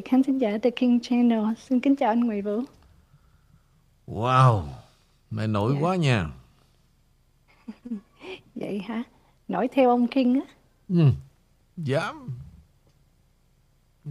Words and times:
Khán 0.00 0.22
thính 0.22 0.38
giả 0.38 0.58
The 0.62 0.70
King 0.70 1.00
Channel, 1.00 1.44
xin 1.58 1.80
kính 1.80 1.96
chào 1.96 2.08
anh 2.10 2.20
Nguyễn 2.20 2.44
Vũ. 2.44 2.60
Wow, 4.06 4.62
mày 5.30 5.48
nổi 5.48 5.72
Dạ. 5.74 5.80
quá 5.80 5.96
nha. 5.96 6.26
Vậy 8.54 8.78
hả? 8.78 9.02
Nổi 9.48 9.68
theo 9.72 9.90
ông 9.90 10.06
King 10.06 10.34
á. 10.34 10.40
Ừ, 10.88 11.04
dám. 11.76 12.28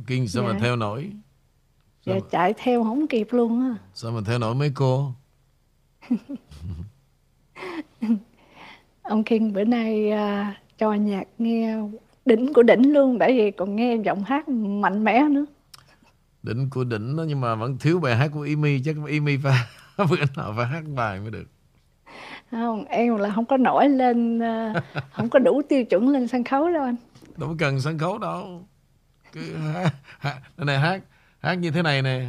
Kinh 0.08 0.28
sao 0.28 0.44
mà 0.44 0.52
Dạ. 0.54 0.60
theo 0.62 0.76
nổi? 0.76 1.12
Dạ 2.06 2.14
Sao, 2.14 2.28
chạy 2.32 2.54
theo 2.58 2.84
không 2.84 3.08
kịp 3.08 3.28
luôn 3.32 3.62
á. 3.62 3.76
sao 3.94 4.12
mà 4.12 4.22
theo 4.26 4.40
nổi 4.40 4.56
mấy 4.56 4.72
cô? 4.76 5.12
Ông 9.02 9.24
King 9.24 9.54
bữa 9.54 9.64
nay 9.64 10.12
à, 10.12 10.56
cho 10.78 10.94
nhạc 10.94 11.28
nghe 11.38 11.76
đỉnh 12.26 12.54
của 12.54 12.64
đỉnh 12.64 12.94
luôn, 12.94 13.18
bởi 13.18 13.34
vì 13.38 13.52
còn 13.52 13.76
nghe 13.76 13.96
giọng 13.96 14.24
hát 14.24 14.50
mạnh 14.50 15.04
mẽ 15.04 15.24
nữa. 15.32 15.46
Đỉnh 16.44 16.70
của 16.70 16.84
đỉnh 16.84 17.16
đó 17.16 17.24
nhưng 17.28 17.42
mà 17.42 17.56
vẫn 17.56 17.78
thiếu 17.78 18.00
bài 18.00 18.16
hát 18.16 18.32
của 18.34 18.42
Amy. 18.42 18.82
Chắc 18.86 18.96
Amy 19.08 19.38
phải 19.38 19.60
bữa 20.10 20.26
nào 20.36 20.54
phải 20.58 20.66
hát 20.68 20.84
bài 20.96 21.20
mới 21.20 21.32
được. 21.32 21.48
Không, 22.52 22.86
em 22.86 23.18
là 23.18 23.32
không 23.36 23.46
có 23.46 23.58
nổi 23.58 23.90
lên, 23.90 24.40
à, 24.40 24.74
không 25.12 25.30
có 25.30 25.40
đủ 25.40 25.62
tiêu 25.70 25.86
chuẩn 25.86 26.10
lên 26.10 26.28
sân 26.28 26.44
khấu 26.44 26.70
đâu 26.72 26.84
anh. 26.84 26.96
Đâu 27.38 27.56
cần 27.60 27.82
sân 27.82 27.98
khấu 27.98 28.18
đâu. 28.18 28.68
Cứ 29.32 29.56
hát, 29.56 29.94
hát, 30.20 30.42
này 30.58 30.80
hát, 30.80 31.02
hát 31.40 31.54
như 31.54 31.72
thế 31.72 31.82
này 31.82 32.02
nè. 32.02 32.26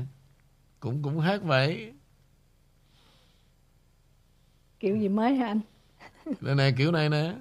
Cũng 0.81 1.03
cũng 1.03 1.21
hát 1.21 1.43
vậy. 1.43 1.93
Kiểu 4.81 4.97
gì 4.97 5.09
mới 5.09 5.35
hả 5.35 5.47
anh? 5.47 5.61
Đây 6.41 6.55
này 6.55 6.75
kiểu 6.77 6.93
này 6.93 7.09
nè. 7.09 7.35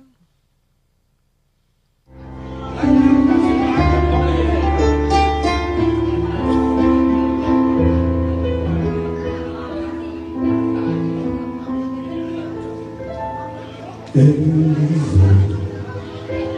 Đến 14.14 14.74
đi 14.78 14.96
rồi 15.20 15.34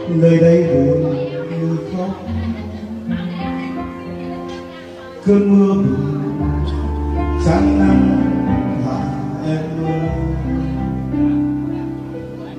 nơi 0.08 0.38
đây 0.38 0.62
buồn 0.62 1.14
như 1.50 1.76
khóc. 1.92 2.10
Cơn 5.26 5.58
mưa 5.58 5.74
buồn 5.74 6.64
chán 7.44 7.78
nắng 7.78 8.20
hạ 8.84 8.98
em 9.46 9.84
ơi. 9.84 10.08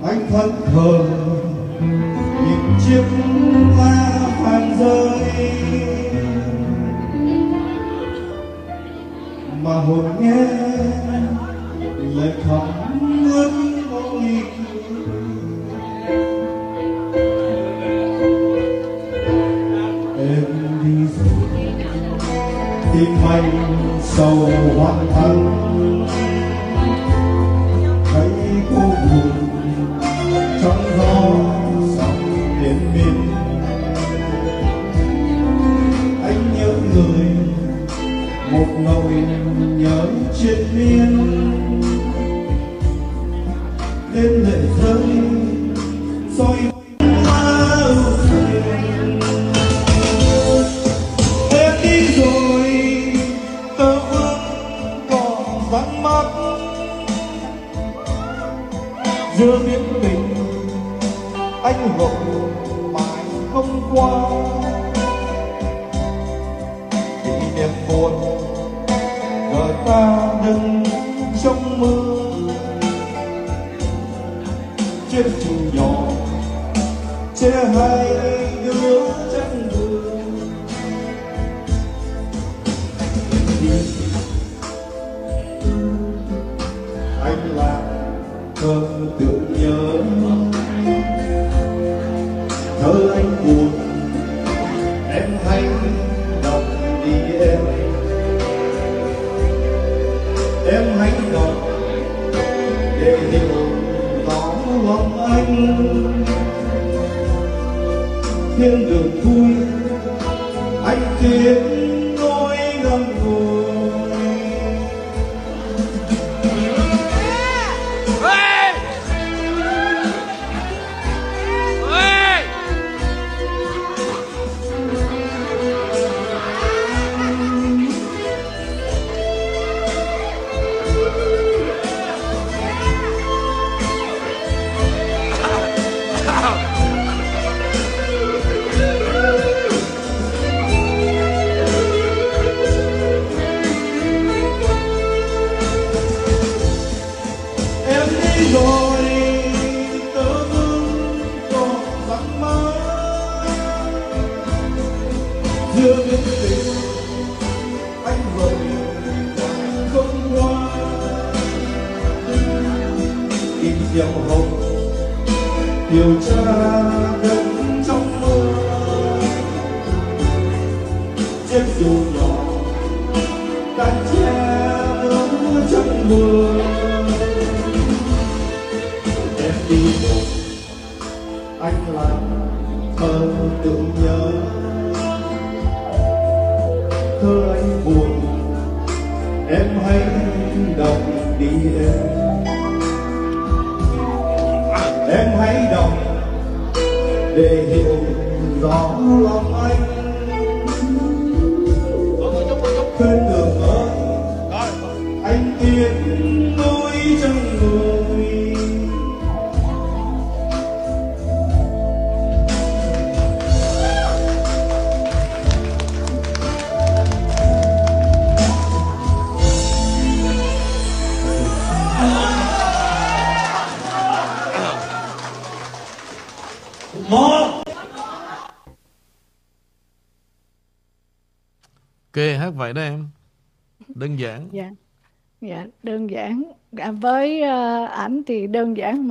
Anh 0.03 0.29
thẫn 0.29 0.51
thờ 0.65 1.05
nhìn 2.45 2.59
chiếc 2.85 3.03
lá 3.77 3.93
hàng 4.43 4.77
rơi. 4.79 5.09
Mà 9.63 9.73
hồn 9.73 10.05
nghe 10.19 10.47
lại 12.15 12.33
khóc 12.47 12.67
ngất 13.01 13.51
tim 22.95 23.23
anh 23.29 23.99
sầu 24.03 24.49
hoàn 24.77 25.07
thân 25.13 25.54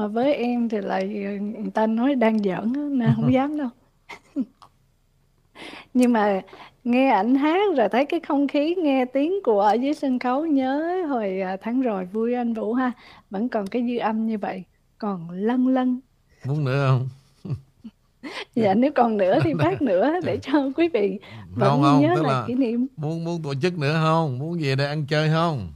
mà 0.04 0.08
với 0.08 0.34
em 0.34 0.68
thì 0.68 0.78
lại 0.80 1.04
người 1.06 1.70
ta 1.74 1.86
nói 1.86 2.14
đang 2.14 2.38
giỡn 2.38 2.72
á, 2.74 2.82
nên 2.90 3.10
không 3.16 3.32
dám 3.32 3.58
đâu. 3.58 3.68
Nhưng 5.94 6.12
mà 6.12 6.40
nghe 6.84 7.10
ảnh 7.10 7.34
hát 7.34 7.76
rồi 7.76 7.88
thấy 7.88 8.04
cái 8.04 8.20
không 8.20 8.48
khí 8.48 8.74
nghe 8.74 9.04
tiếng 9.04 9.42
của 9.44 9.60
ở 9.60 9.72
dưới 9.72 9.94
sân 9.94 10.18
khấu 10.18 10.46
nhớ 10.46 11.04
hồi 11.08 11.40
à, 11.40 11.56
tháng 11.62 11.82
rồi 11.82 12.04
vui 12.04 12.34
anh 12.34 12.54
Vũ 12.54 12.74
ha 12.74 12.92
vẫn 13.30 13.48
còn 13.48 13.66
cái 13.66 13.82
dư 13.88 13.98
âm 13.98 14.26
như 14.26 14.38
vậy 14.38 14.64
còn 14.98 15.30
lân 15.30 15.68
lân 15.68 16.00
muốn 16.46 16.64
nữa 16.64 16.86
không? 16.88 17.08
Dạ 18.54 18.74
nếu 18.74 18.92
còn 18.94 19.16
nữa 19.16 19.38
thì 19.44 19.52
phát 19.58 19.82
nữa 19.82 20.12
để 20.24 20.38
cho 20.42 20.70
quý 20.76 20.88
vị 20.88 21.18
vẫn 21.54 21.70
không 21.70 21.82
không 21.82 22.00
nhớ 22.00 22.12
tức 22.16 22.22
là 22.22 22.32
là 22.32 22.44
kỷ 22.48 22.54
niệm. 22.54 22.86
muốn 22.96 23.24
muốn 23.24 23.42
tổ 23.42 23.54
chức 23.62 23.78
nữa 23.78 24.00
không? 24.02 24.38
Muốn 24.38 24.58
về 24.60 24.74
đây 24.74 24.86
ăn 24.86 25.06
chơi 25.06 25.28
không 25.28 25.72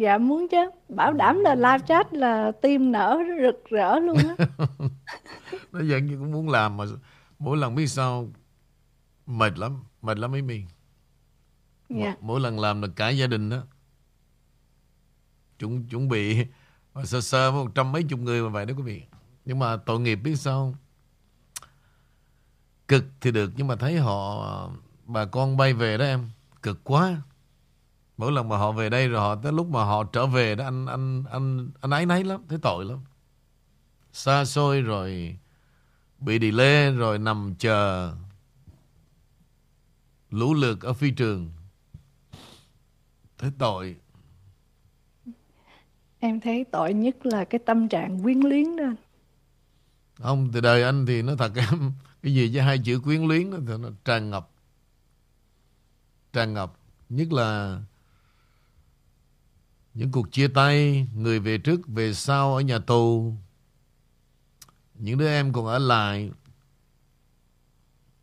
dạ 0.00 0.18
muốn 0.18 0.48
chứ. 0.48 0.70
Bảo 0.88 1.12
đảm 1.12 1.40
là 1.40 1.54
live 1.54 1.86
chat 1.88 2.12
là 2.12 2.52
tim 2.62 2.92
nở 2.92 3.18
rực 3.42 3.64
rỡ 3.70 3.98
luôn 3.98 4.16
á. 4.16 4.46
Nó 5.72 5.80
vẫn 5.88 6.06
như 6.06 6.18
cũng 6.18 6.32
muốn 6.32 6.48
làm 6.48 6.76
mà 6.76 6.84
mỗi 7.38 7.56
lần 7.56 7.74
biết 7.74 7.86
sao 7.86 8.28
mệt 9.26 9.58
lắm 9.58 9.84
mệt 10.02 10.18
lắm 10.18 10.32
mấy 10.32 10.42
mình 10.42 10.66
dạ. 11.88 12.16
mỗi 12.20 12.40
lần 12.40 12.60
làm 12.60 12.82
là 12.82 12.88
cả 12.96 13.08
gia 13.08 13.26
đình 13.26 13.50
đó 13.50 13.58
chuẩn 15.58 15.84
chuẩn 15.84 16.08
bị 16.08 16.46
mà 16.94 17.04
sơ 17.04 17.20
sơ 17.20 17.50
một 17.50 17.74
trăm 17.74 17.92
mấy 17.92 18.02
chục 18.02 18.20
người 18.20 18.42
mà 18.42 18.48
vậy 18.48 18.66
đó 18.66 18.74
quý 18.76 18.82
vị. 18.82 19.02
Nhưng 19.44 19.58
mà 19.58 19.76
tội 19.76 20.00
nghiệp 20.00 20.16
biết 20.16 20.36
sao 20.36 20.54
không? 20.54 20.74
cực 22.88 23.04
thì 23.20 23.30
được 23.30 23.52
nhưng 23.56 23.66
mà 23.66 23.76
thấy 23.76 23.98
họ 23.98 24.70
bà 25.04 25.24
con 25.24 25.56
bay 25.56 25.72
về 25.72 25.98
đó 25.98 26.04
em 26.04 26.30
cực 26.62 26.80
quá 26.84 27.22
mỗi 28.16 28.32
lần 28.32 28.48
mà 28.48 28.56
họ 28.56 28.72
về 28.72 28.90
đây 28.90 29.08
rồi 29.08 29.20
họ 29.20 29.34
tới 29.34 29.52
lúc 29.52 29.68
mà 29.68 29.84
họ 29.84 30.04
trở 30.04 30.26
về 30.26 30.54
đó 30.54 30.64
anh 30.64 30.86
anh 30.86 31.24
anh 31.30 31.70
anh 31.80 31.90
ấy 31.90 32.06
nấy 32.06 32.24
lắm 32.24 32.42
thấy 32.48 32.58
tội 32.62 32.84
lắm. 32.84 32.98
Xa 34.12 34.44
xôi 34.44 34.80
rồi 34.82 35.38
bị 36.18 36.38
delay 36.38 36.90
rồi 36.90 37.18
nằm 37.18 37.54
chờ 37.58 38.12
lũ 40.30 40.54
lượt 40.54 40.80
ở 40.82 40.92
phi 40.92 41.10
trường. 41.10 41.50
Thấy 43.38 43.50
tội. 43.58 43.96
Em 46.18 46.40
thấy 46.40 46.64
tội 46.72 46.94
nhất 46.94 47.26
là 47.26 47.44
cái 47.44 47.58
tâm 47.66 47.88
trạng 47.88 48.22
quyến 48.22 48.40
luyến 48.40 48.76
đó 48.76 48.84
anh. 48.84 48.96
không 50.18 50.50
từ 50.52 50.60
đời 50.60 50.82
anh 50.82 51.06
thì 51.06 51.22
nó 51.22 51.36
thật 51.36 51.52
em 51.56 51.92
cái 52.22 52.34
gì 52.34 52.50
với 52.54 52.62
hai 52.62 52.78
chữ 52.84 53.00
quyến 53.04 53.22
luyến 53.22 53.50
đó, 53.50 53.58
thì 53.66 53.72
nó 53.78 53.88
tràn 54.04 54.30
ngập. 54.30 54.50
Tràn 56.32 56.54
ngập. 56.54 56.72
Nhất 57.08 57.32
là 57.32 57.80
những 59.96 60.12
cuộc 60.12 60.32
chia 60.32 60.48
tay 60.48 61.06
người 61.14 61.40
về 61.40 61.58
trước 61.58 61.88
về 61.88 62.14
sau 62.14 62.54
ở 62.54 62.60
nhà 62.60 62.78
tù. 62.78 63.34
Những 64.94 65.18
đứa 65.18 65.28
em 65.28 65.52
còn 65.52 65.66
ở 65.66 65.78
lại. 65.78 66.30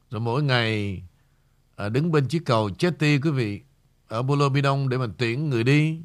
Rồi 0.10 0.22
mỗi 0.22 0.44
ngày 0.44 1.04
à, 1.76 1.90
đứng 1.90 2.12
bên 2.12 2.28
chiếc 2.28 2.46
cầu 2.46 2.70
chết 2.70 3.00
ti 3.00 3.20
quý 3.20 3.32
vị 3.32 3.62
ở 4.08 4.22
Bolo 4.22 4.50
Bidong 4.50 4.90
để 4.90 4.98
mà 4.98 5.06
tuyển 5.18 5.50
người 5.50 5.64
đi. 5.64 6.02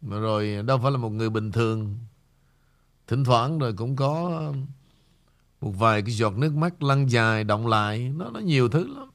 Mà 0.00 0.18
rồi 0.18 0.54
à, 0.54 0.62
đâu 0.62 0.78
phải 0.82 0.90
là 0.90 0.98
một 0.98 1.10
người 1.10 1.30
bình 1.30 1.52
thường. 1.52 1.98
Thỉnh 3.06 3.24
thoảng 3.24 3.58
rồi 3.58 3.72
cũng 3.72 3.96
có 3.96 4.42
một 5.60 5.70
vài 5.70 6.02
cái 6.02 6.10
giọt 6.14 6.36
nước 6.36 6.54
mắt 6.54 6.82
lăn 6.82 7.10
dài 7.10 7.44
động 7.44 7.66
lại. 7.66 8.12
Nó 8.16 8.30
nó 8.30 8.40
nhiều 8.40 8.68
thứ 8.68 8.94
lắm. 8.96 9.10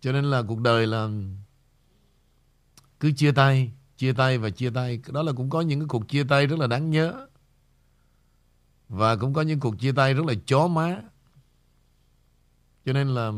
Cho 0.00 0.12
nên 0.12 0.24
là 0.24 0.42
cuộc 0.42 0.60
đời 0.60 0.86
là 0.86 1.08
cứ 3.04 3.12
chia 3.12 3.32
tay 3.32 3.72
chia 3.96 4.12
tay 4.12 4.38
và 4.38 4.50
chia 4.50 4.70
tay. 4.70 5.00
Đó 5.08 5.22
là 5.22 5.32
cũng 5.32 5.50
có 5.50 5.60
những 5.60 5.80
cái 5.80 5.88
cuộc 5.88 6.08
chia 6.08 6.24
tay 6.24 6.46
rất 6.46 6.58
là 6.58 6.66
đáng 6.66 6.90
nhớ. 6.90 7.26
Và 8.88 9.16
cũng 9.16 9.34
có 9.34 9.42
những 9.42 9.60
cuộc 9.60 9.78
chia 9.80 9.92
tay 9.92 10.14
rất 10.14 10.26
là 10.26 10.34
chó 10.46 10.68
má. 10.68 11.02
Cho 12.84 12.92
nên 12.92 13.08
là, 13.08 13.32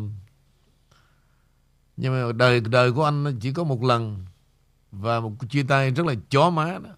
nhưng 1.96 2.12
mà 2.12 2.32
đời 2.32 2.60
đời 2.60 2.92
của 2.92 3.04
anh 3.04 3.24
nó 3.24 3.30
chỉ 3.40 3.52
có 3.52 3.64
một 3.64 3.82
lần. 3.82 4.24
Và 4.92 5.20
một 5.20 5.32
cuộc 5.38 5.46
chia 5.46 5.62
tay 5.62 5.90
rất 5.90 6.06
là 6.06 6.14
chó 6.30 6.50
má 6.50 6.78
đó 6.78 6.90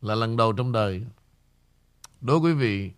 là 0.00 0.14
lần 0.14 0.36
đầu 0.36 0.52
trong 0.52 0.72
đời. 0.72 1.04
Đối 2.20 2.40
với 2.40 2.52
quý 2.52 2.58
vị, 2.58 2.92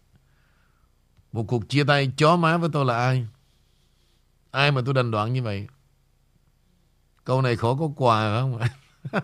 một 1.32 1.44
cuộc 1.48 1.68
chia 1.68 1.84
tay 1.84 2.12
chó 2.16 2.36
má 2.36 2.56
với 2.56 2.70
tôi 2.72 2.84
là 2.84 2.96
ai? 2.96 3.26
Ai 4.50 4.72
mà 4.72 4.82
tôi 4.84 4.94
đành 4.94 5.10
đoạn 5.10 5.32
như 5.32 5.42
vậy? 5.42 5.66
Câu 7.26 7.42
này 7.42 7.56
khó 7.56 7.74
có 7.74 7.90
quà 7.96 8.40
không? 8.40 8.58
Ạ 8.58 8.68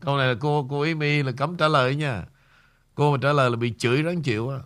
câu 0.00 0.16
này 0.18 0.28
là 0.28 0.34
cô 0.40 0.66
cô 0.70 0.82
ý 0.82 0.94
mi 0.94 1.22
là 1.22 1.32
cấm 1.32 1.56
trả 1.56 1.68
lời 1.68 1.96
nha. 1.96 2.24
Cô 2.94 3.12
mà 3.12 3.18
trả 3.22 3.32
lời 3.32 3.50
là 3.50 3.56
bị 3.56 3.74
chửi 3.78 4.02
ráng 4.02 4.22
chịu 4.22 4.50
á. 4.50 4.58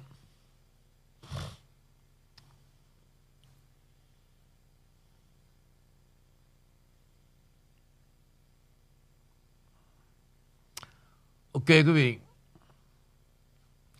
Ok 11.52 11.68
quý 11.68 11.82
vị. 11.82 12.18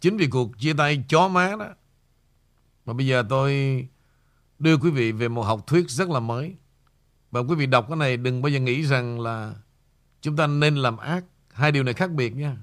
Chính 0.01 0.17
vì 0.17 0.27
cuộc 0.27 0.59
chia 0.59 0.75
tay 0.75 1.05
chó 1.09 1.29
má 1.29 1.55
đó 1.59 1.67
Mà 2.87 2.93
bây 2.93 3.07
giờ 3.07 3.25
tôi 3.29 3.89
Đưa 4.59 4.77
quý 4.77 4.91
vị 4.91 5.13
về 5.13 5.29
một 5.29 5.43
học 5.43 5.67
thuyết 5.67 5.91
rất 5.91 6.11
là 6.11 6.21
mới. 6.21 6.57
Và 7.31 7.41
quý 7.41 7.55
vị 7.55 7.67
đọc 7.67 7.87
cái 7.89 7.97
này 7.97 8.17
Đừng 8.17 8.43
bao 8.43 8.51
giờ 8.51 8.61
nghĩ 8.61 8.83
rằng 8.83 9.21
là 9.21 9.55
Chúng 10.21 10.37
ta 10.37 10.47
nên 10.47 10.77
làm 10.77 10.97
ác. 10.97 11.25
Hai 11.53 11.73
điều 11.73 11.83
này 11.83 11.95
khác 11.95 12.11
biệt 12.11 12.37
nha. 12.37 12.57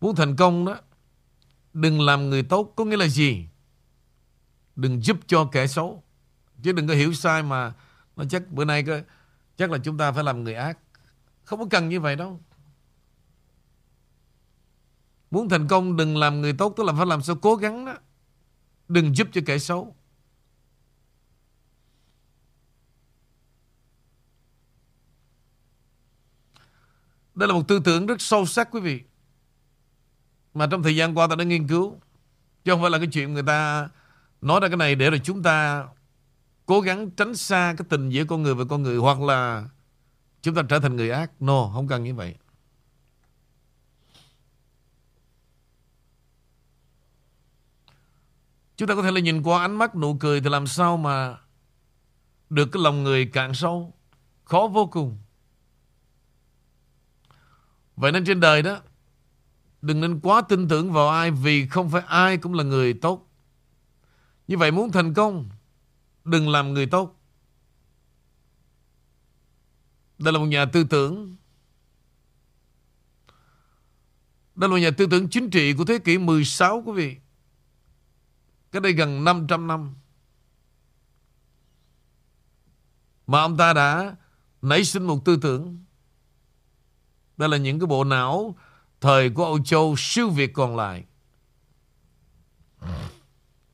Muốn 0.00 0.16
thành 0.16 0.36
công 0.36 0.64
đó 0.64 0.76
Đừng 1.72 2.00
làm 2.00 2.30
người 2.30 2.42
tốt 2.42 2.72
Có 2.76 2.84
nghĩa 2.84 2.96
là 2.96 3.06
gì? 3.06 3.46
Đừng 4.76 5.02
giúp 5.02 5.16
cho 5.26 5.48
kẻ 5.52 5.66
xấu. 5.66 6.02
Chứ 6.62 6.72
đừng 6.72 6.88
có 6.88 6.94
hiểu 6.94 7.12
sai 7.12 7.42
mà 7.42 7.72
Nó 8.16 8.24
chắc 8.30 8.50
bữa 8.50 8.64
nay 8.64 8.82
có, 8.82 9.00
Chắc 9.56 9.70
là 9.70 9.78
chúng 9.78 9.98
ta 9.98 10.12
phải 10.12 10.24
làm 10.24 10.44
người 10.44 10.54
ác. 10.54 10.78
Không 11.44 11.58
có 11.58 11.66
cần 11.70 11.88
như 11.88 12.00
vậy 12.00 12.16
đâu. 12.16 12.40
Muốn 15.30 15.48
thành 15.48 15.68
công 15.68 15.96
đừng 15.96 16.16
làm 16.16 16.40
người 16.40 16.52
tốt 16.52 16.74
Tức 16.76 16.84
là 16.84 16.92
phải 16.92 17.06
làm 17.06 17.22
sao 17.22 17.36
cố 17.36 17.56
gắng 17.56 17.84
đó. 17.84 17.94
Đừng 18.90 19.16
giúp 19.16 19.28
cho 19.32 19.40
kẻ 19.46 19.58
xấu. 19.58 19.94
Đây 27.34 27.48
là 27.48 27.54
một 27.54 27.68
tư 27.68 27.80
tưởng 27.84 28.06
rất 28.06 28.20
sâu 28.20 28.46
sắc, 28.46 28.68
quý 28.70 28.80
vị. 28.80 29.00
Mà 30.54 30.66
trong 30.70 30.82
thời 30.82 30.96
gian 30.96 31.18
qua 31.18 31.26
ta 31.26 31.36
đã 31.36 31.44
nghiên 31.44 31.68
cứu, 31.68 32.00
Chứ 32.64 32.72
không 32.72 32.80
phải 32.80 32.90
là 32.90 32.98
cái 32.98 33.06
chuyện 33.12 33.34
người 33.34 33.42
ta 33.42 33.88
Nói 34.40 34.60
ra 34.60 34.68
cái 34.68 34.76
này 34.76 34.94
để 34.94 35.10
rồi 35.10 35.20
chúng 35.24 35.42
ta 35.42 35.86
Cố 36.66 36.80
gắng 36.80 37.10
tránh 37.10 37.36
xa 37.36 37.74
cái 37.78 37.86
tình 37.88 38.10
giữa 38.10 38.24
con 38.24 38.42
người 38.42 38.54
và 38.54 38.64
con 38.68 38.82
người, 38.82 38.96
Hoặc 38.96 39.20
là 39.20 39.68
Chúng 40.42 40.54
ta 40.54 40.62
trở 40.68 40.78
thành 40.78 40.96
người 40.96 41.10
ác. 41.10 41.42
No, 41.42 41.70
không 41.74 41.88
cần 41.88 42.04
như 42.04 42.14
vậy. 42.14 42.34
Chúng 48.80 48.88
ta 48.88 48.94
có 48.94 49.02
thể 49.02 49.10
là 49.10 49.20
nhìn 49.20 49.42
qua 49.42 49.60
ánh 49.60 49.76
mắt 49.76 49.96
nụ 49.96 50.14
cười 50.14 50.40
Thì 50.40 50.48
làm 50.50 50.66
sao 50.66 50.96
mà 50.96 51.38
Được 52.50 52.68
cái 52.72 52.82
lòng 52.82 53.02
người 53.02 53.26
cạn 53.26 53.54
sâu? 53.54 53.94
Khó 54.44 54.68
vô 54.72 54.86
cùng. 54.86 55.18
Vậy 57.96 58.12
nên 58.12 58.24
trên 58.24 58.40
đời 58.40 58.62
đó, 58.62 58.80
Đừng 59.82 60.00
nên 60.00 60.20
quá 60.20 60.42
tin 60.48 60.68
tưởng 60.68 60.92
vào 60.92 61.08
ai 61.08 61.30
Vì 61.30 61.68
không 61.68 61.90
phải 61.90 62.02
ai 62.06 62.36
cũng 62.36 62.54
là 62.54 62.64
người 62.64 62.94
tốt. 62.94 63.30
Như 64.48 64.58
vậy 64.58 64.70
muốn 64.70 64.92
thành 64.92 65.14
công, 65.14 65.48
Đừng 66.24 66.48
làm 66.48 66.74
người 66.74 66.86
tốt. 66.86 67.20
Đây 70.18 70.32
là 70.32 70.38
một 70.38 70.46
nhà 70.46 70.64
tư 70.64 70.84
tưởng. 70.84 71.36
Đây 74.54 74.68
là 74.68 74.72
một 74.72 74.78
nhà 74.78 74.90
tư 74.90 75.06
tưởng 75.10 75.28
chính 75.28 75.50
trị 75.50 75.74
của 75.74 75.84
thế 75.84 75.98
kỷ 75.98 76.18
16 76.18 76.82
quý 76.86 76.92
vị. 76.92 77.19
Cách 78.72 78.82
đây 78.82 78.92
gần 78.92 79.24
500 79.24 79.66
năm 79.66 79.94
Mà 83.26 83.40
ông 83.40 83.56
ta 83.56 83.72
đã 83.72 84.16
nảy 84.62 84.84
sinh 84.84 85.06
một 85.06 85.24
tư 85.24 85.38
tưởng 85.42 85.84
Đây 87.36 87.48
là 87.48 87.56
những 87.56 87.80
cái 87.80 87.86
bộ 87.86 88.04
não 88.04 88.56
Thời 89.00 89.30
của 89.30 89.44
Âu 89.44 89.64
Châu 89.64 89.94
siêu 89.98 90.30
Việt 90.30 90.52
còn 90.54 90.76
lại 90.76 91.04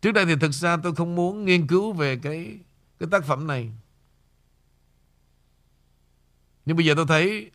Trước 0.01 0.13
đây 0.13 0.27
thì 0.27 0.35
thực 0.41 0.53
ra 0.53 0.77
tôi 0.77 0.95
không 0.95 1.15
muốn 1.15 1.45
nghiên 1.45 1.67
cứu 1.67 1.93
về 1.93 2.17
cái 2.17 2.59
cái 2.99 3.09
tác 3.11 3.25
phẩm 3.25 3.47
này. 3.47 3.73
Nhưng 6.65 6.77
bây 6.77 6.87
giờ 6.87 6.95
tôi 6.97 7.07
thấy 7.09 7.51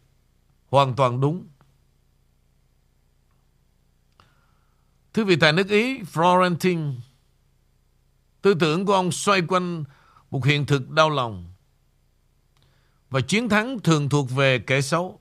hoàn 0.69 0.95
toàn 0.95 1.21
đúng. 1.21 1.47
Thứ 5.13 5.25
vị 5.25 5.35
tại 5.35 5.53
nước 5.53 5.69
Ý, 5.69 6.01
Florentine 6.01 6.93
Tư 8.41 8.53
tưởng 8.53 8.85
của 8.85 8.93
ông 8.93 9.11
xoay 9.11 9.41
quanh 9.41 9.83
một 10.31 10.45
hiện 10.45 10.65
thực 10.65 10.89
đau 10.89 11.09
lòng. 11.09 11.53
Và 13.09 13.21
chiến 13.21 13.49
thắng 13.49 13.79
thường 13.79 14.09
thuộc 14.09 14.31
về 14.31 14.59
kẻ 14.59 14.81
xấu. 14.81 15.19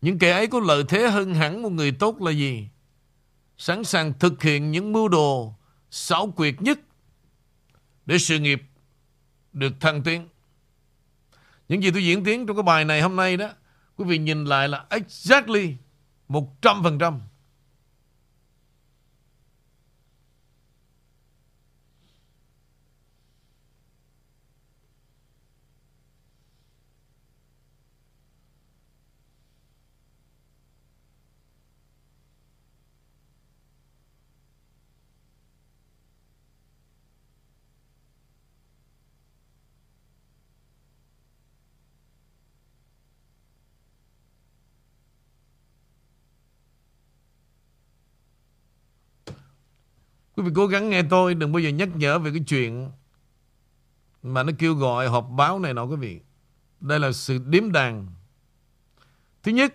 Những 0.00 0.18
kẻ 0.18 0.32
ấy 0.32 0.46
có 0.46 0.60
lợi 0.60 0.84
thế 0.88 1.08
hơn 1.08 1.34
hẳn 1.34 1.62
một 1.62 1.70
người 1.72 1.92
tốt 1.92 2.22
là 2.22 2.30
gì? 2.30 2.68
Sẵn 3.58 3.84
sàng 3.84 4.12
thực 4.18 4.42
hiện 4.42 4.70
những 4.70 4.92
mưu 4.92 5.08
đồ 5.08 5.54
xảo 5.90 6.30
quyệt 6.30 6.62
nhất 6.62 6.80
để 8.06 8.18
sự 8.18 8.38
nghiệp 8.38 8.62
được 9.52 9.72
thăng 9.80 10.02
tiến. 10.02 10.28
Những 11.68 11.82
gì 11.82 11.90
tôi 11.90 12.04
diễn 12.04 12.24
tiến 12.24 12.46
trong 12.46 12.56
cái 12.56 12.62
bài 12.62 12.84
này 12.84 13.00
hôm 13.00 13.16
nay 13.16 13.36
đó, 13.36 13.50
quý 13.96 14.04
vị 14.04 14.18
nhìn 14.18 14.44
lại 14.44 14.68
là 14.68 14.86
exactly 14.90 15.76
100%. 16.28 17.20
Quý 50.40 50.46
vị 50.46 50.52
cố 50.54 50.66
gắng 50.66 50.90
nghe 50.90 51.02
tôi, 51.02 51.34
Đừng 51.34 51.52
bao 51.52 51.60
giờ 51.60 51.68
nhắc 51.68 51.88
nhở 51.96 52.18
về 52.18 52.30
cái 52.30 52.40
chuyện 52.46 52.90
Mà 54.22 54.42
nó 54.42 54.52
kêu 54.58 54.74
gọi 54.74 55.08
họp 55.08 55.28
báo 55.36 55.58
này 55.58 55.74
nọ, 55.74 55.84
quý 55.84 55.96
vị. 55.96 56.20
Đây 56.80 57.00
là 57.00 57.12
sự 57.12 57.38
điếm 57.38 57.72
đàn. 57.72 58.06
Thứ 59.42 59.52
nhất, 59.52 59.74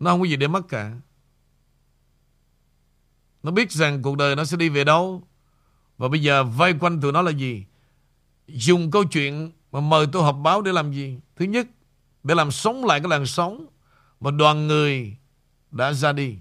Nó 0.00 0.10
không 0.10 0.20
có 0.20 0.26
gì 0.26 0.36
để 0.36 0.48
mất 0.48 0.68
cả. 0.68 0.92
Nó 3.42 3.50
biết 3.50 3.72
rằng 3.72 4.02
cuộc 4.02 4.16
đời 4.16 4.36
nó 4.36 4.44
sẽ 4.44 4.56
đi 4.56 4.68
về 4.68 4.84
đâu. 4.84 5.22
Và 5.98 6.08
bây 6.08 6.22
giờ 6.22 6.44
vây 6.44 6.74
quanh 6.80 7.00
tụi 7.00 7.12
nó 7.12 7.22
là 7.22 7.30
gì? 7.30 7.64
Dùng 8.46 8.90
câu 8.90 9.04
chuyện 9.04 9.52
Mà 9.72 9.80
mời 9.80 10.06
tôi 10.12 10.22
họp 10.22 10.36
báo 10.42 10.62
để 10.62 10.72
làm 10.72 10.92
gì? 10.92 11.18
Thứ 11.36 11.44
nhất, 11.44 11.66
Để 12.22 12.34
làm 12.34 12.50
sống 12.50 12.84
lại 12.84 13.00
cái 13.00 13.08
làn 13.08 13.26
sóng 13.26 13.66
Mà 14.20 14.30
đoàn 14.30 14.66
người 14.66 15.16
đã 15.70 15.92
ra 15.92 16.12
đi. 16.12 16.36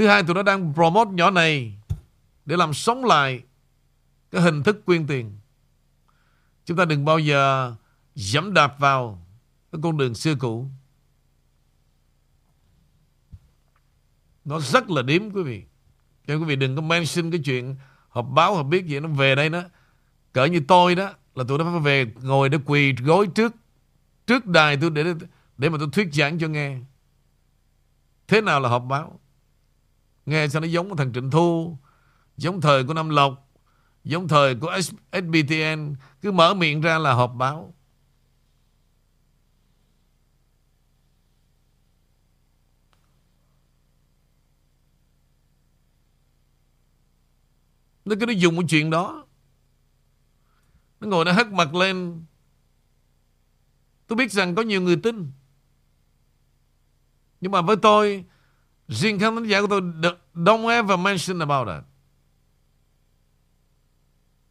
Thứ 0.00 0.06
hai, 0.06 0.22
tụi 0.22 0.34
nó 0.34 0.42
đang 0.42 0.74
promote 0.74 1.10
nhỏ 1.10 1.30
này 1.30 1.74
để 2.46 2.56
làm 2.56 2.74
sống 2.74 3.04
lại 3.04 3.42
cái 4.30 4.42
hình 4.42 4.62
thức 4.62 4.84
quyên 4.86 5.06
tiền. 5.06 5.38
Chúng 6.64 6.76
ta 6.76 6.84
đừng 6.84 7.04
bao 7.04 7.18
giờ 7.18 7.74
dẫm 8.14 8.54
đạp 8.54 8.78
vào 8.78 9.26
cái 9.72 9.80
con 9.82 9.96
đường 9.96 10.14
xưa 10.14 10.34
cũ. 10.34 10.66
Nó 14.44 14.60
rất 14.60 14.90
là 14.90 15.02
điếm, 15.02 15.30
quý 15.30 15.42
vị. 15.42 15.64
Cho 16.26 16.34
quý 16.34 16.44
vị 16.44 16.56
đừng 16.56 16.76
có 16.76 16.82
mention 16.82 17.30
cái 17.30 17.40
chuyện 17.44 17.76
họp 18.08 18.26
báo, 18.30 18.54
họp 18.54 18.66
biết 18.66 18.86
gì, 18.86 19.00
nó 19.00 19.08
về 19.08 19.34
đây 19.34 19.48
đó. 19.48 19.62
Cỡ 20.32 20.44
như 20.44 20.60
tôi 20.68 20.94
đó, 20.94 21.12
là 21.34 21.44
tụi 21.48 21.58
nó 21.58 21.64
phải 21.64 21.80
về 21.80 22.12
ngồi 22.22 22.48
để 22.48 22.58
quỳ 22.64 22.92
gối 22.92 23.28
trước 23.34 23.54
trước 24.26 24.46
đài 24.46 24.76
tôi 24.76 24.90
để 24.90 25.04
để 25.58 25.68
mà 25.68 25.78
tôi 25.78 25.88
thuyết 25.92 26.08
giảng 26.14 26.38
cho 26.38 26.48
nghe. 26.48 26.78
Thế 28.28 28.40
nào 28.40 28.60
là 28.60 28.68
họp 28.68 28.84
báo? 28.88 29.20
Nghe 30.26 30.48
sao 30.48 30.60
nó 30.60 30.68
giống 30.68 30.90
của 30.90 30.96
thằng 30.96 31.12
Trịnh 31.12 31.30
Thu, 31.30 31.78
Giống 32.36 32.60
thời 32.60 32.84
của 32.84 32.94
Nam 32.94 33.08
Lộc, 33.08 33.50
Giống 34.04 34.28
thời 34.28 34.54
của 34.54 34.78
SBTN 35.12 35.94
Cứ 36.22 36.32
mở 36.32 36.54
miệng 36.54 36.80
ra 36.80 36.98
là 36.98 37.12
họp 37.12 37.34
báo. 37.34 37.74
Nó 48.04 48.16
cứ 48.20 48.26
nó 48.26 48.32
dùng 48.32 48.56
cái 48.56 48.66
chuyện 48.68 48.90
đó. 48.90 49.26
Nó 51.00 51.08
ngồi 51.08 51.24
nó 51.24 51.32
hất 51.32 51.46
mặt 51.46 51.74
lên. 51.74 52.24
Tôi 54.06 54.16
biết 54.16 54.32
rằng 54.32 54.54
có 54.54 54.62
nhiều 54.62 54.82
người 54.82 54.96
tin. 55.02 55.32
Nhưng 57.40 57.52
mà 57.52 57.62
với 57.62 57.76
tôi 57.76 58.24
Riêng 58.90 59.18
khán 59.18 59.36
thính 59.36 59.46
giả 59.46 59.60
của 59.60 59.66
tôi 59.66 59.80
Don't 60.34 60.68
ever 60.68 60.98
mention 60.98 61.38
about 61.38 61.68
that. 61.68 61.84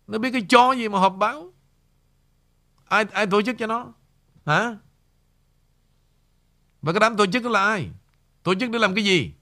Nó 0.08 0.18
biết 0.18 0.30
cái 0.32 0.46
chó 0.50 0.74
gì 0.74 0.90
mà 0.90 1.00
họp 1.00 1.16
báo. 1.18 1.54
Ai 2.86 3.06
ai 3.12 3.28
tổ 3.28 3.42
chức 3.42 3.56
cho 3.60 3.68
nó? 3.68 3.94
Hả? 4.46 4.78
Và 6.82 6.94
cái 6.94 7.00
đám 7.00 7.18
tổ 7.18 7.26
chức 7.26 7.44
đó 7.44 7.50
là 7.50 7.66
ai? 7.66 7.90
Tổ 8.44 8.56
chức 8.56 8.72
để 8.72 8.80
làm 8.80 8.96
cái 8.96 9.04
gì? 9.04 9.34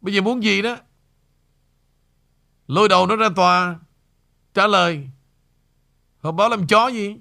Bây 0.00 0.14
giờ 0.14 0.20
muốn 0.20 0.42
gì 0.42 0.62
đó? 0.62 0.76
Lôi 2.66 2.88
đầu 2.88 3.06
nó 3.06 3.16
ra 3.16 3.28
tòa, 3.36 3.78
Trả 4.54 4.66
lời. 4.66 5.10
Họp 6.20 6.34
báo 6.34 6.48
làm 6.48 6.66
chó 6.66 6.88
gì? 6.88 7.16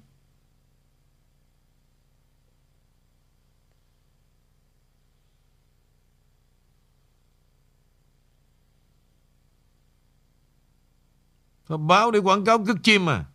Họp 11.64 11.80
báo 11.80 12.12
để 12.12 12.20
quảng 12.20 12.46
cáo 12.46 12.66
cất 12.66 12.78
chim 12.84 13.10
à? 13.10 13.26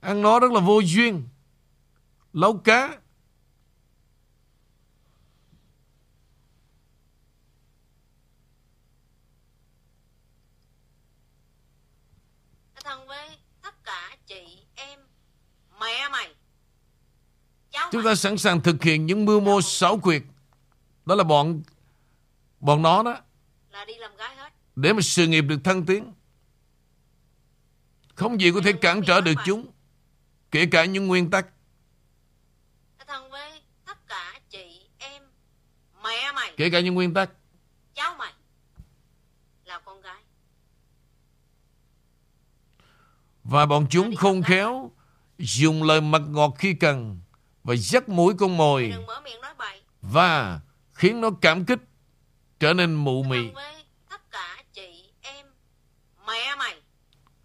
Ăn 0.00 0.22
nó 0.22 0.40
rất 0.40 0.52
là 0.52 0.60
vô 0.60 0.80
duyên. 0.84 1.28
Lấu 2.32 2.58
cá. 2.58 2.98
Chúng 17.94 18.04
ta 18.04 18.14
sẵn 18.14 18.38
sàng 18.38 18.60
thực 18.60 18.82
hiện 18.82 19.06
những 19.06 19.24
mưu 19.24 19.40
mô 19.40 19.60
xảo 19.60 19.98
quyệt. 19.98 20.22
Đó 21.06 21.14
là 21.14 21.24
bọn 21.24 21.62
bọn 22.60 22.82
nó 22.82 23.02
đó. 23.02 23.20
Là 23.70 23.84
đi 23.84 23.94
làm 23.94 24.16
gái 24.16 24.36
hết. 24.36 24.52
Để 24.76 24.92
mà 24.92 25.00
sự 25.00 25.26
nghiệp 25.26 25.40
được 25.40 25.64
thăng 25.64 25.86
tiến. 25.86 26.12
Không 28.14 28.40
gì 28.40 28.52
có 28.54 28.60
thể 28.64 28.72
cản 28.72 29.02
trở 29.06 29.20
được 29.20 29.34
chúng. 29.44 29.66
Kể 30.50 30.66
cả 30.66 30.84
những 30.84 31.06
nguyên 31.06 31.30
tắc. 31.30 31.46
Thằng 33.06 33.30
V, 33.30 33.34
tất 33.86 34.06
cả 34.08 34.40
chị, 34.50 34.88
em, 34.98 35.22
mẹ 36.04 36.32
mày. 36.34 36.54
Kể 36.56 36.70
cả 36.70 36.80
những 36.80 36.94
nguyên 36.94 37.14
tắc. 37.14 37.30
Cháu 37.94 38.14
mày 38.18 38.32
là 39.64 39.80
con 39.84 40.00
gái. 40.00 40.22
Và 43.44 43.66
bọn 43.66 43.86
chúng 43.90 44.16
khôn 44.16 44.42
khéo 44.42 44.90
dùng 45.38 45.82
lời 45.82 46.00
mật 46.00 46.22
ngọt 46.28 46.54
khi 46.58 46.74
cần 46.74 47.20
và 47.64 47.74
dắt 47.74 48.08
mũi 48.08 48.34
con 48.38 48.56
mồi 48.56 48.94
và 50.02 50.60
khiến 50.92 51.20
nó 51.20 51.30
cảm 51.40 51.64
kích 51.64 51.80
trở 52.60 52.74
nên 52.74 52.94
mụ 52.94 53.22
mị. 53.22 53.50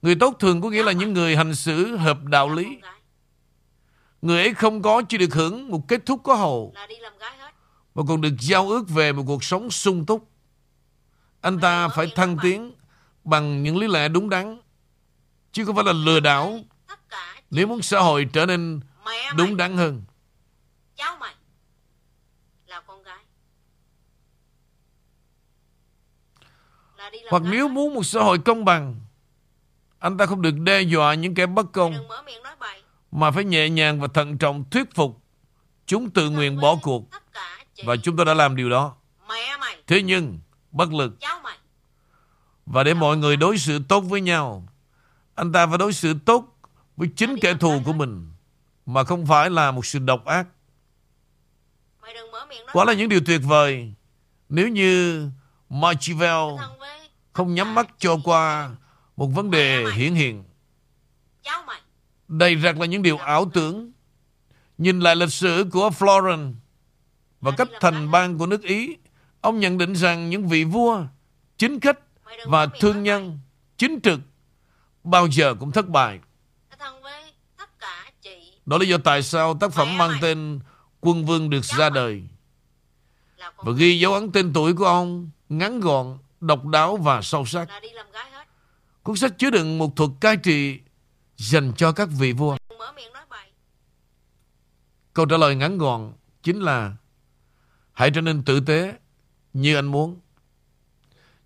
Người 0.02 0.16
tốt 0.20 0.36
thường 0.40 0.62
có 0.62 0.70
nghĩa 0.70 0.84
là 0.84 0.92
những 0.92 1.14
người 1.14 1.36
hành 1.36 1.56
xử 1.56 1.98
hợp 1.98 2.24
đạo 2.24 2.50
lý. 2.50 2.80
Người 4.22 4.42
ấy 4.42 4.54
không 4.54 4.82
có 4.82 5.02
chỉ 5.10 5.18
được 5.18 5.34
hưởng 5.34 5.70
một 5.72 5.88
kết 5.88 6.06
thúc 6.06 6.22
có 6.24 6.36
hậu 6.36 6.74
mà 7.96 8.04
còn 8.08 8.22
được 8.22 8.34
giao 8.40 8.70
ước 8.70 8.90
về 8.90 9.12
một 9.12 9.24
cuộc 9.28 9.44
sống 9.44 9.72
sung 9.72 10.06
túc. 10.06 10.30
Anh 11.42 11.60
ta 11.60 11.88
phải 11.88 12.12
thăng 12.16 12.38
tiến 12.42 12.74
bằng 13.24 13.64
những 13.64 13.78
lý 13.78 13.88
lẽ 13.88 14.08
đúng 14.08 14.30
đắn 14.30 14.62
chứ 15.52 15.66
không 15.66 15.76
phải 15.76 15.86
là 15.86 15.94
lừa 15.94 16.20
đảo 16.20 16.60
nếu 17.50 17.68
muốn 17.68 17.82
xã 17.82 18.00
hội 18.00 18.30
trở 18.34 18.46
nên 18.46 18.80
đúng 19.36 19.58
đắn 19.58 19.78
hơn. 19.78 20.04
Cháu 20.96 21.18
mày 21.20 21.36
là 22.68 22.82
con 22.82 23.04
gái. 23.04 23.24
Là 26.98 27.10
đi 27.10 27.19
Hoặc 27.30 27.44
nếu 27.46 27.68
muốn 27.68 27.94
một 27.94 28.04
xã 28.04 28.22
hội 28.22 28.40
công 28.40 28.66
bằng, 28.66 29.00
anh 30.00 30.18
ta 30.18 30.26
không 30.26 30.42
được 30.42 30.60
đe 30.60 30.82
dọa 30.82 31.14
những 31.14 31.36
kẻ 31.36 31.46
bất 31.46 31.72
công, 31.72 31.94
mà 33.12 33.32
phải 33.32 33.44
nhẹ 33.44 33.70
nhàng 33.70 34.00
và 34.00 34.08
thận 34.08 34.38
trọng 34.38 34.70
thuyết 34.70 34.96
phục 34.96 35.22
chúng 35.86 36.10
tự 36.10 36.30
nguyện 36.30 36.60
bỏ 36.62 36.76
cuộc. 36.82 37.04
Và 37.86 37.96
chúng 37.96 38.18
ta 38.18 38.24
đã 38.24 38.34
làm 38.34 38.56
điều 38.56 38.70
đó. 38.70 38.96
Thế 39.88 40.02
nhưng, 40.02 40.40
bất 40.72 40.94
lực. 40.94 41.14
Và 42.66 42.84
để 42.84 42.94
mọi 42.94 43.18
người 43.18 43.38
đối 43.38 43.58
xử 43.58 43.80
tốt 43.88 44.00
với 44.02 44.22
nhau, 44.22 44.68
anh 45.36 45.52
ta 45.52 45.68
phải 45.68 45.78
đối 45.78 45.94
xử 45.94 46.14
tốt 46.26 46.58
với 46.98 47.10
chính 47.16 47.36
kẻ 47.42 47.54
thù 47.54 47.82
của 47.86 47.94
mình 47.94 48.32
mà 48.86 49.04
không 49.04 49.26
phải 49.26 49.50
là 49.50 49.72
một 49.72 49.86
sự 49.86 50.00
độc 50.00 50.26
ác. 50.26 50.48
Quả 52.74 52.86
là 52.86 52.94
những 52.94 53.10
điều 53.10 53.20
tuyệt 53.26 53.42
vời. 53.44 53.94
Nếu 54.50 54.68
như 54.68 55.30
Machiavelli 55.70 56.58
không 57.40 57.56
nhắm 57.56 57.76
mắt 57.76 57.88
cho 57.98 58.18
qua 58.24 58.72
một 59.18 59.28
vấn 59.28 59.52
đề 59.52 59.86
hiển 59.96 60.14
hiện. 60.14 60.44
Đây 62.28 62.56
rằng 62.56 62.80
là 62.80 62.86
những 62.86 63.02
điều 63.02 63.18
ảo 63.18 63.52
tưởng. 63.54 63.92
Nhìn 64.78 65.00
lại 65.00 65.16
lịch 65.16 65.34
sử 65.34 65.66
của 65.72 65.90
Florence 66.00 66.54
và 67.42 67.52
cách 67.58 67.68
thành 67.80 68.12
bang 68.12 68.38
của 68.38 68.46
nước 68.46 68.64
Ý, 68.64 68.98
ông 69.42 69.60
nhận 69.60 69.78
định 69.78 69.94
rằng 69.94 70.30
những 70.30 70.48
vị 70.48 70.64
vua, 70.64 71.04
chính 71.58 71.80
khách 71.80 72.00
và 72.46 72.68
thương 72.80 73.04
nhân, 73.04 73.40
chính 73.78 74.00
trực 74.04 74.20
bao 75.04 75.28
giờ 75.28 75.56
cũng 75.60 75.72
thất 75.72 75.90
bại. 75.90 76.20
Đó 78.66 78.78
là 78.78 78.86
do 78.86 78.98
tại 78.98 79.24
sao 79.24 79.58
tác 79.60 79.74
phẩm 79.74 79.98
mang 79.98 80.12
tên 80.22 80.60
Quân 81.00 81.26
Vương 81.26 81.50
được 81.50 81.66
ra 81.66 81.90
đời. 81.90 82.24
Và 83.58 83.72
ghi 83.78 84.00
dấu 84.00 84.14
ấn 84.14 84.32
tên 84.32 84.54
tuổi 84.54 84.74
của 84.74 84.86
ông 84.86 85.30
ngắn 85.50 85.80
gọn, 85.80 86.18
độc 86.42 86.66
đáo 86.66 86.98
và 86.98 87.22
sâu 87.22 87.46
sắc. 87.46 87.68
Cuốn 89.04 89.16
sách 89.16 89.38
chứa 89.38 89.50
đựng 89.50 89.78
một 89.78 89.96
thuật 89.96 90.10
cai 90.20 90.38
trị 90.38 90.80
dành 91.38 91.74
cho 91.78 91.92
các 91.92 92.10
vị 92.20 92.34
vua. 92.34 92.58
Câu 95.14 95.26
trả 95.26 95.38
lời 95.38 95.56
ngắn 95.56 95.78
gọn 95.78 96.14
chính 96.44 96.60
là 96.60 96.94
hãy 97.94 98.12
trở 98.16 98.22
nên 98.22 98.44
tử 98.44 98.60
tế 98.60 98.94
như 99.54 99.76
anh 99.76 99.86
muốn. 99.86 100.20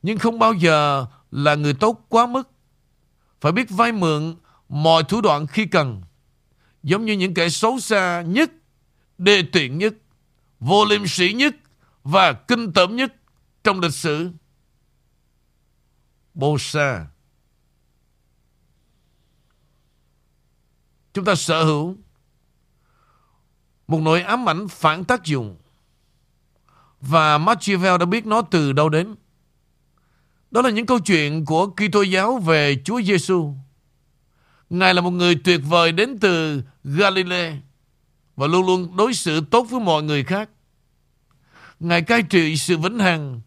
Nhưng 0.01 0.17
không 0.17 0.39
bao 0.39 0.53
giờ 0.53 1.05
là 1.31 1.55
người 1.55 1.73
tốt 1.73 2.05
quá 2.09 2.25
mức. 2.25 2.49
Phải 3.41 3.51
biết 3.51 3.69
vay 3.69 3.91
mượn 3.91 4.35
mọi 4.69 5.03
thủ 5.03 5.21
đoạn 5.21 5.47
khi 5.47 5.65
cần. 5.65 6.01
Giống 6.83 7.05
như 7.05 7.13
những 7.13 7.33
kẻ 7.33 7.49
xấu 7.49 7.79
xa 7.79 8.21
nhất, 8.21 8.51
đê 9.17 9.43
tiện 9.51 9.77
nhất, 9.77 9.93
vô 10.59 10.85
liêm 10.85 11.07
sĩ 11.07 11.33
nhất 11.33 11.55
và 12.03 12.33
kinh 12.33 12.73
tởm 12.73 12.95
nhất 12.95 13.13
trong 13.63 13.79
lịch 13.79 13.93
sử. 13.93 14.29
Bosa. 16.33 17.05
Chúng 21.13 21.25
ta 21.25 21.35
sở 21.35 21.63
hữu 21.63 21.97
một 23.87 23.99
nỗi 24.01 24.21
ám 24.21 24.49
ảnh 24.49 24.67
phản 24.67 25.03
tác 25.03 25.23
dụng. 25.23 25.57
Và 27.01 27.37
Machiavelli 27.37 27.97
đã 27.97 28.05
biết 28.05 28.25
nó 28.25 28.41
từ 28.41 28.73
đâu 28.73 28.89
đến. 28.89 29.15
Đó 30.51 30.61
là 30.61 30.69
những 30.69 30.85
câu 30.85 30.99
chuyện 30.99 31.45
của 31.45 31.67
Kitô 31.67 32.01
giáo 32.01 32.37
về 32.37 32.81
Chúa 32.85 33.01
Giêsu. 33.01 33.53
Ngài 34.69 34.93
là 34.93 35.01
một 35.01 35.11
người 35.11 35.35
tuyệt 35.35 35.61
vời 35.69 35.91
đến 35.91 36.17
từ 36.19 36.63
Galilee 36.83 37.57
và 38.35 38.47
luôn 38.47 38.65
luôn 38.65 38.97
đối 38.97 39.13
xử 39.13 39.41
tốt 39.41 39.63
với 39.69 39.79
mọi 39.79 40.03
người 40.03 40.23
khác. 40.23 40.49
Ngài 41.79 42.01
cai 42.01 42.23
trị 42.23 42.57
sự 42.57 42.77
vĩnh 42.77 42.99
hằng 42.99 43.41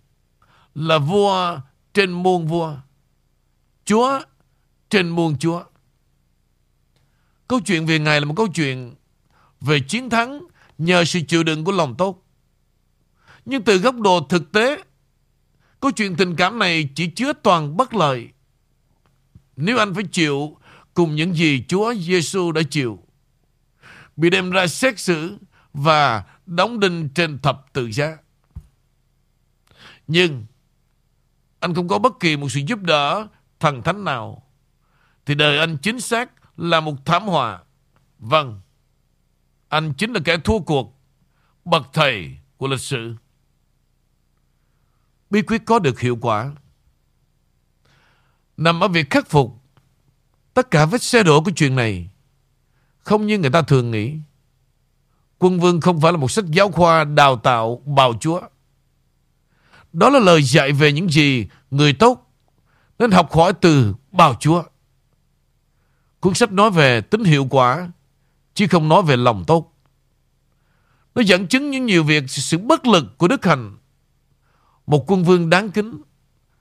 là 0.74 0.98
vua 0.98 1.60
trên 1.96 2.12
muôn 2.12 2.46
vua, 2.46 2.76
Chúa 3.84 4.20
trên 4.90 5.08
muôn 5.08 5.38
Chúa. 5.38 5.64
Câu 7.48 7.60
chuyện 7.64 7.86
về 7.86 7.98
Ngài 7.98 8.20
là 8.20 8.26
một 8.26 8.34
câu 8.36 8.46
chuyện 8.54 8.94
về 9.60 9.80
chiến 9.88 10.10
thắng 10.10 10.42
nhờ 10.78 11.04
sự 11.04 11.20
chịu 11.28 11.42
đựng 11.42 11.64
của 11.64 11.72
lòng 11.72 11.94
tốt. 11.98 12.24
Nhưng 13.44 13.62
từ 13.62 13.78
góc 13.78 14.00
độ 14.00 14.26
thực 14.28 14.52
tế, 14.52 14.82
câu 15.80 15.90
chuyện 15.90 16.16
tình 16.16 16.36
cảm 16.36 16.58
này 16.58 16.88
chỉ 16.94 17.10
chứa 17.10 17.32
toàn 17.42 17.76
bất 17.76 17.94
lợi. 17.94 18.28
Nếu 19.56 19.78
anh 19.78 19.94
phải 19.94 20.04
chịu 20.12 20.56
cùng 20.94 21.16
những 21.16 21.34
gì 21.34 21.64
Chúa 21.68 21.94
Giêsu 21.94 22.52
đã 22.52 22.62
chịu, 22.70 22.98
bị 24.16 24.30
đem 24.30 24.50
ra 24.50 24.66
xét 24.66 24.98
xử 24.98 25.38
và 25.72 26.24
đóng 26.46 26.80
đinh 26.80 27.08
trên 27.14 27.38
thập 27.38 27.66
tự 27.72 27.92
giá. 27.92 28.16
Nhưng 30.06 30.46
anh 31.66 31.74
không 31.74 31.88
có 31.88 31.98
bất 31.98 32.20
kỳ 32.20 32.36
một 32.36 32.48
sự 32.48 32.60
giúp 32.66 32.78
đỡ 32.82 33.26
thần 33.60 33.82
thánh 33.82 34.04
nào, 34.04 34.42
thì 35.26 35.34
đời 35.34 35.58
anh 35.58 35.78
chính 35.82 36.00
xác 36.00 36.30
là 36.56 36.80
một 36.80 36.94
thảm 37.04 37.26
họa. 37.26 37.62
Vâng, 38.18 38.60
anh 39.68 39.92
chính 39.98 40.12
là 40.12 40.20
kẻ 40.24 40.36
thua 40.44 40.58
cuộc, 40.58 41.00
bậc 41.64 41.86
thầy 41.92 42.38
của 42.56 42.66
lịch 42.66 42.80
sử. 42.80 43.14
Bí 45.30 45.42
quyết 45.42 45.62
có 45.66 45.78
được 45.78 46.00
hiệu 46.00 46.18
quả 46.20 46.52
nằm 48.56 48.80
ở 48.80 48.88
việc 48.88 49.10
khắc 49.10 49.30
phục 49.30 49.62
tất 50.54 50.70
cả 50.70 50.86
vết 50.86 51.02
xe 51.02 51.22
đổ 51.22 51.42
của 51.42 51.50
chuyện 51.56 51.76
này. 51.76 52.10
Không 52.98 53.26
như 53.26 53.38
người 53.38 53.50
ta 53.50 53.62
thường 53.62 53.90
nghĩ. 53.90 54.18
Quân 55.38 55.60
vương 55.60 55.80
không 55.80 56.00
phải 56.00 56.12
là 56.12 56.18
một 56.18 56.30
sách 56.30 56.44
giáo 56.46 56.70
khoa 56.70 57.04
đào 57.04 57.36
tạo 57.36 57.82
bào 57.86 58.12
chúa. 58.20 58.40
Đó 59.96 60.10
là 60.10 60.18
lời 60.18 60.42
dạy 60.42 60.72
về 60.72 60.92
những 60.92 61.08
gì 61.08 61.46
người 61.70 61.92
tốt 61.92 62.32
nên 62.98 63.10
học 63.10 63.32
hỏi 63.32 63.52
từ 63.60 63.94
bào 64.12 64.34
chúa. 64.40 64.62
Cuốn 66.20 66.34
sách 66.34 66.52
nói 66.52 66.70
về 66.70 67.00
tính 67.00 67.24
hiệu 67.24 67.46
quả 67.50 67.90
chứ 68.54 68.66
không 68.70 68.88
nói 68.88 69.02
về 69.02 69.16
lòng 69.16 69.44
tốt. 69.46 69.72
Nó 71.14 71.22
dẫn 71.22 71.46
chứng 71.46 71.70
những 71.70 71.86
nhiều 71.86 72.04
việc 72.04 72.30
sự 72.30 72.58
bất 72.58 72.86
lực 72.86 73.18
của 73.18 73.28
Đức 73.28 73.44
Hành. 73.44 73.76
Một 74.86 75.10
quân 75.10 75.24
vương 75.24 75.50
đáng 75.50 75.70
kính 75.70 76.00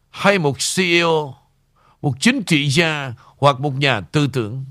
hay 0.10 0.40
một 0.40 0.58
CEO, 0.76 1.36
một 2.02 2.14
chính 2.20 2.44
trị 2.44 2.68
gia 2.68 3.14
hoặc 3.38 3.60
một 3.60 3.74
nhà 3.74 4.02
tư 4.02 4.28
tưởng 4.28 4.66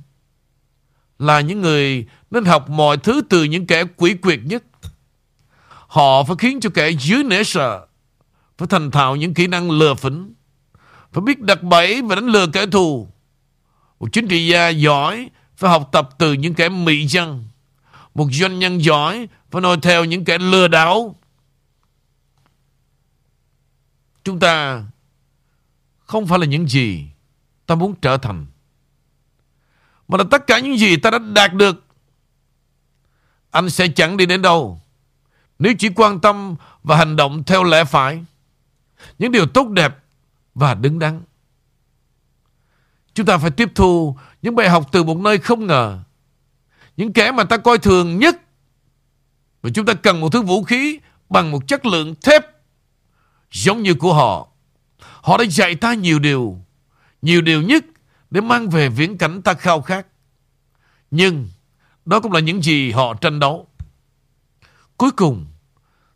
là 1.19 1.41
những 1.41 1.61
người 1.61 2.07
nên 2.31 2.45
học 2.45 2.71
mọi 2.71 2.97
thứ 2.97 3.23
từ 3.29 3.45
những 3.45 3.67
kẻ 3.67 3.85
quỷ 3.97 4.15
quyệt 4.15 4.41
nhất. 4.45 4.65
Họ 5.69 6.25
phải 6.25 6.37
khiến 6.39 6.61
cho 6.61 6.71
kẻ 6.75 6.91
dưới 6.91 7.25
nể 7.25 7.45
sợ, 7.45 7.87
phải 8.59 8.69
thành 8.69 8.91
thạo 8.91 9.17
những 9.17 9.35
kỹ 9.35 9.47
năng 9.47 9.71
lừa 9.71 9.95
phỉnh, 9.95 10.35
phải 11.13 11.21
biết 11.21 11.41
đặt 11.41 11.63
bẫy 11.63 12.03
và 12.03 12.15
đánh 12.15 12.27
lừa 12.27 12.47
kẻ 12.47 12.67
thù. 12.67 13.09
Một 14.01 14.09
chính 14.13 14.29
trị 14.29 14.49
gia 14.49 14.69
giỏi 14.69 15.31
phải 15.57 15.71
học 15.71 15.89
tập 15.93 16.09
từ 16.19 16.33
những 16.33 16.55
kẻ 16.55 16.69
mị 16.69 17.07
dân. 17.07 17.45
Một 18.15 18.29
doanh 18.33 18.59
nhân 18.59 18.85
giỏi 18.85 19.29
phải 19.51 19.63
noi 19.63 19.79
theo 19.83 20.05
những 20.05 20.25
kẻ 20.25 20.39
lừa 20.39 20.69
đảo. 20.69 21.17
Chúng 24.25 24.41
ta 24.41 24.85
không 25.99 26.27
phải 26.27 26.39
là 26.39 26.47
những 26.47 26.69
gì 26.69 27.07
ta 27.67 27.75
muốn 27.75 27.95
trở 28.03 28.17
thành. 28.17 28.47
Mà 30.09 30.19
là 30.19 30.25
tất 30.31 30.47
cả 30.47 30.59
những 30.59 30.79
gì 30.79 30.97
ta 30.97 31.11
đã 31.11 31.19
đạt 31.19 31.55
được. 31.55 31.85
Anh 33.51 33.71
sẽ 33.71 33.89
chẳng 33.89 34.17
đi 34.17 34.27
đến 34.27 34.43
đâu. 34.43 34.81
Nếu 35.59 35.75
chỉ 35.79 35.89
quan 35.97 36.21
tâm 36.21 36.57
và 36.83 36.97
hành 36.97 37.17
động 37.17 37.45
theo 37.45 37.65
lẽ 37.65 37.85
phải. 37.85 38.25
Những 39.19 39.33
điều 39.33 39.47
tốt 39.47 39.69
đẹp 39.69 39.97
và 40.55 40.75
đứng 40.75 40.99
đắn. 40.99 41.23
Chúng 43.15 43.27
ta 43.27 43.39
phải 43.39 43.51
tiếp 43.51 43.73
thu 43.75 44.17
những 44.43 44.55
bài 44.55 44.69
học 44.69 44.89
từ 44.93 45.03
một 45.03 45.17
nơi 45.17 45.39
không 45.39 45.67
ngờ. 45.67 46.01
Những 46.97 47.13
kẻ 47.13 47.33
mà 47.33 47.45
ta 47.45 47.57
coi 47.57 47.79
thường 47.79 48.19
nhất. 48.19 48.37
Và 49.63 49.71
chúng 49.75 49.87
ta 49.87 49.95
cần 49.95 50.21
một 50.21 50.33
thứ 50.33 50.43
vũ 50.43 50.65
khí 50.65 50.99
bằng 51.29 51.51
một 51.51 51.69
chất 51.69 51.87
lượng 51.87 52.15
thép 52.23 52.45
giống 53.51 53.83
như 53.83 53.95
của 53.95 54.15
họ. 54.15 54.49
Họ 54.99 55.39
đã 55.39 55.45
dạy 55.45 55.75
ta 55.75 55.95
nhiều 55.95 56.19
điều, 56.19 56.59
nhiều 57.23 57.43
điều 57.43 57.63
nhất 57.63 57.85
để 58.31 58.41
mang 58.41 58.71
về 58.71 58.89
viễn 58.89 59.19
cảnh 59.19 59.43
ta 59.43 59.55
khao 59.55 59.83
khát. 59.83 60.07
Nhưng 61.11 61.49
đó 62.05 62.21
cũng 62.21 62.33
là 62.33 62.41
những 62.41 62.63
gì 62.63 62.91
họ 62.91 63.15
tranh 63.15 63.41
đấu. 63.41 63.69
Cuối 64.97 65.11
cùng, 65.11 65.47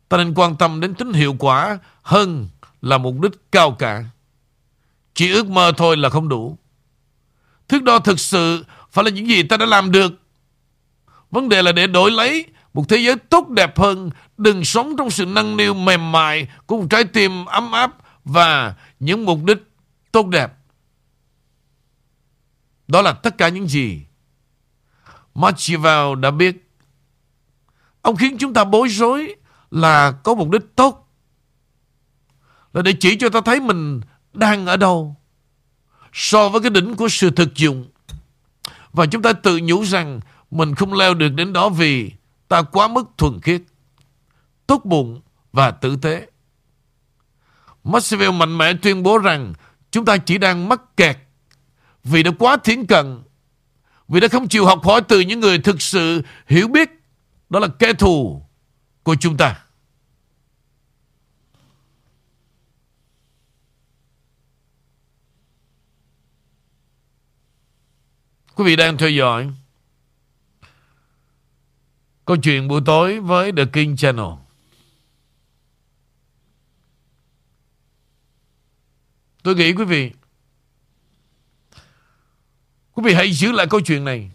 ta 0.09 0.17
nên 0.17 0.33
quan 0.33 0.55
tâm 0.55 0.79
đến 0.79 0.95
tính 0.95 1.13
hiệu 1.13 1.35
quả 1.39 1.79
hơn 2.01 2.47
là 2.81 2.97
mục 2.97 3.19
đích 3.21 3.31
cao 3.51 3.71
cả. 3.71 4.03
Chỉ 5.13 5.31
ước 5.31 5.49
mơ 5.49 5.71
thôi 5.77 5.97
là 5.97 6.09
không 6.09 6.29
đủ. 6.29 6.57
Thước 7.67 7.83
đo 7.83 7.99
thực 7.99 8.19
sự 8.19 8.65
phải 8.91 9.03
là 9.03 9.11
những 9.11 9.27
gì 9.27 9.43
ta 9.43 9.57
đã 9.57 9.65
làm 9.65 9.91
được. 9.91 10.11
Vấn 11.31 11.49
đề 11.49 11.61
là 11.61 11.71
để 11.71 11.87
đổi 11.87 12.11
lấy 12.11 12.45
một 12.73 12.89
thế 12.89 12.97
giới 12.97 13.15
tốt 13.15 13.49
đẹp 13.49 13.77
hơn, 13.79 14.09
đừng 14.37 14.65
sống 14.65 14.95
trong 14.97 15.09
sự 15.09 15.25
nâng 15.25 15.57
niu 15.57 15.73
mềm 15.73 16.11
mại 16.11 16.47
của 16.65 16.77
một 16.77 16.87
trái 16.89 17.03
tim 17.03 17.45
ấm 17.45 17.71
áp 17.71 17.95
và 18.25 18.75
những 18.99 19.25
mục 19.25 19.43
đích 19.43 19.57
tốt 20.11 20.27
đẹp. 20.27 20.53
Đó 22.87 23.01
là 23.01 23.11
tất 23.11 23.37
cả 23.37 23.49
những 23.49 23.67
gì 23.67 24.01
Machiavelli 25.35 26.21
đã 26.21 26.31
biết. 26.31 26.69
Ông 28.01 28.15
khiến 28.15 28.37
chúng 28.37 28.53
ta 28.53 28.63
bối 28.63 28.89
rối 28.89 29.35
là 29.71 30.11
có 30.11 30.35
mục 30.35 30.49
đích 30.49 30.61
tốt. 30.75 31.08
Là 32.73 32.81
để 32.81 32.93
chỉ 32.93 33.15
cho 33.15 33.29
ta 33.29 33.41
thấy 33.41 33.59
mình 33.59 34.01
đang 34.33 34.65
ở 34.65 34.77
đâu 34.77 35.15
so 36.13 36.49
với 36.49 36.61
cái 36.61 36.69
đỉnh 36.69 36.95
của 36.95 37.09
sự 37.09 37.29
thực 37.29 37.55
dụng. 37.55 37.89
Và 38.93 39.05
chúng 39.05 39.21
ta 39.21 39.33
tự 39.33 39.59
nhủ 39.63 39.83
rằng 39.83 40.19
mình 40.51 40.75
không 40.75 40.93
leo 40.93 41.13
được 41.13 41.29
đến 41.29 41.53
đó 41.53 41.69
vì 41.69 42.11
ta 42.47 42.61
quá 42.61 42.87
mức 42.87 43.03
thuần 43.17 43.41
khiết, 43.41 43.61
tốt 44.67 44.81
bụng 44.85 45.21
và 45.53 45.71
tử 45.71 45.95
tế. 46.01 46.27
Maxwell 47.83 48.33
mạnh 48.33 48.57
mẽ 48.57 48.73
tuyên 48.73 49.03
bố 49.03 49.17
rằng 49.17 49.53
chúng 49.91 50.05
ta 50.05 50.17
chỉ 50.17 50.37
đang 50.37 50.69
mắc 50.69 50.97
kẹt 50.97 51.17
vì 52.03 52.23
đã 52.23 52.31
quá 52.39 52.57
thiến 52.57 52.85
cận 52.85 53.23
Vì 54.07 54.19
đã 54.19 54.27
không 54.27 54.47
chịu 54.47 54.65
học 54.65 54.85
hỏi 54.85 55.01
từ 55.07 55.19
những 55.19 55.39
người 55.39 55.59
thực 55.59 55.81
sự 55.81 56.21
hiểu 56.47 56.67
biết 56.67 56.89
Đó 57.49 57.59
là 57.59 57.67
kẻ 57.79 57.93
thù 57.93 58.45
của 59.03 59.15
chúng 59.15 59.37
ta 59.37 59.55
Quý 68.59 68.65
vị 68.65 68.75
đang 68.75 68.97
theo 68.97 69.09
dõi 69.09 69.51
Câu 72.25 72.37
chuyện 72.37 72.67
buổi 72.67 72.81
tối 72.85 73.19
với 73.19 73.51
The 73.51 73.65
King 73.73 73.95
Channel. 73.97 74.25
Tôi 79.43 79.55
nghĩ 79.55 79.73
quý 79.73 79.85
vị 79.85 80.11
Quý 82.91 83.03
vị 83.05 83.13
hãy 83.13 83.31
giữ 83.31 83.51
lại 83.51 83.67
câu 83.69 83.81
chuyện 83.81 84.05
này 84.05 84.31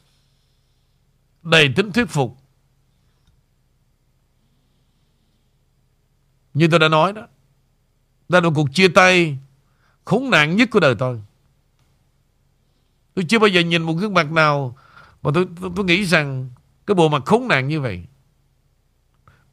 Đầy 1.43 1.73
tính 1.77 1.93
thuyết 1.93 2.09
phục. 2.09 2.37
Như 6.55 6.69
tôi 6.71 6.79
đã 6.79 6.89
nói 6.89 7.13
đó 7.13 7.27
Đây 8.29 8.43
là 8.43 8.49
một 8.49 8.55
cuộc 8.55 8.69
chia 8.75 8.89
tay 8.89 9.39
Khốn 10.05 10.31
nạn 10.31 10.57
nhất 10.57 10.69
của 10.73 10.81
đời 10.81 10.95
tôi. 10.99 11.23
Tôi 13.15 13.25
chưa 13.29 13.39
bao 13.39 13.49
giờ 13.49 13.61
nhìn 13.61 13.83
một 13.83 13.93
gương 13.93 14.15
mặt 14.15 14.33
nào 14.33 14.77
Mà 15.23 15.31
tôi, 15.35 15.49
tôi, 15.61 15.71
tôi 15.77 15.85
nghĩ 15.85 16.05
rằng 16.05 16.51
Cái 16.87 16.95
bộ 16.95 17.09
mặt 17.09 17.23
khốn 17.27 17.49
nạn 17.49 17.69
như 17.69 17.81
vậy. 17.81 18.05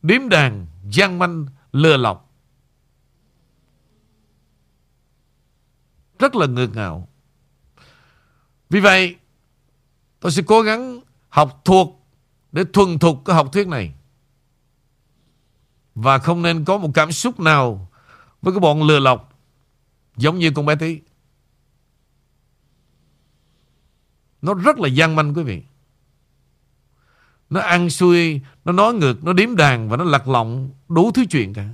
Điếm 0.02 0.30
đàn 0.30 0.68
gian 0.90 1.20
manh 1.20 1.46
lừa 1.72 1.98
lọc. 1.98 2.32
Rất 6.20 6.36
là 6.36 6.46
ngược 6.46 6.76
ngạo. 6.76 7.08
Vì 8.70 8.80
vậy 8.80 9.16
Tôi 10.20 10.32
sẽ 10.32 10.44
cố 10.46 10.62
gắng 10.62 11.00
học 11.30 11.62
thuộc 11.66 12.06
Để 12.52 12.64
thuần 12.74 13.00
thục 13.00 13.22
cái 13.26 13.36
học 13.36 13.50
thuyết 13.54 13.68
này. 13.68 13.94
Và 15.96 16.18
không 16.18 16.42
nên 16.42 16.66
có 16.66 16.78
một 16.78 16.92
cảm 16.94 17.12
xúc 17.12 17.40
nào 17.40 17.90
Với 18.42 18.54
cái 18.54 18.60
bọn 18.60 18.84
lừa 18.84 19.00
lọc 19.00 19.40
Giống 20.18 20.40
như 20.40 20.52
con 20.56 20.66
bé 20.66 20.76
tí 20.76 21.00
Nó 24.42 24.54
rất 24.54 24.80
là 24.80 24.88
gian 24.88 25.16
manh 25.16 25.34
quý 25.34 25.44
vị. 25.44 25.62
Nó 27.50 27.62
ăn 27.62 27.90
xuôi 27.90 28.42
Nó 28.66 28.72
nói 28.72 28.94
ngược, 28.94 29.24
nó 29.24 29.34
điếm 29.34 29.56
đàn 29.56 29.90
Và 29.90 29.98
nó 29.98 30.04
lật 30.04 30.28
lọng 30.28 30.72
đủ 30.88 31.12
thứ 31.12 31.26
chuyện 31.30 31.54
cả. 31.54 31.66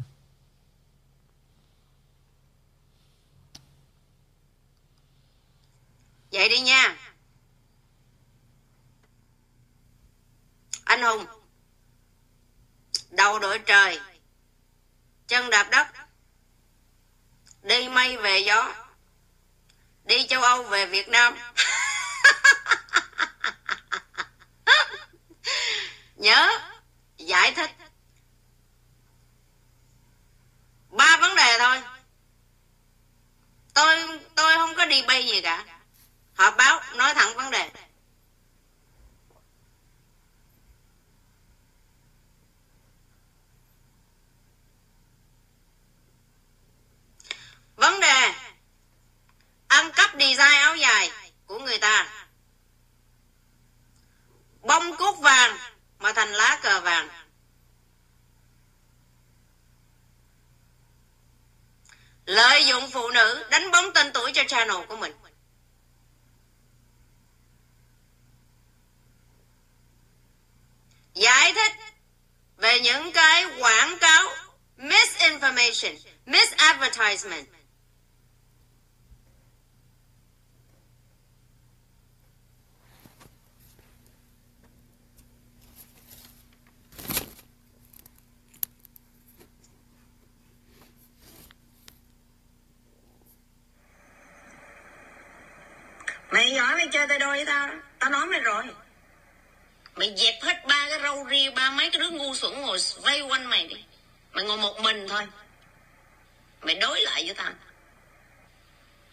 Vậy 6.32 6.49
đi 6.49 6.60
nha. 6.60 6.95
Anh 10.84 11.01
Hùng 11.01 11.25
Đầu 13.12 13.39
đội 13.39 13.60
trời 13.60 13.99
Chân 15.27 15.49
đạp 15.49 15.67
đất 15.71 15.88
Đi 17.63 17.89
mây 17.89 18.17
về 18.17 18.39
gió 18.39 18.73
Đi 20.06 20.27
châu 20.27 20.41
Âu 20.41 20.63
về 20.63 20.86
Việt 20.86 21.10
Nam. 21.10 21.34
Nhớ, 26.15 26.49
Giải 27.17 27.53
thích. 27.53 27.71
Ba 30.89 31.17
vấn 31.17 31.35
đề 31.35 31.57
thôi. 31.59 31.81
Tôi 33.73 34.19
tôi 34.35 34.57
không 34.57 34.75
có 34.75 34.85
đi 34.85 35.01
bay 35.07 35.27
gì 35.27 35.41
cả. 35.41 35.65
Họp 36.35 36.57
báo, 36.57 36.81
nói 36.95 37.13
thẳng 37.13 37.35
vấn 37.35 37.51
đề. 37.51 37.71
Vấn 47.75 47.99
đề. 47.99 48.33
Ăn 49.67 49.91
cắp 49.91 50.11
design 50.13 50.39
áo 50.39 50.75
dài 50.75 51.11
của 51.45 51.59
người 51.59 51.77
ta 51.77 52.07
Bông 54.61 54.97
cúc 54.97 55.19
vàng 55.19 55.57
mà 55.99 56.13
thành 56.13 56.33
lá 56.33 56.59
cờ 56.61 56.81
vàng 56.81 57.09
Lợi 62.25 62.65
dụng 62.65 62.87
phụ 62.97 63.10
nữ 63.10 63.45
đánh 63.51 63.71
bóng 63.71 63.93
tên 63.93 64.12
tuổi 64.13 64.31
cho 64.31 64.43
channel 64.47 64.86
của 64.88 64.95
mình. 64.95 65.13
Giải 71.13 71.53
thích 71.53 71.71
về 72.57 72.79
những 72.79 73.12
cái 73.12 73.45
quảng 73.60 73.97
cáo 73.99 74.25
misinformation, 74.77 75.95
misadvertisement 76.25 77.47
Mày 96.38 96.51
giỏi 96.51 96.75
mày 96.75 96.88
chơi 96.91 97.07
tay 97.07 97.19
đôi 97.19 97.38
với 97.38 97.45
tao 97.45 97.67
đó. 97.67 97.73
Tao 97.99 98.10
nói 98.10 98.25
mày 98.25 98.39
rồi 98.39 98.63
Mày 99.95 100.13
dẹp 100.17 100.36
hết 100.41 100.65
ba 100.67 100.88
cái 100.89 100.99
râu 101.03 101.27
ria 101.29 101.49
Ba 101.49 101.69
mấy 101.69 101.89
cái 101.89 101.99
đứa 101.99 102.10
ngu 102.10 102.36
xuẩn 102.36 102.62
ngồi 102.62 102.77
vây 103.01 103.21
quanh 103.21 103.49
mày 103.49 103.67
đi 103.67 103.83
Mày 104.31 104.45
ngồi 104.45 104.57
một 104.57 104.79
mình 104.81 105.07
thôi 105.10 105.27
Mày 106.62 106.75
đối 106.75 107.01
lại 107.01 107.23
với 107.25 107.33
tao 107.33 107.51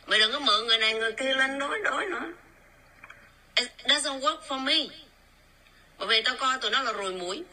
Mày 0.06 0.18
đừng 0.18 0.32
có 0.32 0.38
mượn 0.38 0.66
người 0.66 0.78
này 0.78 0.94
người 0.94 1.12
kia 1.12 1.34
lên 1.34 1.58
đối 1.58 1.80
đối 1.84 2.06
nữa 2.06 2.32
It 3.54 3.70
doesn't 3.84 4.20
work 4.20 4.40
for 4.48 4.58
me 4.58 4.94
Bởi 5.98 6.08
vì 6.08 6.22
tao 6.22 6.36
rồi 7.10 7.44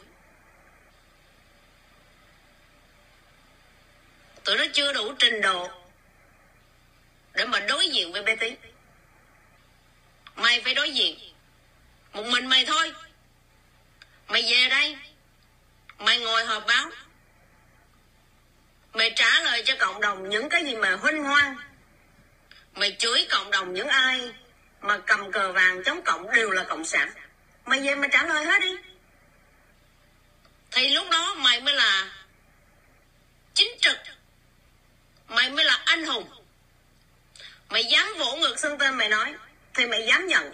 tụi 4.44 4.56
nó 4.56 4.56
Tụi 4.56 4.56
nó 4.56 4.64
chưa 4.72 4.92
đủ 4.92 5.14
trình 5.18 5.40
độ 5.40 5.68
Để 7.34 7.44
mà 7.44 7.60
đối 7.60 7.88
diện 7.88 8.12
với 8.12 8.22
bé 8.22 8.36
tí. 8.36 8.56
Mày 10.36 10.60
phải 10.60 10.74
đối 10.74 10.90
diện. 10.90 11.18
Một 12.12 12.26
mình 12.26 12.46
mày 12.46 12.64
thôi. 12.64 12.92
Mày 14.28 14.42
về 14.42 14.68
đây. 14.68 14.96
Mày 15.98 16.18
ngồi 16.18 16.44
họp 16.44 16.66
báo. 16.66 16.90
Mày 18.92 19.12
trả 19.16 19.40
lời 19.40 19.62
cho 19.66 19.74
cộng 19.78 20.00
đồng 20.00 20.28
những 20.28 20.48
cái 20.48 20.64
gì 20.64 20.76
mà 20.76 20.96
huynh 20.96 21.24
hoang. 21.24 21.56
Mày 22.74 22.96
chửi 22.98 23.26
cộng 23.30 23.50
đồng 23.50 23.74
những 23.74 23.88
ai 23.88 24.32
Mà 24.80 24.98
cầm 24.98 25.32
cờ 25.32 25.52
vàng 25.52 25.84
chống 25.84 26.02
cộng 26.02 26.34
đều 26.34 26.50
là 26.50 26.64
cộng 26.64 26.84
sản. 26.84 27.10
Mày 27.64 27.80
về 27.80 27.94
mày 27.94 28.08
trả 28.12 28.22
lời 28.22 28.44
hết 28.44 28.62
đi. 28.62 28.91
Thì 30.72 30.88
lúc 30.88 31.10
đó 31.10 31.34
mày 31.34 31.60
mới 31.60 31.74
là 31.74 32.10
Chính 33.54 33.68
trực. 33.80 33.96
Mày 35.28 35.50
mới 35.50 35.64
là 35.64 35.82
anh 35.84 36.06
hùng. 36.06 36.30
Mày 37.68 37.84
dám 37.84 38.14
vỗ 38.18 38.36
ngược 38.36 38.58
sân 38.58 38.78
tên 38.78 38.94
mày 38.94 39.08
nói, 39.08 39.34
Thì 39.74 39.86
mày 39.86 40.06
dám 40.06 40.26
nhận. 40.26 40.52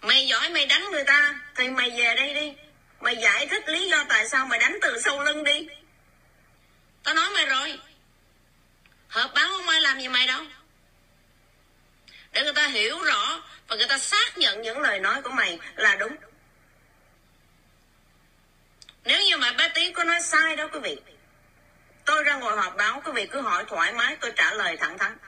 Mày 0.00 0.26
giỏi 0.26 0.48
mày 0.48 0.66
đánh 0.66 0.84
người 0.90 1.04
ta, 1.04 1.40
Thì 1.56 1.68
mày 1.68 1.90
về 1.90 2.14
đây 2.16 2.34
đi. 2.34 2.52
Mày 3.00 3.16
giải 3.16 3.46
thích 3.46 3.68
lý 3.68 3.88
do 3.88 4.04
tại 4.08 4.28
sao 4.28 4.46
mày 4.46 4.58
đánh 4.58 4.78
từ 4.82 5.00
sau 5.04 5.22
lưng 5.22 5.44
đi. 5.44 5.66
Tao 7.02 7.14
nói 7.14 7.30
mày 7.34 7.46
rồi. 7.46 7.78
Hợp 9.08 9.32
báo 9.34 9.48
không 9.48 9.68
ai 9.68 9.80
làm 9.80 10.00
gì 10.00 10.08
mày 10.08 10.26
đâu? 10.26 10.44
Để 12.32 12.42
người 12.42 12.54
ta 12.54 12.66
hiểu 12.66 12.98
rõ 13.04 13.42
Và 13.68 13.76
người 13.76 13.86
ta 13.88 13.98
xác 13.98 14.38
nhận 14.38 14.62
những 14.62 14.80
lời 14.80 15.00
nói 15.00 15.22
của 15.22 15.30
mày 15.30 15.58
là 15.76 15.96
đúng. 15.96 16.16
Nếu 19.04 19.20
như 19.28 19.36
mà 19.36 19.52
bé 19.52 19.68
tí 19.74 19.92
có 19.92 20.04
nói 20.04 20.20
sai 20.20 20.56
đó 20.56 20.68
quý 20.72 20.78
vị, 20.82 20.96
Tôi 22.04 22.24
ra 22.24 22.36
ngồi 22.36 22.56
họp 22.56 22.76
báo, 22.76 23.02
Quý 23.04 23.12
vị 23.14 23.26
cứ 23.26 23.40
hỏi 23.40 23.64
thoải 23.68 23.92
mái, 23.92 24.16
Tôi 24.20 24.32
trả 24.36 24.54
lời 24.54 24.76
thẳng 24.76 24.98
thắn. 24.98 25.18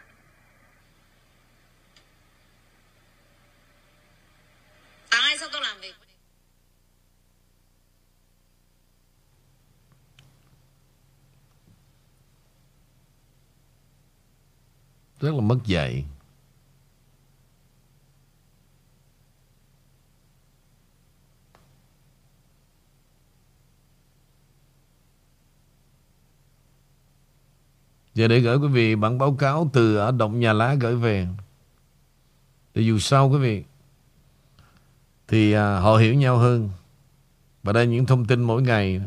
Tại 5.10 5.38
sao 5.38 5.48
tôi 5.52 5.60
làm 5.60 5.80
việc? 5.80 5.94
Rất 15.20 15.34
là 15.34 15.40
mất 15.40 15.58
dạy. 15.66 16.04
Giờ 28.14 28.28
để 28.28 28.40
gửi 28.40 28.56
quý 28.56 28.68
vị 28.68 28.94
bản 28.94 29.18
báo 29.18 29.34
cáo 29.34 29.70
từ 29.72 29.96
ở 29.96 30.10
động 30.10 30.40
nhà 30.40 30.52
lá 30.52 30.74
gửi 30.74 30.96
về. 30.96 31.28
Để 32.74 32.82
dù 32.82 32.98
sao 32.98 33.28
quý 33.28 33.38
vị 33.38 33.64
thì 35.28 35.52
à, 35.52 35.78
họ 35.78 35.96
hiểu 35.96 36.14
nhau 36.14 36.38
hơn. 36.38 36.70
Và 37.62 37.72
đây 37.72 37.86
những 37.86 38.06
thông 38.06 38.24
tin 38.24 38.42
mỗi 38.42 38.62
ngày 38.62 39.00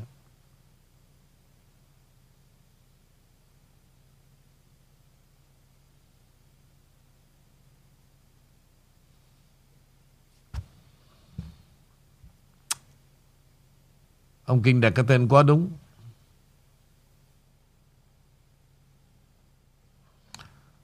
Ông 14.47 14.61
Kinh 14.61 14.81
đặt 14.81 14.89
cái 14.89 15.05
tên 15.07 15.27
quá 15.27 15.43
đúng 15.43 15.69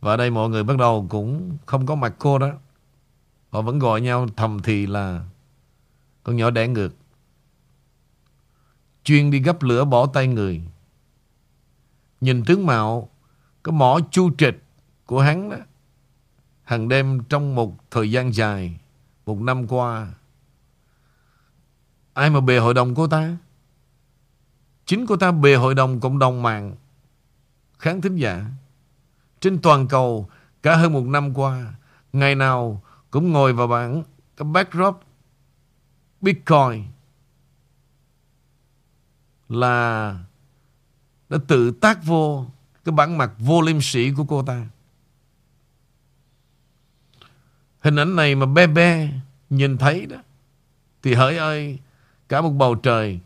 Và 0.04 0.14
ở 0.14 0.18
đây 0.18 0.30
mọi 0.30 0.50
người 0.50 0.64
bắt 0.64 0.78
đầu 0.78 1.08
cũng 1.10 1.58
không 1.66 1.86
có 1.86 1.96
mặt 1.96 2.16
cô 2.20 2.40
đó. 2.40 2.52
Họ 3.50 3.62
vẫn 3.62 3.80
gọi 3.80 4.02
nhau 4.02 4.28
thầm 4.36 4.60
thì 4.64 4.86
là, 4.86 5.26
Con 6.24 6.36
nhỏ 6.36 6.50
đẻ 6.50 6.68
ngược. 6.68 6.96
Chuyên 9.04 9.32
đi 9.32 9.40
gấp 9.40 9.64
lửa 9.64 9.86
bỏ 9.86 10.06
tay 10.06 10.28
người. 10.28 10.62
Nhìn 12.22 12.44
tướng 12.46 12.66
mạo, 12.66 13.10
Cái 13.64 13.74
mỏ 13.74 14.00
chu 14.12 14.32
trịch 14.38 14.64
của 15.06 15.22
hắn 15.22 15.50
đó 15.50 15.58
hằng 16.64 16.90
đêm 16.90 17.24
trong 17.30 17.56
một 17.56 17.92
thời 17.92 18.12
gian 18.12 18.34
dài, 18.34 18.80
Một 19.26 19.42
năm 19.42 19.68
qua. 19.68 20.14
Ai 22.14 22.30
mà 22.30 22.40
bề 22.40 22.60
hội 22.60 22.74
đồng 22.74 22.96
cô 22.96 23.08
ta? 23.08 23.38
Chính 24.86 25.06
cô 25.06 25.18
ta 25.18 25.32
bề 25.32 25.56
hội 25.56 25.76
đồng 25.76 26.00
cộng 26.00 26.20
đồng 26.20 26.42
mạng. 26.42 26.76
Kháng 27.80 28.02
thính 28.02 28.16
giả. 28.16 28.46
Trên 29.44 29.62
toàn 29.62 29.88
cầu 29.88 30.30
Cả 30.62 30.76
hơn 30.76 30.94
một 30.94 31.04
năm 31.04 31.34
qua. 31.34 31.74
Ngày 32.14 32.36
nào 32.36 32.84
cũng 33.12 33.32
ngồi 33.32 33.54
vào 33.54 33.68
bảng 33.68 34.04
Cái 34.38 34.46
backdrop 34.46 35.04
Bitcoin 36.22 36.84
Là 39.50 40.20
Đã 41.30 41.38
tự 41.48 41.72
tác 41.72 42.06
vô 42.06 42.46
Cái 42.86 42.94
bản 42.94 43.18
mặt 43.18 43.32
vô 43.38 43.62
liêm 43.62 43.82
sĩ 43.82 44.12
của 44.12 44.26
cô 44.26 44.44
ta. 44.44 44.66
Hình 47.80 47.96
ảnh 47.96 48.16
này 48.16 48.36
mà 48.36 48.46
bé 48.46 48.68
bé 48.68 49.10
Nhìn 49.50 49.78
thấy 49.78 50.06
đó, 50.06 50.18
Thì 51.04 51.14
hỡi 51.14 51.38
ơi, 51.38 51.80
Cả 52.30 52.42
một 52.42 52.52
bầu 52.52 52.76
trời 52.76 53.20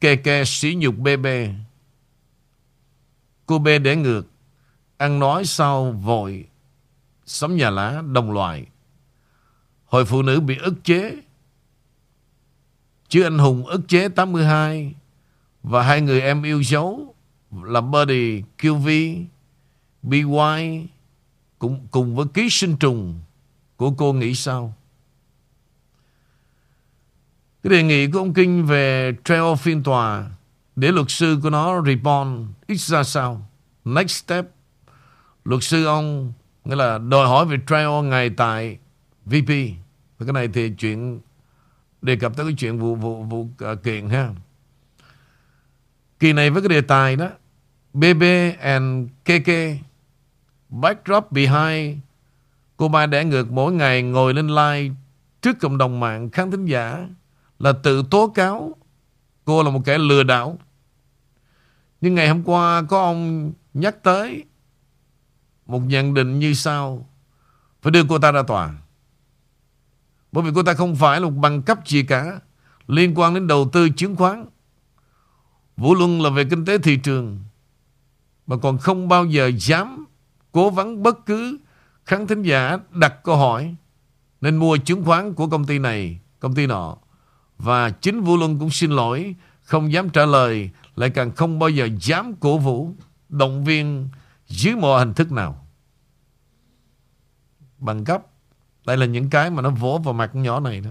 Kê 0.00 0.16
kê 0.16 0.44
sỉ 0.44 0.74
nhục 0.74 0.98
bê 0.98 1.16
bê. 1.16 1.54
Cô 3.46 3.58
bê 3.58 3.78
để 3.78 3.96
ngược 3.96 4.31
Ăn 5.02 5.18
nói 5.18 5.44
sau 5.44 5.92
vội 5.92 6.44
Sống 7.26 7.56
nhà 7.56 7.70
lá 7.70 8.02
đồng 8.12 8.32
loại 8.32 8.66
Hội 9.84 10.04
phụ 10.04 10.22
nữ 10.22 10.40
bị 10.40 10.58
ức 10.58 10.74
chế 10.84 11.16
Chứ 13.08 13.22
anh 13.22 13.38
Hùng 13.38 13.66
ức 13.66 13.80
chế 13.88 14.08
82 14.08 14.94
Và 15.62 15.82
hai 15.82 16.00
người 16.00 16.20
em 16.20 16.42
yêu 16.42 16.62
dấu 16.62 17.14
Là 17.62 17.80
Buddy, 17.80 18.42
QV 18.58 19.24
BY 20.02 20.86
Cùng, 21.58 21.86
cùng 21.90 22.16
với 22.16 22.26
ký 22.34 22.50
sinh 22.50 22.76
trùng 22.76 23.20
Của 23.76 23.90
cô 23.90 24.12
nghĩ 24.12 24.34
sao 24.34 24.74
cái 27.62 27.70
đề 27.70 27.82
nghị 27.82 28.10
của 28.10 28.18
ông 28.18 28.34
Kinh 28.34 28.66
về 28.66 29.12
trail 29.24 29.54
phiên 29.58 29.82
tòa 29.82 30.30
để 30.76 30.92
luật 30.92 31.06
sư 31.10 31.38
của 31.42 31.50
nó 31.50 31.82
respond 31.82 32.48
ít 32.66 32.80
ra 32.80 33.04
sao. 33.04 33.48
Next 33.84 34.24
step. 34.24 34.46
Luật 35.44 35.62
sư 35.62 35.84
ông 35.84 36.32
nghĩa 36.64 36.76
là 36.76 36.98
đòi 36.98 37.28
hỏi 37.28 37.46
về 37.46 37.56
trial 37.68 38.04
ngày 38.04 38.30
tại 38.30 38.78
VP. 39.24 39.48
Và 40.18 40.26
cái 40.26 40.32
này 40.32 40.48
thì 40.48 40.72
chuyện 40.78 41.20
đề 42.02 42.16
cập 42.16 42.36
tới 42.36 42.46
cái 42.46 42.54
chuyện 42.58 42.78
vụ 42.78 42.94
vụ 42.94 43.22
vụ 43.22 43.40
uh, 43.40 43.82
kiện 43.82 44.08
ha. 44.08 44.30
Kỳ 46.18 46.32
này 46.32 46.50
với 46.50 46.62
cái 46.62 46.68
đề 46.68 46.80
tài 46.80 47.16
đó 47.16 47.28
BB 47.92 48.22
and 48.60 49.08
KK 49.24 49.50
backdrop 50.68 51.32
behind 51.32 51.98
cô 52.76 52.88
ba 52.88 53.06
đẻ 53.06 53.24
ngược 53.24 53.50
mỗi 53.50 53.72
ngày 53.72 54.02
ngồi 54.02 54.34
lên 54.34 54.48
live 54.48 54.94
trước 55.42 55.58
cộng 55.60 55.78
đồng 55.78 56.00
mạng 56.00 56.30
khán 56.30 56.50
thính 56.50 56.64
giả 56.64 57.08
là 57.58 57.72
tự 57.72 58.02
tố 58.10 58.32
cáo 58.34 58.76
cô 59.44 59.62
là 59.62 59.70
một 59.70 59.80
kẻ 59.84 59.98
lừa 59.98 60.22
đảo. 60.22 60.58
Nhưng 62.00 62.14
ngày 62.14 62.28
hôm 62.28 62.42
qua 62.44 62.82
có 62.82 63.02
ông 63.02 63.52
nhắc 63.74 64.02
tới 64.02 64.44
một 65.72 65.82
nhận 65.86 66.14
định 66.14 66.38
như 66.38 66.54
sau. 66.54 67.08
Phải 67.82 67.90
đưa 67.90 68.04
cô 68.04 68.18
ta 68.18 68.32
ra 68.32 68.42
tòa. 68.42 68.74
Bởi 70.32 70.44
vì 70.44 70.50
cô 70.54 70.62
ta 70.62 70.74
không 70.74 70.96
phải 70.96 71.20
là 71.20 71.26
một 71.26 71.36
bằng 71.40 71.62
cấp 71.62 71.78
gì 71.86 72.02
cả 72.02 72.40
liên 72.86 73.18
quan 73.18 73.34
đến 73.34 73.46
đầu 73.46 73.70
tư 73.72 73.88
chứng 73.90 74.16
khoán. 74.16 74.46
Vũ 75.76 75.94
Luân 75.94 76.22
là 76.22 76.30
về 76.30 76.44
kinh 76.44 76.64
tế 76.64 76.78
thị 76.78 76.96
trường 76.96 77.38
mà 78.46 78.56
còn 78.56 78.78
không 78.78 79.08
bao 79.08 79.24
giờ 79.24 79.50
dám 79.56 80.04
cố 80.52 80.70
vấn 80.70 81.02
bất 81.02 81.26
cứ 81.26 81.58
khán 82.04 82.26
thính 82.26 82.42
giả 82.42 82.78
đặt 82.90 83.14
câu 83.24 83.36
hỏi 83.36 83.74
nên 84.40 84.56
mua 84.56 84.76
chứng 84.76 85.04
khoán 85.04 85.34
của 85.34 85.48
công 85.48 85.66
ty 85.66 85.78
này, 85.78 86.20
công 86.40 86.54
ty 86.54 86.66
nọ. 86.66 86.96
Và 87.58 87.90
chính 87.90 88.20
Vũ 88.20 88.36
Luân 88.36 88.58
cũng 88.58 88.70
xin 88.70 88.90
lỗi 88.90 89.34
Không 89.62 89.92
dám 89.92 90.10
trả 90.10 90.26
lời 90.26 90.70
Lại 90.96 91.10
càng 91.10 91.32
không 91.32 91.58
bao 91.58 91.68
giờ 91.68 91.88
dám 92.00 92.34
cổ 92.40 92.58
vũ 92.58 92.94
Động 93.28 93.64
viên 93.64 94.08
dưới 94.48 94.76
mọi 94.76 94.98
hình 94.98 95.14
thức 95.14 95.32
nào 95.32 95.61
Bằng 97.82 98.04
cấp 98.04 98.26
Đây 98.86 98.96
là 98.96 99.06
những 99.06 99.30
cái 99.30 99.50
mà 99.50 99.62
nó 99.62 99.70
vỗ 99.70 100.00
vào 100.04 100.14
mặt 100.14 100.30
con 100.34 100.42
nhỏ 100.42 100.60
này 100.60 100.80
đó 100.80 100.90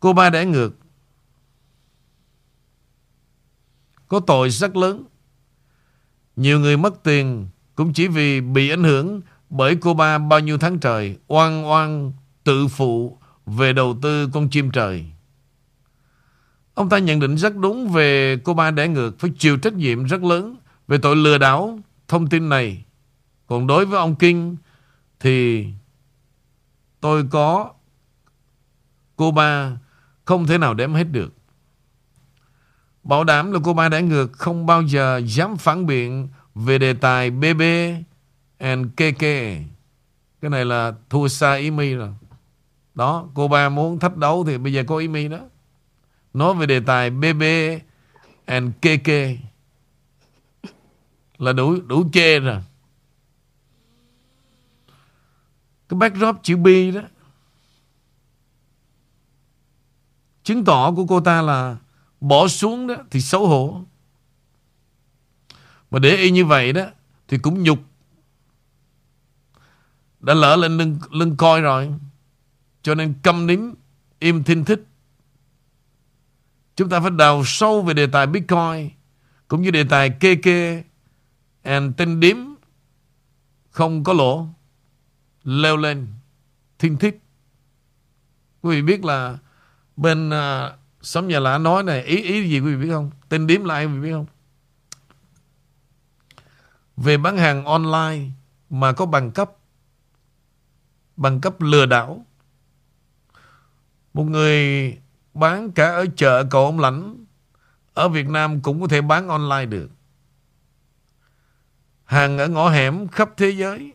Cô 0.00 0.12
ba 0.12 0.30
đẻ 0.30 0.44
ngược 0.44 0.76
Có 4.08 4.20
tội 4.20 4.50
rất 4.50 4.76
lớn 4.76 5.04
Nhiều 6.36 6.60
người 6.60 6.76
mất 6.76 7.02
tiền 7.02 7.48
Cũng 7.74 7.92
chỉ 7.92 8.08
vì 8.08 8.40
bị 8.40 8.70
ảnh 8.70 8.84
hưởng 8.84 9.20
Bởi 9.50 9.76
cô 9.76 9.94
ba 9.94 10.18
bao 10.18 10.40
nhiêu 10.40 10.58
tháng 10.58 10.78
trời 10.78 11.18
Oan 11.28 11.66
oan, 11.66 12.12
tự 12.44 12.68
phụ 12.68 13.20
về 13.56 13.72
đầu 13.72 13.98
tư 14.02 14.28
con 14.32 14.48
chim 14.50 14.70
trời. 14.70 15.06
Ông 16.74 16.88
ta 16.88 16.98
nhận 16.98 17.20
định 17.20 17.36
rất 17.36 17.56
đúng 17.56 17.88
về 17.88 18.36
cô 18.44 18.54
ba 18.54 18.70
đẻ 18.70 18.88
ngược 18.88 19.18
phải 19.18 19.30
chịu 19.38 19.56
trách 19.56 19.74
nhiệm 19.74 20.04
rất 20.04 20.22
lớn 20.22 20.56
về 20.88 20.98
tội 20.98 21.16
lừa 21.16 21.38
đảo 21.38 21.78
thông 22.08 22.26
tin 22.26 22.48
này. 22.48 22.84
Còn 23.50 23.66
đối 23.66 23.86
với 23.86 23.98
ông 23.98 24.14
Kinh 24.14 24.56
thì 25.20 25.66
tôi 27.00 27.26
có 27.30 27.70
cô 29.16 29.30
ba 29.30 29.76
không 30.24 30.46
thể 30.46 30.58
nào 30.58 30.74
đếm 30.74 30.94
hết 30.94 31.04
được. 31.04 31.34
Bảo 33.02 33.24
đảm 33.24 33.52
là 33.52 33.60
cô 33.64 33.72
ba 33.74 33.88
ngược 34.00 34.32
không 34.32 34.66
bao 34.66 34.82
giờ 34.82 35.20
dám 35.24 35.56
phản 35.56 35.86
biện 35.86 36.28
về 36.54 36.78
đề 36.78 36.92
tài 36.92 37.30
BB 37.30 37.62
and 38.58 38.86
KK. 38.96 39.20
Cái 40.40 40.50
này 40.50 40.64
là 40.64 40.92
thua 41.08 41.28
xa 41.28 41.54
ý 41.54 41.70
mi 41.70 41.94
rồi. 41.94 42.10
Đó, 42.94 43.28
cô 43.34 43.48
ba 43.48 43.68
muốn 43.68 43.98
thách 43.98 44.16
đấu 44.16 44.44
thì 44.46 44.58
bây 44.58 44.72
giờ 44.72 44.84
có 44.86 44.96
ý 44.96 45.08
mi 45.08 45.28
đó. 45.28 45.40
Nói 46.34 46.54
về 46.54 46.66
đề 46.66 46.80
tài 46.80 47.10
BB 47.10 47.42
and 48.44 48.72
KK 48.80 49.08
là 51.38 51.52
đủ 51.52 51.76
đủ 51.86 52.04
chê 52.12 52.40
rồi. 52.40 52.60
Cái 55.90 55.98
backdrop 55.98 56.36
chữ 56.42 56.56
B 56.56 56.66
đó 56.94 57.00
chứng 60.44 60.64
tỏ 60.64 60.92
của 60.96 61.06
cô 61.06 61.20
ta 61.20 61.42
là 61.42 61.76
bỏ 62.20 62.48
xuống 62.48 62.86
đó 62.86 62.94
thì 63.10 63.20
xấu 63.20 63.48
hổ. 63.48 63.82
Mà 65.90 65.98
để 65.98 66.16
y 66.16 66.30
như 66.30 66.44
vậy 66.44 66.72
đó 66.72 66.86
thì 67.28 67.38
cũng 67.38 67.62
nhục. 67.62 67.78
Đã 70.20 70.34
lỡ 70.34 70.56
lên 70.56 70.76
lưng, 70.76 70.98
lưng 71.10 71.36
coi 71.36 71.60
rồi. 71.60 71.94
Cho 72.82 72.94
nên 72.94 73.14
câm 73.22 73.46
nín 73.46 73.60
Im 74.18 74.44
thinh 74.44 74.64
thích 74.64 74.84
Chúng 76.76 76.88
ta 76.88 77.00
phải 77.00 77.10
đào 77.10 77.42
sâu 77.44 77.82
về 77.82 77.94
đề 77.94 78.06
tài 78.06 78.26
Bitcoin 78.26 78.90
Cũng 79.48 79.62
như 79.62 79.70
đề 79.70 79.84
tài 79.84 80.10
kê 80.10 80.34
kê 80.34 80.84
And 81.62 81.92
tên 81.96 82.20
điếm 82.20 82.36
Không 83.70 84.04
có 84.04 84.12
lỗ 84.12 84.48
Leo 85.44 85.76
lên 85.76 86.06
Thinh 86.78 86.96
thích 86.96 87.20
Quý 88.62 88.76
vị 88.76 88.82
biết 88.82 89.04
là 89.04 89.38
Bên 89.96 90.28
uh, 90.28 90.72
xóm 91.00 91.28
nhà 91.28 91.40
lã 91.40 91.58
nói 91.58 91.82
này 91.82 92.02
Ý 92.02 92.22
ý 92.22 92.48
gì 92.48 92.60
quý 92.60 92.74
vị 92.74 92.84
biết 92.84 92.90
không 92.92 93.10
Tên 93.28 93.46
điếm 93.46 93.64
là 93.64 93.74
ai 93.74 93.86
quý 93.86 93.92
vị 93.92 94.00
biết 94.00 94.12
không 94.12 94.26
Về 96.96 97.16
bán 97.16 97.36
hàng 97.36 97.64
online 97.64 98.30
Mà 98.70 98.92
có 98.92 99.06
bằng 99.06 99.30
cấp 99.30 99.50
Bằng 101.16 101.40
cấp 101.40 101.60
lừa 101.60 101.86
đảo 101.86 102.24
một 104.14 104.24
người 104.24 104.96
bán 105.34 105.72
cả 105.72 105.86
ở 105.86 106.06
chợ 106.16 106.44
cầu 106.50 106.64
ông 106.64 106.80
lãnh 106.80 107.24
ở 107.94 108.08
Việt 108.08 108.28
Nam 108.28 108.60
cũng 108.60 108.80
có 108.80 108.88
thể 108.88 109.00
bán 109.00 109.28
online 109.28 109.66
được. 109.66 109.88
Hàng 112.04 112.38
ở 112.38 112.48
ngõ 112.48 112.70
hẻm 112.70 113.08
khắp 113.08 113.30
thế 113.36 113.50
giới. 113.50 113.92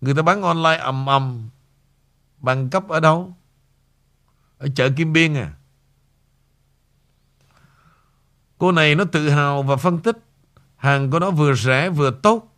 Người 0.00 0.14
ta 0.14 0.22
bán 0.22 0.42
online 0.42 0.76
ầm 0.76 1.06
ầm. 1.06 1.48
Bằng 2.38 2.70
cấp 2.70 2.88
ở 2.88 3.00
đâu? 3.00 3.36
Ở 4.58 4.68
chợ 4.74 4.90
Kim 4.96 5.12
Biên 5.12 5.34
à? 5.34 5.52
Cô 8.58 8.72
này 8.72 8.94
nó 8.94 9.04
tự 9.04 9.30
hào 9.30 9.62
và 9.62 9.76
phân 9.76 9.98
tích 9.98 10.16
hàng 10.76 11.10
của 11.10 11.18
nó 11.18 11.30
vừa 11.30 11.54
rẻ 11.54 11.90
vừa 11.90 12.10
tốt. 12.10 12.56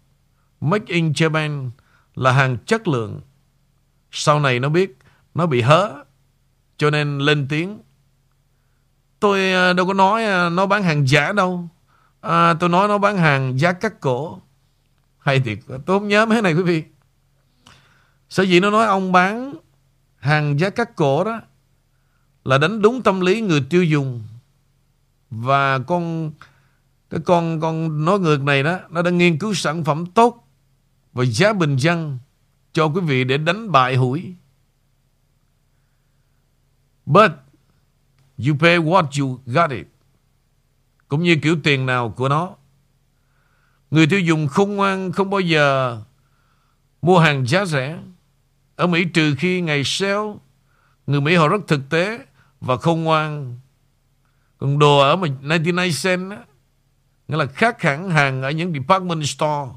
Make 0.60 0.94
in 0.94 1.12
Japan 1.12 1.70
là 2.14 2.32
hàng 2.32 2.58
chất 2.66 2.88
lượng. 2.88 3.20
Sau 4.10 4.40
này 4.40 4.60
nó 4.60 4.68
biết 4.68 4.98
nó 5.34 5.46
bị 5.46 5.60
hớ 5.60 6.04
cho 6.76 6.90
nên 6.90 7.18
lên 7.18 7.46
tiếng. 7.48 7.80
Tôi 9.20 9.52
à, 9.52 9.72
đâu 9.72 9.86
có 9.86 9.94
nói 9.94 10.24
à, 10.24 10.48
nó 10.48 10.66
bán 10.66 10.82
hàng 10.82 11.08
giả 11.08 11.32
đâu. 11.32 11.68
À, 12.20 12.54
tôi 12.54 12.68
nói 12.68 12.88
nó 12.88 12.98
bán 12.98 13.16
hàng 13.16 13.58
giá 13.58 13.72
cắt 13.72 14.00
cổ. 14.00 14.40
Hay 15.18 15.40
thiệt, 15.40 15.58
tôi 15.68 15.98
không 15.98 16.08
nhớ 16.08 16.26
mấy 16.26 16.42
này 16.42 16.54
quý 16.54 16.62
vị. 16.62 16.84
Sở 18.28 18.42
dĩ 18.42 18.60
nó 18.60 18.70
nói 18.70 18.86
ông 18.86 19.12
bán 19.12 19.54
hàng 20.16 20.60
giá 20.60 20.70
cắt 20.70 20.96
cổ 20.96 21.24
đó 21.24 21.40
là 22.44 22.58
đánh 22.58 22.82
đúng 22.82 23.02
tâm 23.02 23.20
lý 23.20 23.40
người 23.40 23.66
tiêu 23.70 23.84
dùng. 23.84 24.22
Và 25.30 25.78
con, 25.78 26.32
cái 27.10 27.20
con 27.24 27.60
con 27.60 28.04
nói 28.04 28.18
ngược 28.18 28.42
này 28.42 28.62
đó, 28.62 28.78
nó 28.90 29.02
đã 29.02 29.10
nghiên 29.10 29.38
cứu 29.38 29.54
sản 29.54 29.84
phẩm 29.84 30.06
tốt 30.06 30.48
và 31.12 31.24
giá 31.24 31.52
bình 31.52 31.76
dân 31.76 32.18
cho 32.72 32.86
quý 32.86 33.00
vị 33.00 33.24
để 33.24 33.38
đánh 33.38 33.72
bại 33.72 33.96
hủi. 33.96 34.34
But 37.06 37.30
you 38.46 38.56
pay 38.60 38.78
what 38.78 39.20
you 39.20 39.40
got 39.46 39.70
it. 39.70 39.86
Cũng 41.08 41.22
như 41.22 41.36
kiểu 41.42 41.56
tiền 41.64 41.86
nào 41.86 42.10
của 42.10 42.28
nó. 42.28 42.54
Người 43.90 44.06
tiêu 44.06 44.20
dùng 44.20 44.48
không 44.48 44.76
ngoan 44.76 45.12
không 45.12 45.30
bao 45.30 45.40
giờ 45.40 45.98
mua 47.02 47.18
hàng 47.18 47.46
giá 47.46 47.64
rẻ. 47.64 47.98
Ở 48.78 48.86
Mỹ 48.86 49.04
trừ 49.04 49.34
khi 49.38 49.60
ngày 49.60 49.82
sale, 49.84 50.32
người 51.06 51.20
Mỹ 51.20 51.34
họ 51.34 51.48
rất 51.48 51.60
thực 51.68 51.90
tế 51.90 52.26
và 52.60 52.76
không 52.76 53.04
ngoan. 53.04 53.58
Còn 54.58 54.78
đồ 54.78 54.98
ở 54.98 55.16
mà 55.16 55.28
99 55.42 55.90
cent 56.02 56.30
á, 56.30 56.38
nghĩa 57.28 57.36
là 57.36 57.46
khác 57.46 57.82
hẳn 57.82 58.10
hàng 58.10 58.42
ở 58.42 58.50
những 58.50 58.72
department 58.72 59.24
store. 59.24 59.70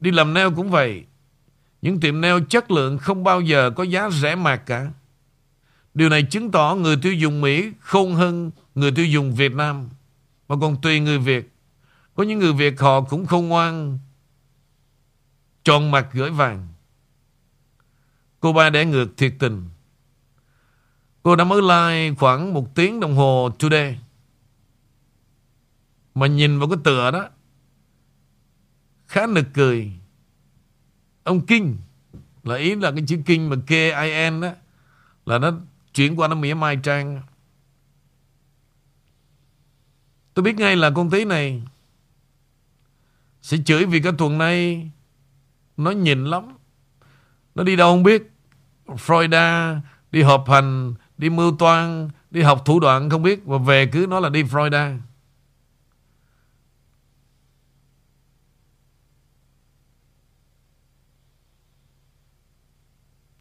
Đi 0.00 0.10
làm 0.10 0.34
nail 0.34 0.48
cũng 0.56 0.70
vậy. 0.70 1.04
Những 1.82 2.00
tiệm 2.00 2.20
nail 2.20 2.42
chất 2.48 2.70
lượng 2.70 2.98
không 2.98 3.24
bao 3.24 3.40
giờ 3.40 3.70
có 3.76 3.82
giá 3.82 4.10
rẻ 4.10 4.34
mạt 4.34 4.62
cả. 4.66 4.90
Điều 5.94 6.08
này 6.08 6.22
chứng 6.22 6.50
tỏ 6.50 6.74
người 6.74 6.96
tiêu 7.02 7.12
dùng 7.12 7.40
Mỹ 7.40 7.72
khôn 7.80 8.14
hơn 8.14 8.50
người 8.74 8.92
tiêu 8.92 9.06
dùng 9.06 9.34
Việt 9.34 9.52
Nam. 9.54 9.88
Mà 10.48 10.56
còn 10.60 10.80
tùy 10.80 11.00
người 11.00 11.18
Việt. 11.18 11.50
Có 12.14 12.22
những 12.22 12.38
người 12.38 12.52
Việt 12.52 12.80
họ 12.80 13.00
cũng 13.00 13.26
không 13.26 13.48
ngoan 13.48 13.98
tròn 15.64 15.90
mặt 15.90 16.06
gửi 16.12 16.30
vàng. 16.30 16.68
Cô 18.40 18.52
ba 18.52 18.70
để 18.70 18.86
ngược 18.86 19.16
thiệt 19.16 19.34
tình. 19.38 19.68
Cô 21.22 21.36
đã 21.36 21.44
mới 21.44 21.62
like 21.62 22.14
khoảng 22.18 22.54
một 22.54 22.74
tiếng 22.74 23.00
đồng 23.00 23.16
hồ 23.16 23.50
today. 23.58 24.00
Mà 26.14 26.26
nhìn 26.26 26.58
vào 26.58 26.68
cái 26.68 26.78
tựa 26.84 27.10
đó, 27.10 27.28
khá 29.06 29.26
nực 29.26 29.46
cười. 29.54 29.92
Ông 31.24 31.46
Kinh, 31.46 31.76
là 32.42 32.56
ý 32.56 32.74
là 32.74 32.90
cái 32.90 33.04
chữ 33.06 33.18
Kinh 33.26 33.50
mà 33.50 33.56
K-I-N 33.66 34.40
đó, 34.40 34.50
là 35.26 35.38
nó 35.38 35.52
chuyển 35.94 36.16
qua 36.16 36.28
nó 36.28 36.34
mỉa 36.34 36.54
mai 36.54 36.78
trang. 36.82 37.22
Tôi 40.34 40.42
biết 40.42 40.56
ngay 40.56 40.76
là 40.76 40.90
con 40.90 41.10
tí 41.10 41.24
này 41.24 41.62
sẽ 43.42 43.56
chửi 43.64 43.86
vì 43.86 44.00
cái 44.00 44.12
tuần 44.18 44.38
này 44.38 44.90
nó 45.76 45.90
nhìn 45.90 46.24
lắm. 46.24 46.56
Nó 47.54 47.62
đi 47.62 47.76
đâu 47.76 47.92
không 47.92 48.02
biết. 48.02 48.30
Florida 48.86 49.80
đi 50.10 50.22
họp 50.22 50.50
hành, 50.50 50.94
đi 51.18 51.30
mưu 51.30 51.56
toan, 51.56 52.10
đi 52.30 52.42
học 52.42 52.62
thủ 52.64 52.80
đoạn 52.80 53.10
không 53.10 53.22
biết 53.22 53.44
và 53.44 53.58
về 53.58 53.86
cứ 53.86 54.06
nói 54.08 54.20
là 54.20 54.28
đi 54.28 54.42
Florida. 54.42 54.98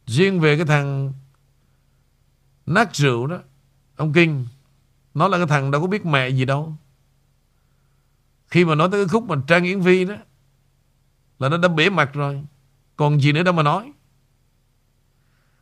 Riêng 0.06 0.40
về 0.40 0.58
cái 0.58 0.66
thằng 0.66 1.14
nát 2.66 2.96
rượu 2.96 3.28
đó, 3.28 3.40
ông 3.96 4.14
Kinh, 4.14 4.48
nó 5.14 5.28
là 5.28 5.38
cái 5.38 5.48
thằng 5.48 5.72
đâu 5.72 5.82
có 5.82 5.88
biết 5.88 6.06
mẹ 6.06 6.30
gì 6.30 6.46
đâu. 6.46 6.76
Khi 8.48 8.66
mà 8.66 8.76
nói 8.76 8.90
tới 8.92 9.06
cái 9.06 9.08
khúc 9.08 9.24
mà 9.24 9.36
Trang 9.48 9.64
Yến 9.64 9.80
Vi 9.82 10.06
đó, 10.06 10.16
là 11.40 11.50
nó 11.50 11.58
đã 11.58 11.68
bể 11.68 11.90
mặt 11.90 12.10
rồi. 12.14 12.44
Còn 12.96 13.22
gì 13.22 13.32
nữa 13.32 13.44
đâu 13.44 13.54
mà 13.54 13.64
nói. 13.64 13.92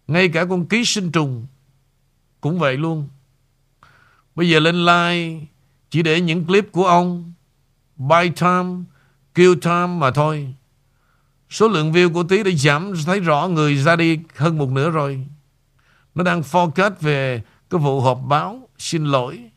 Ngay 0.08 0.30
cả 0.30 0.46
con 0.46 0.65
ký 0.65 0.86
sinh 0.86 1.12
trùng 1.12 1.46
cũng 2.41 2.60
vậy 2.60 2.78
luôn. 2.78 3.08
Bây 4.36 4.50
giờ 4.50 4.60
lên 4.60 4.86
like 4.86 5.46
chỉ 5.89 6.02
để 6.04 6.22
những 6.22 6.46
clip 6.46 6.72
của 6.72 6.86
ông 6.86 7.34
buy 7.96 8.30
time, 8.30 8.84
kill 9.36 9.54
time 9.62 9.88
mà 9.88 10.12
thôi. 10.12 10.54
Số 11.50 11.67
lượng 11.67 11.91
view 11.91 12.13
của 12.13 12.24
Tí 12.24 12.43
đã 12.43 12.52
giảm 12.52 12.93
thấy 13.06 13.20
rõ 13.20 13.48
người 13.48 13.76
ra 13.76 13.96
đi 13.96 14.20
hơn 14.36 14.58
một 14.58 14.70
nửa 14.70 14.89
rồi. 14.89 15.28
Nó 16.15 16.24
đang 16.24 16.41
focus 16.41 16.91
về 17.02 17.43
cái 17.70 17.80
vụ 17.80 18.02
họp 18.02 18.20
báo. 18.28 18.70
Xin 18.78 19.06
lỗi. 19.06 19.50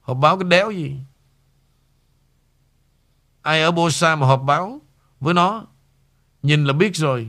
Họp 0.00 0.16
báo 0.16 0.38
cái 0.38 0.48
đéo 0.48 0.70
gì. 0.70 0.96
Ai 3.42 3.62
ở 3.62 3.70
Bosa 3.70 4.16
mà 4.16 4.26
họp 4.26 4.42
báo 4.42 4.80
với 5.20 5.34
nó. 5.34 5.64
Nhìn 6.42 6.64
là 6.64 6.72
biết 6.72 6.96
rồi. 6.96 7.28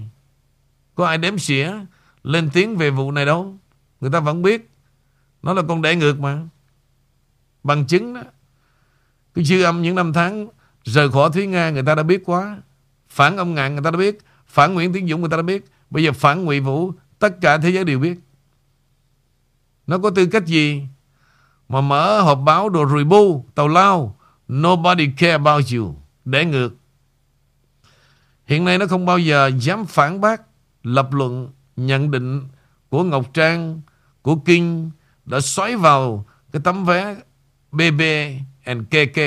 Có 0.96 1.06
ai 1.06 1.18
đếm 1.18 1.38
xỉa 1.38 1.74
lên 2.24 2.50
tiếng 2.54 2.78
về 2.78 2.90
vụ 2.90 3.12
này 3.12 3.26
đâu. 3.26 3.58
Người 4.02 4.12
ta 4.12 4.20
vẫn 4.20 4.42
biết. 4.42 4.70
Nó 5.42 5.54
là 5.54 5.62
con 5.68 5.82
đẻ 5.82 5.96
ngược 5.96 6.20
mà. 6.20 6.40
Bằng 7.64 7.88
chứng 7.88 8.14
đó. 8.14 8.22
Cái 9.34 9.46
dư 9.46 9.64
âm 9.64 9.82
những 9.82 9.96
năm 9.96 10.14
tháng 10.14 10.48
rời 10.84 11.12
khỏi 11.12 11.30
Thúy 11.34 11.48
Nga, 11.48 11.70
người 11.70 11.84
ta 11.84 11.96
đã 11.96 12.04
biết 12.04 12.22
quá. 12.26 12.58
Phản 13.10 13.38
ông 13.38 13.54
Ngạn 13.54 13.76
người 13.76 13.84
ta 13.84 13.92
đã 13.92 13.98
biết 13.98 14.18
Phản 14.48 14.74
Nguyễn 14.74 14.94
Tiến 14.94 15.08
Dũng 15.08 15.22
người 15.22 15.30
ta 15.30 15.38
đã 15.38 15.44
biết 15.44 15.66
Bây 15.90 16.04
giờ 16.04 16.12
phản 16.12 16.46
Ngụy 16.46 16.60
Vũ, 16.60 16.92
Tất 17.20 17.42
cả 17.42 17.58
thế 17.58 17.70
giới 17.70 17.84
đều 17.84 18.00
biết 18.00 18.20
Nó 19.88 19.98
có 19.98 20.10
tư 20.10 20.26
cách 20.26 20.46
gì 20.46 20.84
Mà 21.70 21.82
mở 21.82 22.22
họp 22.22 22.40
báo 22.46 22.70
đồ 22.70 22.90
rùi 22.90 23.04
bu 23.04 23.46
Tàu 23.56 23.68
lao 23.68 24.20
Nobody 24.54 25.10
care 25.18 25.32
about 25.32 25.66
you 25.76 25.96
Để 26.26 26.46
ngược 26.46 26.70
Hiện 28.46 28.66
nay 28.66 28.78
nó 28.78 28.86
không 28.88 29.06
bao 29.06 29.20
giờ 29.20 29.52
dám 29.60 29.86
phản 29.86 30.22
bác 30.22 30.42
Lập 30.84 31.14
luận 31.14 31.50
Nhận 31.78 32.12
định 32.12 32.48
của 32.90 33.04
Ngọc 33.04 33.34
Trang, 33.34 33.82
Của 34.22 34.36
Kinh 34.36 34.92
Đã 35.26 35.40
xoáy 35.40 35.76
vào 35.76 36.26
cái 36.52 36.62
tấm 36.64 36.86
vé 36.86 37.16
BB 37.72 38.02
and 38.64 38.84
KK 38.90 39.20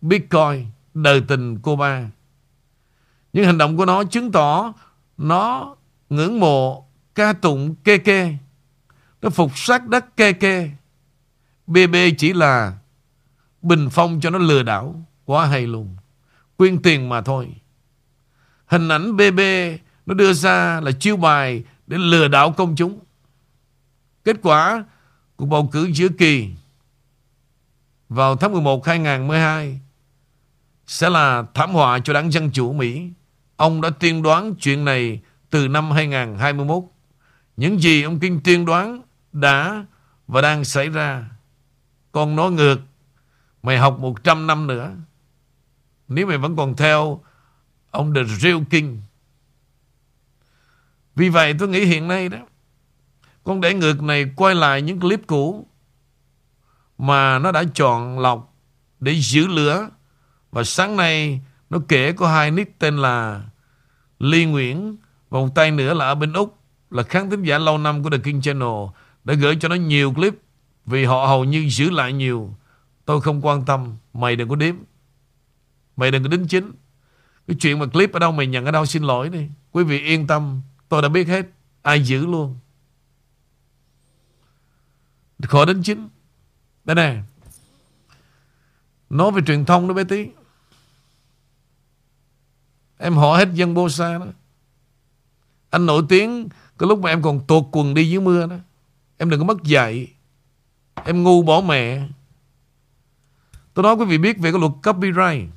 Bitcoin, 0.00 0.66
Đời 0.94 1.22
tình 1.28 1.58
cô 1.62 1.76
ba 1.76 2.08
những 3.34 3.44
hành 3.44 3.58
động 3.58 3.76
của 3.76 3.84
nó 3.84 4.04
chứng 4.04 4.32
tỏ 4.32 4.72
nó 5.16 5.76
ngưỡng 6.10 6.40
mộ 6.40 6.86
ca 7.14 7.32
tụng 7.32 7.74
KK. 7.74 8.08
Nó 9.22 9.30
phục 9.30 9.58
sát 9.58 9.88
đất 9.88 10.04
KK. 10.16 10.44
BB 11.66 11.96
chỉ 12.18 12.32
là 12.32 12.78
bình 13.62 13.88
phong 13.90 14.20
cho 14.20 14.30
nó 14.30 14.38
lừa 14.38 14.62
đảo. 14.62 15.06
Quá 15.24 15.46
hay 15.46 15.66
luôn. 15.66 15.96
Quyên 16.56 16.82
tiền 16.82 17.08
mà 17.08 17.20
thôi. 17.20 17.54
Hình 18.66 18.88
ảnh 18.88 19.16
BB 19.16 19.40
nó 20.06 20.14
đưa 20.14 20.32
ra 20.32 20.80
là 20.80 20.92
chiêu 20.92 21.16
bài 21.16 21.64
để 21.86 21.98
lừa 21.98 22.28
đảo 22.28 22.52
công 22.52 22.76
chúng. 22.76 22.98
Kết 24.24 24.36
quả 24.42 24.84
cuộc 25.36 25.46
bầu 25.46 25.68
cử 25.72 25.90
giữa 25.94 26.08
kỳ 26.18 26.50
vào 28.08 28.36
tháng 28.36 28.52
11 28.52 28.86
2012 28.86 29.80
sẽ 30.86 31.10
là 31.10 31.44
thảm 31.54 31.72
họa 31.72 31.98
cho 31.98 32.12
đảng 32.12 32.32
Dân 32.32 32.50
Chủ 32.50 32.72
Mỹ. 32.72 33.10
Ông 33.56 33.80
đã 33.80 33.90
tiên 33.90 34.22
đoán 34.22 34.54
chuyện 34.60 34.84
này 34.84 35.20
từ 35.50 35.68
năm 35.68 35.90
2021. 35.90 36.82
Những 37.56 37.80
gì 37.80 38.02
ông 38.02 38.18
Kinh 38.18 38.40
tiên 38.40 38.64
đoán 38.64 39.02
đã 39.32 39.84
và 40.26 40.40
đang 40.40 40.64
xảy 40.64 40.88
ra. 40.88 41.30
Còn 42.12 42.36
nói 42.36 42.50
ngược, 42.50 42.80
mày 43.62 43.78
học 43.78 43.98
100 43.98 44.46
năm 44.46 44.66
nữa. 44.66 44.92
Nếu 46.08 46.26
mày 46.26 46.38
vẫn 46.38 46.56
còn 46.56 46.76
theo 46.76 47.20
ông 47.90 48.14
The 48.14 48.24
Real 48.24 48.58
King. 48.70 49.02
Vì 51.16 51.28
vậy 51.28 51.54
tôi 51.58 51.68
nghĩ 51.68 51.84
hiện 51.84 52.08
nay 52.08 52.28
đó, 52.28 52.38
con 53.44 53.60
để 53.60 53.74
ngược 53.74 54.02
này 54.02 54.26
quay 54.36 54.54
lại 54.54 54.82
những 54.82 55.00
clip 55.00 55.20
cũ 55.26 55.66
mà 56.98 57.38
nó 57.38 57.52
đã 57.52 57.64
chọn 57.74 58.18
lọc 58.18 58.56
để 59.00 59.14
giữ 59.20 59.46
lửa. 59.46 59.88
Và 60.50 60.64
sáng 60.64 60.96
nay 60.96 61.40
nó 61.70 61.78
kể 61.88 62.12
có 62.12 62.28
hai 62.28 62.50
nick 62.50 62.78
tên 62.78 62.96
là 62.96 63.42
Ly 64.18 64.44
Nguyễn 64.44 64.96
và 65.30 65.40
một 65.40 65.48
tay 65.54 65.70
nữa 65.70 65.94
là 65.94 66.04
ở 66.04 66.14
bên 66.14 66.32
Úc 66.32 66.58
là 66.90 67.02
khán 67.02 67.30
thính 67.30 67.42
giả 67.42 67.58
lâu 67.58 67.78
năm 67.78 68.02
của 68.02 68.10
The 68.10 68.18
King 68.18 68.40
Channel 68.40 68.84
đã 69.24 69.34
gửi 69.34 69.56
cho 69.60 69.68
nó 69.68 69.74
nhiều 69.74 70.12
clip 70.12 70.34
vì 70.86 71.04
họ 71.04 71.26
hầu 71.26 71.44
như 71.44 71.68
giữ 71.68 71.90
lại 71.90 72.12
nhiều. 72.12 72.56
Tôi 73.04 73.20
không 73.20 73.46
quan 73.46 73.64
tâm, 73.64 73.96
mày 74.12 74.36
đừng 74.36 74.48
có 74.48 74.56
đếm. 74.56 74.74
Mày 75.96 76.10
đừng 76.10 76.22
có 76.22 76.28
đính 76.28 76.46
chính 76.48 76.72
Cái 77.46 77.56
chuyện 77.60 77.78
mà 77.78 77.86
clip 77.86 78.12
ở 78.12 78.18
đâu 78.18 78.32
mày 78.32 78.46
nhận 78.46 78.64
ở 78.64 78.70
đâu 78.70 78.86
xin 78.86 79.02
lỗi 79.02 79.28
đi 79.28 79.46
Quý 79.72 79.84
vị 79.84 80.00
yên 80.00 80.26
tâm 80.26 80.60
Tôi 80.88 81.02
đã 81.02 81.08
biết 81.08 81.28
hết, 81.28 81.46
Ai 81.82 82.02
giữ 82.02 82.26
luôn. 82.26 82.58
Khỏi 85.42 85.66
đến 85.66 85.82
chính. 85.82 86.08
Đây 86.84 86.94
nè. 86.94 87.22
Nói 89.10 89.30
về 89.30 89.42
truyền 89.46 89.64
thông 89.64 89.88
đó 89.88 89.94
bé 89.94 90.04
tí. 90.04 90.28
Em 92.98 93.14
hỏi 93.14 93.38
hết 93.38 93.48
dân 93.54 93.74
bô 93.74 93.88
sa 93.88 94.18
đó. 94.18 94.26
Anh 95.70 95.86
nổi 95.86 96.02
tiếng 96.08 96.48
Cái 96.78 96.88
lúc 96.88 96.98
mà 96.98 97.10
em 97.10 97.22
còn 97.22 97.46
tuột 97.46 97.64
quần 97.72 97.94
đi 97.94 98.10
dưới 98.10 98.20
mưa 98.20 98.46
đó. 98.46 98.56
Em 99.16 99.30
đừng 99.30 99.40
có 99.40 99.46
mất 99.46 99.62
dạy. 99.62 100.06
Em 101.04 101.22
ngu 101.22 101.42
bỏ 101.42 101.60
mẹ. 101.60 102.08
Tôi 103.74 103.82
nói 103.82 103.94
quý 103.94 104.04
vị 104.04 104.18
biết 104.18 104.38
về 104.38 104.52
cái 104.52 104.60
luật 104.60 104.72
copyright. 104.82 105.50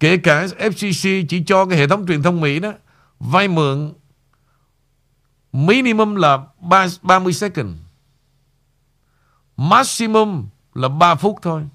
Kể 0.00 0.16
cả 0.16 0.46
FCC 0.46 1.26
chỉ 1.28 1.44
cho 1.46 1.66
cái 1.66 1.78
hệ 1.78 1.88
thống 1.88 2.06
truyền 2.06 2.22
thông 2.22 2.40
Mỹ 2.40 2.60
đó 2.60 2.72
vay 3.20 3.48
mượn 3.48 3.92
minimum 5.52 6.14
là 6.14 6.46
3, 6.60 6.86
30 7.02 7.32
second. 7.32 7.76
Maximum 9.56 10.48
là 10.74 10.88
3 10.88 11.14
phút 11.14 11.38
thôi. 11.42 11.68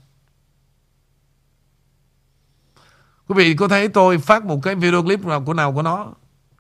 Quý 3.28 3.36
vị 3.36 3.56
có 3.56 3.68
thấy 3.68 3.88
tôi 3.88 4.18
phát 4.18 4.46
một 4.46 4.60
cái 4.64 4.76
video 4.76 5.04
clip 5.04 5.26
nào 5.26 5.44
của 5.46 5.54
nào 5.54 5.74
của 5.74 5.82
nó 5.82 6.14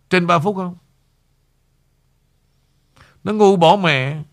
trên 0.10 0.28
3 0.28 0.40
phút 0.40 0.56
không? 0.56 0.76
Nó 3.24 3.34
ngu 3.34 3.56
bỏ 3.56 3.76
mẹ. 3.76 4.24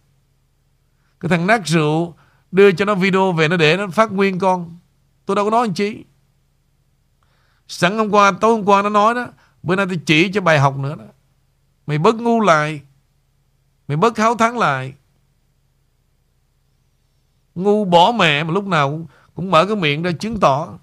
Cái 1.20 1.28
thằng 1.28 1.46
nát 1.46 1.66
rượu 1.66 2.14
đưa 2.51 2.72
cho 2.72 2.84
nó 2.84 2.94
video 2.94 3.32
về 3.32 3.49
nó 3.49 3.57
để 3.57 3.76
nó 3.76 3.88
phát 3.88 4.12
nguyên 4.12 4.38
con. 4.38 4.78
Tôi 5.26 5.36
đâu 5.36 5.44
có 5.44 5.51
nói 5.51 5.66
anh 5.66 5.74
chí. 5.74 6.05
Sẵn 7.68 7.99
hôm 7.99 8.11
qua, 8.11 8.32
tối 8.40 8.53
hôm 8.53 8.64
qua 8.64 8.82
nó 8.82 8.88
nói 8.88 9.14
đó 9.14 9.26
Bữa 9.62 9.76
nay 9.76 9.86
tôi 9.86 10.00
chỉ 10.06 10.30
cho 10.32 10.40
bài 10.40 10.59
học 10.59 10.78
nữa 10.78 10.94
đó. 10.98 11.04
Mày 11.86 11.98
bớt 11.98 12.14
ngu 12.14 12.40
lại. 12.40 12.80
Mày 13.88 13.96
bớt 13.96 14.18
háo 14.18 14.36
thắng 14.36 14.59
lại. 14.59 14.94
Ngu 17.54 17.84
bỏ 17.84 18.12
mẹ 18.12 18.44
mà 18.44 18.52
lúc 18.52 18.64
nào 18.64 18.90
cũng, 18.90 19.06
cũng 19.34 19.50
mở 19.50 19.66
cái 19.66 19.76
miệng 19.76 20.02
ra 20.02 20.11
chứng 20.12 20.40
tỏ. 20.40 20.78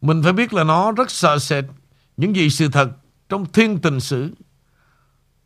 Mình 0.00 0.22
phải 0.22 0.32
biết 0.32 0.52
là 0.52 0.64
nó 0.64 0.92
rất 0.92 1.10
sợ 1.10 1.38
sệt 1.38 1.64
Những 2.16 2.36
gì 2.36 2.50
sự 2.50 2.68
thật 2.68 2.90
Trong 3.28 3.52
thiên 3.52 3.78
tình 3.78 4.00
sử. 4.00 4.34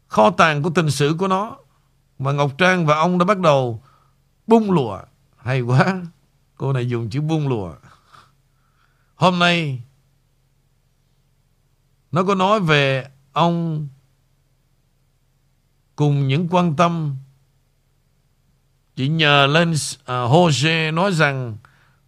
Kho 0.09 0.31
tàng 0.31 0.63
của 0.63 0.71
tình 0.71 0.91
sử 0.91 1.17
của 1.19 1.29
nó 1.29 1.57
Mà 2.19 2.33
Ngọc 2.33 2.59
Trang 2.59 2.87
và 2.87 2.97
ông 2.97 3.19
đã 3.19 3.25
bắt 3.25 3.39
đầu 3.39 3.83
Bung 4.47 4.71
lụa 4.71 4.99
Hay 5.37 5.61
quá. 5.61 6.03
Cô 6.57 6.73
này 6.73 6.89
dùng 6.89 7.11
chữ 7.11 7.21
buông 7.21 7.49
lùa. 7.49 7.75
Hôm 9.15 9.39
nay 9.39 9.83
Nó 12.13 12.23
có 12.23 12.35
nói 12.35 12.61
về 12.61 13.09
ông 13.33 13.89
Cùng 15.97 16.29
những 16.29 16.49
quan 16.51 16.77
tâm. 16.77 17.17
Chỉ 18.97 19.09
nhờ 19.09 19.47
lên 19.47 19.71
uh, 19.71 20.07
Jose 20.07 20.95
nói 20.95 21.13
rằng 21.13 21.57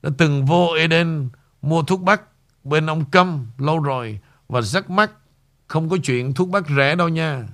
Đã 0.02 0.10
từng 0.18 0.46
vô 0.46 0.68
Eden 0.78 1.28
Mua 1.62 1.82
thuốc 1.82 2.00
bắc 2.00 2.22
Bên 2.64 2.86
ông 2.86 3.04
Câm 3.04 3.46
lâu 3.58 3.78
rồi 3.78 4.20
Và 4.48 4.60
rất 4.60 4.90
mắc 4.90 5.12
Không 5.66 5.88
có 5.88 5.96
chuyện 6.02 6.34
thuốc 6.34 6.48
bắc 6.48 6.64
rẻ 6.76 6.94
đâu 6.94 7.08
nha. 7.08 7.48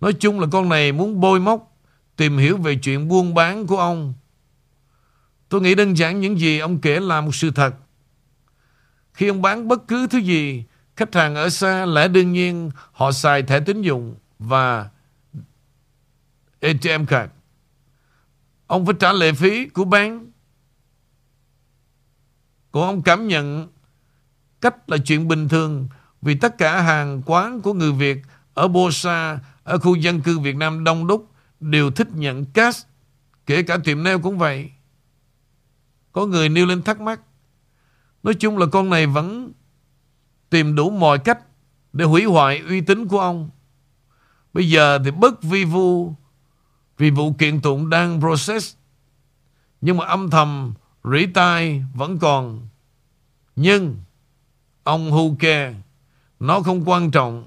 Nói 0.00 0.12
chung 0.12 0.40
là 0.40 0.46
con 0.52 0.68
này 0.68 0.92
muốn 0.92 1.20
bôi 1.20 1.40
móc 1.40 1.76
Tìm 2.16 2.38
hiểu 2.38 2.56
về 2.56 2.78
chuyện 2.82 3.08
buôn 3.08 3.34
bán 3.34 3.66
của 3.66 3.76
ông. 3.76 4.14
Tôi 5.48 5.60
nghĩ 5.60 5.74
đơn 5.74 5.96
giản 5.96 6.20
những 6.20 6.38
gì 6.38 6.58
ông 6.58 6.80
kể 6.80 7.00
là 7.00 7.20
một 7.20 7.34
sự 7.34 7.50
thật. 7.50 7.74
Khi 9.12 9.28
ông 9.28 9.42
bán 9.42 9.68
bất 9.68 9.88
cứ 9.88 10.06
thứ 10.06 10.18
gì, 10.18 10.64
khách 10.96 11.14
hàng 11.14 11.34
ở 11.34 11.48
xa 11.48 11.86
lẽ 11.86 12.08
đương 12.08 12.32
nhiên 12.32 12.70
họ 12.92 13.12
xài 13.12 13.42
thẻ 13.42 13.60
tín 13.60 13.82
dụng 13.82 14.14
và 14.38 14.90
ATM 16.60 17.04
card. 17.08 17.32
Ông 18.66 18.86
phải 18.86 18.94
trả 19.00 19.12
lệ 19.12 19.32
phí 19.32 19.68
của 19.68 19.84
bán. 19.84 20.30
Còn 22.72 22.86
ông 22.86 23.02
cảm 23.02 23.28
nhận 23.28 23.68
cách 24.60 24.90
là 24.90 24.96
chuyện 25.04 25.28
bình 25.28 25.48
thường 25.48 25.88
vì 26.22 26.34
tất 26.34 26.58
cả 26.58 26.82
hàng 26.82 27.22
quán 27.26 27.60
của 27.60 27.74
người 27.74 27.92
Việt 27.92 28.18
ở 28.54 28.68
Bosa, 28.68 29.38
ở 29.62 29.78
khu 29.78 29.94
dân 29.94 30.20
cư 30.20 30.38
Việt 30.38 30.56
Nam 30.56 30.84
đông 30.84 31.06
đúc 31.06 31.30
đều 31.60 31.90
thích 31.90 32.08
nhận 32.14 32.44
cash. 32.44 32.86
Kể 33.46 33.62
cả 33.62 33.78
tiệm 33.84 34.02
nail 34.02 34.18
cũng 34.22 34.38
vậy. 34.38 34.70
Có 36.16 36.26
người 36.26 36.48
nêu 36.48 36.66
lên 36.66 36.82
thắc 36.82 37.00
mắc. 37.00 37.20
Nói 38.22 38.34
chung 38.34 38.58
là 38.58 38.66
con 38.72 38.90
này 38.90 39.06
vẫn 39.06 39.52
tìm 40.50 40.74
đủ 40.74 40.90
mọi 40.90 41.18
cách 41.18 41.38
để 41.92 42.04
hủy 42.04 42.24
hoại 42.24 42.58
uy 42.68 42.80
tín 42.80 43.08
của 43.08 43.20
ông. 43.20 43.50
Bây 44.52 44.68
giờ 44.68 44.98
thì 45.04 45.10
bất 45.10 45.42
vi 45.42 45.64
vu 45.64 46.14
vì 46.98 47.10
vụ 47.10 47.32
kiện 47.32 47.60
tụng 47.60 47.90
đang 47.90 48.20
process. 48.20 48.76
Nhưng 49.80 49.96
mà 49.96 50.06
âm 50.06 50.30
thầm 50.30 50.74
rỉ 51.04 51.26
tai 51.34 51.84
vẫn 51.94 52.18
còn. 52.18 52.68
Nhưng 53.56 53.96
ông 54.82 55.10
who 55.10 55.36
care 55.36 55.74
nó 56.40 56.60
không 56.60 56.88
quan 56.88 57.10
trọng, 57.10 57.46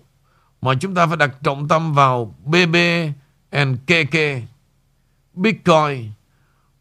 mà 0.61 0.73
chúng 0.81 0.95
ta 0.95 1.07
phải 1.07 1.17
đặt 1.17 1.31
trọng 1.43 1.67
tâm 1.67 1.93
vào 1.93 2.35
BB 2.45 2.75
and 3.49 3.77
KK 3.87 4.15
Bitcoin 5.33 6.11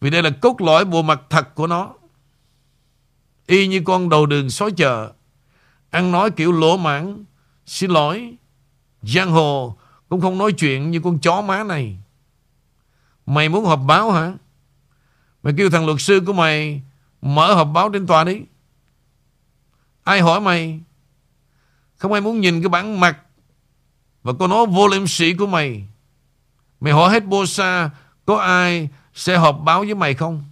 vì 0.01 0.11
đây 0.11 0.23
là 0.23 0.31
cốt 0.31 0.61
lõi 0.61 0.85
bộ 0.85 1.03
mặt 1.03 1.21
thật 1.31 1.55
của 1.55 1.67
nó. 1.67 1.95
Y 3.47 3.67
như 3.67 3.83
con 3.85 4.09
đầu 4.09 4.27
đường 4.27 4.51
xói 4.51 4.71
chợ. 4.71 5.13
Ăn 5.91 6.13
nói 6.13 6.31
kiểu 6.31 6.53
lỗ 6.53 6.77
mãn. 6.77 7.25
Xin 7.67 7.91
lỗi. 7.91 8.35
Giang 9.03 9.31
hồ 9.31 9.77
cũng 10.09 10.21
không 10.21 10.39
nói 10.39 10.53
chuyện 10.53 10.91
như 10.91 11.01
con 11.01 11.19
chó 11.19 11.41
má 11.41 11.65
này. 11.65 11.97
Mày 13.27 13.49
muốn 13.49 13.65
họp 13.65 13.81
báo 13.87 14.11
hả? 14.11 14.33
Mày 15.43 15.55
kêu 15.57 15.71
thằng 15.71 15.87
luật 15.87 16.01
sư 16.01 16.21
của 16.27 16.33
mày 16.33 16.83
mở 17.23 17.55
họp 17.55 17.69
báo 17.75 17.91
trên 17.91 18.07
tòa 18.07 18.25
đi. 18.25 18.41
Ai 20.05 20.21
hỏi 20.21 20.41
mày? 20.41 20.81
Không 21.97 22.13
ai 22.13 22.21
muốn 22.21 22.41
nhìn 22.41 22.63
cái 22.63 22.69
bản 22.69 23.01
mặt 23.01 23.19
và 24.23 24.33
con 24.39 24.51
nói 24.51 24.67
vô 24.67 24.89
liêm 24.89 25.07
sĩ 25.07 25.35
của 25.35 25.47
mày. 25.47 25.85
Mày 26.81 26.93
hỏi 26.93 27.11
hết 27.11 27.27
Bosa 27.27 27.91
có 28.27 28.37
ai 28.37 28.89
sẽ 29.19 29.37
họp 29.37 29.61
báo 29.65 29.81
với 29.81 29.95
mày 29.95 30.15
không? 30.15 30.45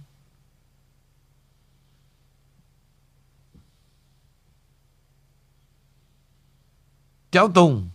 Cháu 7.31 7.51
Tùng, 7.51 7.89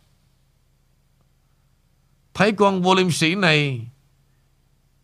Thấy 2.35 2.53
con 2.53 2.83
vô 2.83 2.95
liêm 2.95 3.11
sĩ 3.11 3.35
này 3.35 3.87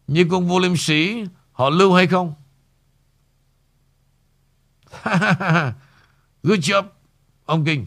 Như 0.07 0.27
con 0.31 0.49
vô 0.49 0.59
liêm 0.59 0.77
sĩ 0.77 1.25
Họ 1.53 1.71
lưu 1.71 1.95
hay 1.95 2.07
không? 2.07 2.35
Good 6.43 6.59
job, 6.59 6.85
Ông 7.45 7.65
Kinh 7.65 7.87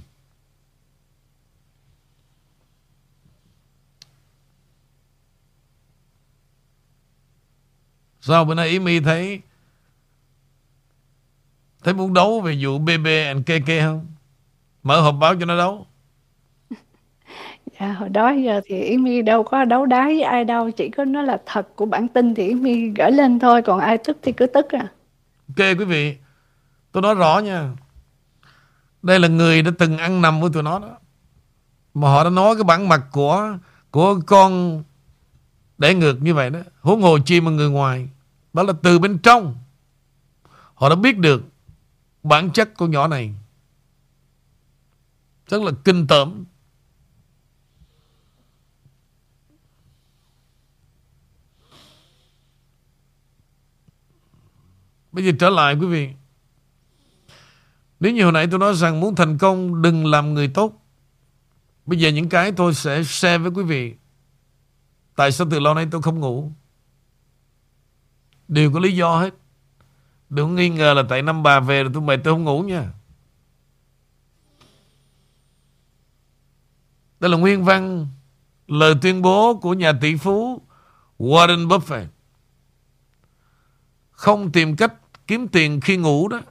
Sao 8.22 8.46
bữa 8.46 8.54
nay 8.54 8.68
Ý 8.68 8.80
Mi 8.80 9.00
thấy 9.00 9.42
Thấy 11.84 11.94
muốn 11.94 12.14
đấu 12.14 12.42
về 12.42 12.58
vụ 12.62 12.78
BB 12.78 13.08
and 13.28 13.44
KK 13.46 13.68
không? 13.82 14.06
Mở 14.84 15.02
họp 15.02 15.16
báo 15.20 15.36
cho 15.40 15.46
nó 15.46 15.58
đấu 15.58 15.86
Dạ, 17.80 17.94
hồi 17.94 18.10
đó 18.10 18.30
giờ 18.30 18.62
thì 18.66 18.82
Yến 18.82 19.04
My 19.04 19.22
đâu 19.22 19.44
có 19.44 19.66
đấu 19.66 19.86
đá 19.86 20.06
với 20.06 20.22
ai 20.22 20.46
đâu, 20.46 20.72
chỉ 20.72 20.90
có 20.90 21.06
nó 21.06 21.22
là 21.22 21.42
thật 21.46 21.76
của 21.76 21.86
bản 21.86 22.08
tin 22.08 22.36
thì 22.36 22.48
Yến 22.48 22.64
My 22.64 22.90
gửi 22.90 23.12
lên 23.12 23.40
thôi, 23.40 23.62
còn 23.62 23.80
ai 23.80 23.98
tức 23.98 24.18
thì 24.22 24.32
cứ 24.32 24.48
tức 24.48 24.70
à. 24.70 24.88
Ok 25.48 25.58
quý 25.58 25.86
vị, 25.86 26.16
tôi 26.92 27.04
nói 27.04 27.16
rõ 27.16 27.40
nha. 27.40 27.70
Đây 29.02 29.20
là 29.20 29.28
người 29.28 29.62
đã 29.62 29.72
từng 29.78 29.98
ăn 29.98 30.22
nằm 30.22 30.42
với 30.42 30.50
tụi 30.54 30.64
nó 30.64 30.80
đó. 30.80 30.98
Mà 31.94 32.10
họ 32.10 32.24
đã 32.24 32.30
nói 32.30 32.56
cái 32.56 32.64
bản 32.64 32.90
mặt 32.90 33.02
của 33.12 33.58
của 33.92 34.20
con 34.28 34.84
để 35.82 35.96
ngược 35.96 36.22
như 36.22 36.34
vậy 36.34 36.50
đó. 36.50 36.60
Huống 36.82 37.02
hồ 37.02 37.20
chi 37.26 37.42
mà 37.42 37.52
người 37.52 37.70
ngoài. 37.70 38.10
Đó 38.54 38.64
là 38.64 38.74
từ 38.84 39.00
bên 39.00 39.18
trong. 39.18 39.56
Họ 40.74 40.90
đã 40.90 40.96
biết 40.96 41.18
được 41.18 41.44
bản 42.24 42.52
chất 42.52 42.78
của 42.78 42.88
nhỏ 42.88 43.08
này. 43.08 43.34
Rất 45.48 45.62
là 45.62 45.72
kinh 45.84 46.08
tởm. 46.08 46.46
Bây 55.12 55.26
giờ 55.26 55.32
trở 55.40 55.50
lại 55.50 55.76
quý 55.76 55.88
vị. 55.88 56.10
Nếu 58.00 58.14
như 58.14 58.24
hồi 58.24 58.32
nãy 58.32 58.48
tôi 58.52 58.60
nói 58.60 58.74
rằng 58.76 59.00
muốn 59.00 59.16
thành 59.16 59.38
công, 59.38 59.82
đừng 59.82 60.06
làm 60.06 60.34
người 60.34 60.48
tốt. 60.48 60.86
Bây 61.86 62.00
giờ 62.00 62.10
những 62.10 62.30
cái 62.30 62.52
tôi 62.52 62.74
sẽ 62.74 63.04
share 63.04 63.38
với 63.38 63.52
quý 63.52 63.64
vị. 63.64 63.96
Tại 65.16 65.32
sao 65.32 65.48
từ 65.52 65.60
lâu 65.60 65.74
nay 65.74 65.88
tôi 65.92 66.02
không 66.02 66.20
ngủ? 66.20 66.52
Đều 68.48 68.74
có 68.74 68.80
lý 68.80 68.96
do 68.96 69.20
hết. 69.20 69.34
Đừng 70.30 70.56
nghi 70.56 70.70
ngờ 70.70 70.94
là 70.94 71.04
tại 71.10 71.22
năm 71.22 71.44
bà 71.44 71.60
về 71.60 71.84
rồi 71.84 71.92
tôi 71.94 72.04
mệt 72.04 72.18
tôi 72.24 72.34
không 72.34 72.44
ngủ 72.44 72.62
nha. 72.62 72.94
Đây 77.20 77.32
là 77.32 77.38
nguyên 77.38 77.64
văn, 77.64 78.08
Lời 78.68 78.96
tuyên 79.02 79.22
bố 79.22 79.60
của 79.62 79.74
nhà 79.74 79.94
tỷ 80.02 80.16
phú 80.16 80.62
Warren 81.20 81.68
Buffett. 81.68 82.06
Không 84.12 84.52
tìm 84.52 84.76
cách 84.76 84.94
kiếm 85.28 85.48
tiền 85.48 85.82
khi 85.82 85.98
ngủ 85.98 86.28
đó, 86.28 86.42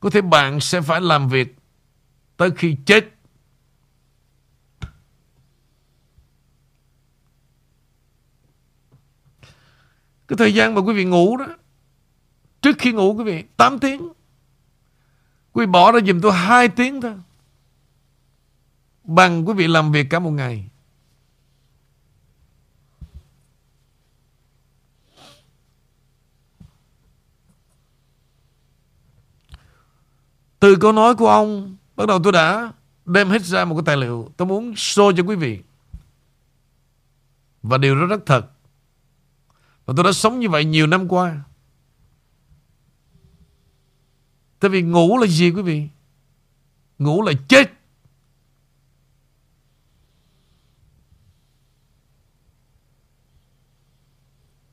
Có 0.00 0.10
thể 0.10 0.20
bạn 0.20 0.60
sẽ 0.60 0.80
phải 0.80 1.00
làm 1.00 1.28
việc 1.28 1.56
Tới 2.36 2.50
khi 2.50 2.76
chết. 2.86 3.19
Cái 10.30 10.36
thời 10.36 10.54
gian 10.54 10.74
mà 10.74 10.80
quý 10.80 10.94
vị 10.94 11.04
ngủ 11.04 11.36
đó, 11.36 11.46
Trước 12.62 12.76
khi 12.78 12.92
ngủ 12.92 13.14
quý 13.18 13.24
vị 13.24 13.44
8 13.56 13.78
tiếng. 13.78 14.08
Quý 15.52 15.66
vị 15.66 15.66
bỏ 15.66 15.92
ra 15.92 16.00
dùm 16.06 16.20
tôi 16.20 16.32
2 16.32 16.68
tiếng 16.68 17.00
thôi. 17.00 17.14
Bằng 19.04 19.48
quý 19.48 19.54
vị 19.54 19.66
làm 19.66 19.92
việc 19.92 20.06
cả 20.10 20.18
một 20.18 20.30
ngày. 20.30 20.68
Từ 30.60 30.76
câu 30.80 30.92
nói 30.92 31.14
của 31.14 31.28
ông, 31.28 31.76
Bắt 31.96 32.06
đầu 32.06 32.20
tôi 32.24 32.32
đã 32.32 32.72
đem 33.04 33.28
hết 33.28 33.42
ra 33.42 33.64
một 33.64 33.74
cái 33.74 33.82
tài 33.86 33.96
liệu. 33.96 34.32
Tôi 34.36 34.48
muốn 34.48 34.72
show 34.72 35.16
cho 35.16 35.22
quý 35.22 35.36
vị. 35.36 35.60
Và 37.62 37.78
điều 37.78 38.00
đó 38.00 38.06
rất 38.06 38.26
thật. 38.26 38.46
Và 39.86 39.94
tôi 39.96 40.04
đã 40.04 40.12
sống 40.12 40.40
như 40.40 40.48
vậy 40.48 40.64
nhiều 40.64 40.86
năm 40.86 41.08
qua. 41.08 41.44
Tại 44.60 44.70
vì 44.70 44.82
ngủ 44.82 45.18
là 45.18 45.26
gì 45.26 45.50
quý 45.50 45.62
vị? 45.62 45.88
Ngủ 46.98 47.22
là 47.22 47.32
chết. 47.48 47.72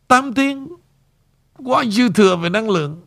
Tám 0.08 0.34
tiếng 0.34 0.68
Quá 1.54 1.84
dư 1.86 2.10
thừa 2.10 2.36
về 2.36 2.50
năng 2.50 2.70
lượng. 2.70 3.06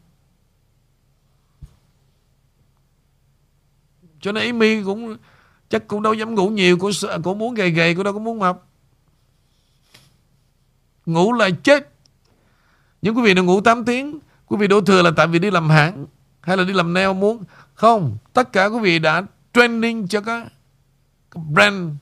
Cho 4.21 4.33
nên 4.33 4.45
Amy 4.45 4.83
cũng 4.83 5.17
Chắc 5.69 5.89
cũng 5.89 6.03
đâu 6.03 6.15
dám 6.15 6.35
ngủ 6.35 6.49
nhiều 6.49 6.79
Cô, 6.81 6.91
cô 7.25 7.35
muốn 7.35 7.55
gầy 7.55 7.71
gầy 7.71 7.95
Cô 7.95 8.03
đâu 8.03 8.13
có 8.13 8.19
muốn 8.19 8.39
mập 8.39 8.70
Ngủ 11.07 11.33
là 11.33 11.51
chết. 11.63 11.93
Nhưng 13.03 13.17
quý 13.17 13.23
vị 13.23 13.35
đừng 13.35 13.47
ngủ 13.47 13.61
8 13.61 13.85
tiếng 13.85 14.19
Quý 14.47 14.57
vị 14.57 14.67
đổ 14.67 14.81
thừa 14.81 15.03
là 15.03 15.11
tại 15.17 15.27
vì 15.27 15.39
đi 15.39 15.51
làm 15.51 15.71
hãng 15.71 16.07
Hay 16.41 16.57
là 16.57 16.65
đi 16.65 16.73
làm 16.73 16.93
nail 16.93 17.13
muốn 17.13 17.45
Không 17.75 18.17
Tất 18.33 18.53
cả 18.53 18.67
quý 18.67 18.79
vị 18.79 18.99
đã 18.99 19.23
training 19.55 20.09
cho 20.09 20.21
các, 20.21 20.47
các 21.31 21.41
brand 21.41 21.93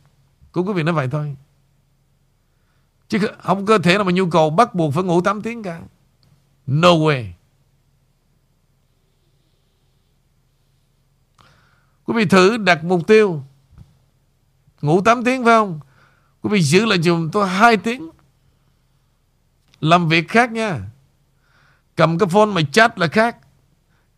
của 0.53 0.63
quý 0.63 0.73
vị 0.73 0.83
nó 0.83 0.93
vậy 0.93 1.09
thôi. 1.11 1.37
Chứ 3.09 3.19
không 3.43 3.67
cơ 3.67 3.79
thể 3.79 3.95
nào 3.95 4.05
mà 4.05 4.13
nhu 4.13 4.31
cầu 4.31 4.51
bắt 4.51 4.75
buộc 4.75 4.95
phải 4.95 5.05
ngủ 5.05 5.21
8 5.21 5.43
tiếng 5.43 5.63
cả. 5.63 5.81
No 6.67 6.89
way. 6.89 7.25
Quý 12.05 12.15
vị 12.15 12.25
thử 12.25 12.57
đặt 12.57 12.85
mục 12.85 13.07
tiêu. 13.07 13.43
Ngủ 14.83 15.01
8 15.01 15.25
tiếng 15.25 15.45
phải 15.45 15.55
không? 15.55 15.81
Quý 16.43 16.51
vị 16.51 16.63
giữ 16.63 16.87
lại 16.87 17.03
dùm 17.03 17.31
tôi 17.31 17.49
2 17.49 17.77
tiếng. 17.77 18.11
Làm 19.81 20.09
việc 20.09 20.29
khác 20.29 20.53
nha. 20.53 20.81
Cầm 21.97 22.19
cái 22.19 22.29
phone 22.29 22.47
mà 22.47 22.61
chat 22.73 22.99
là 22.99 23.07
khác. 23.07 23.37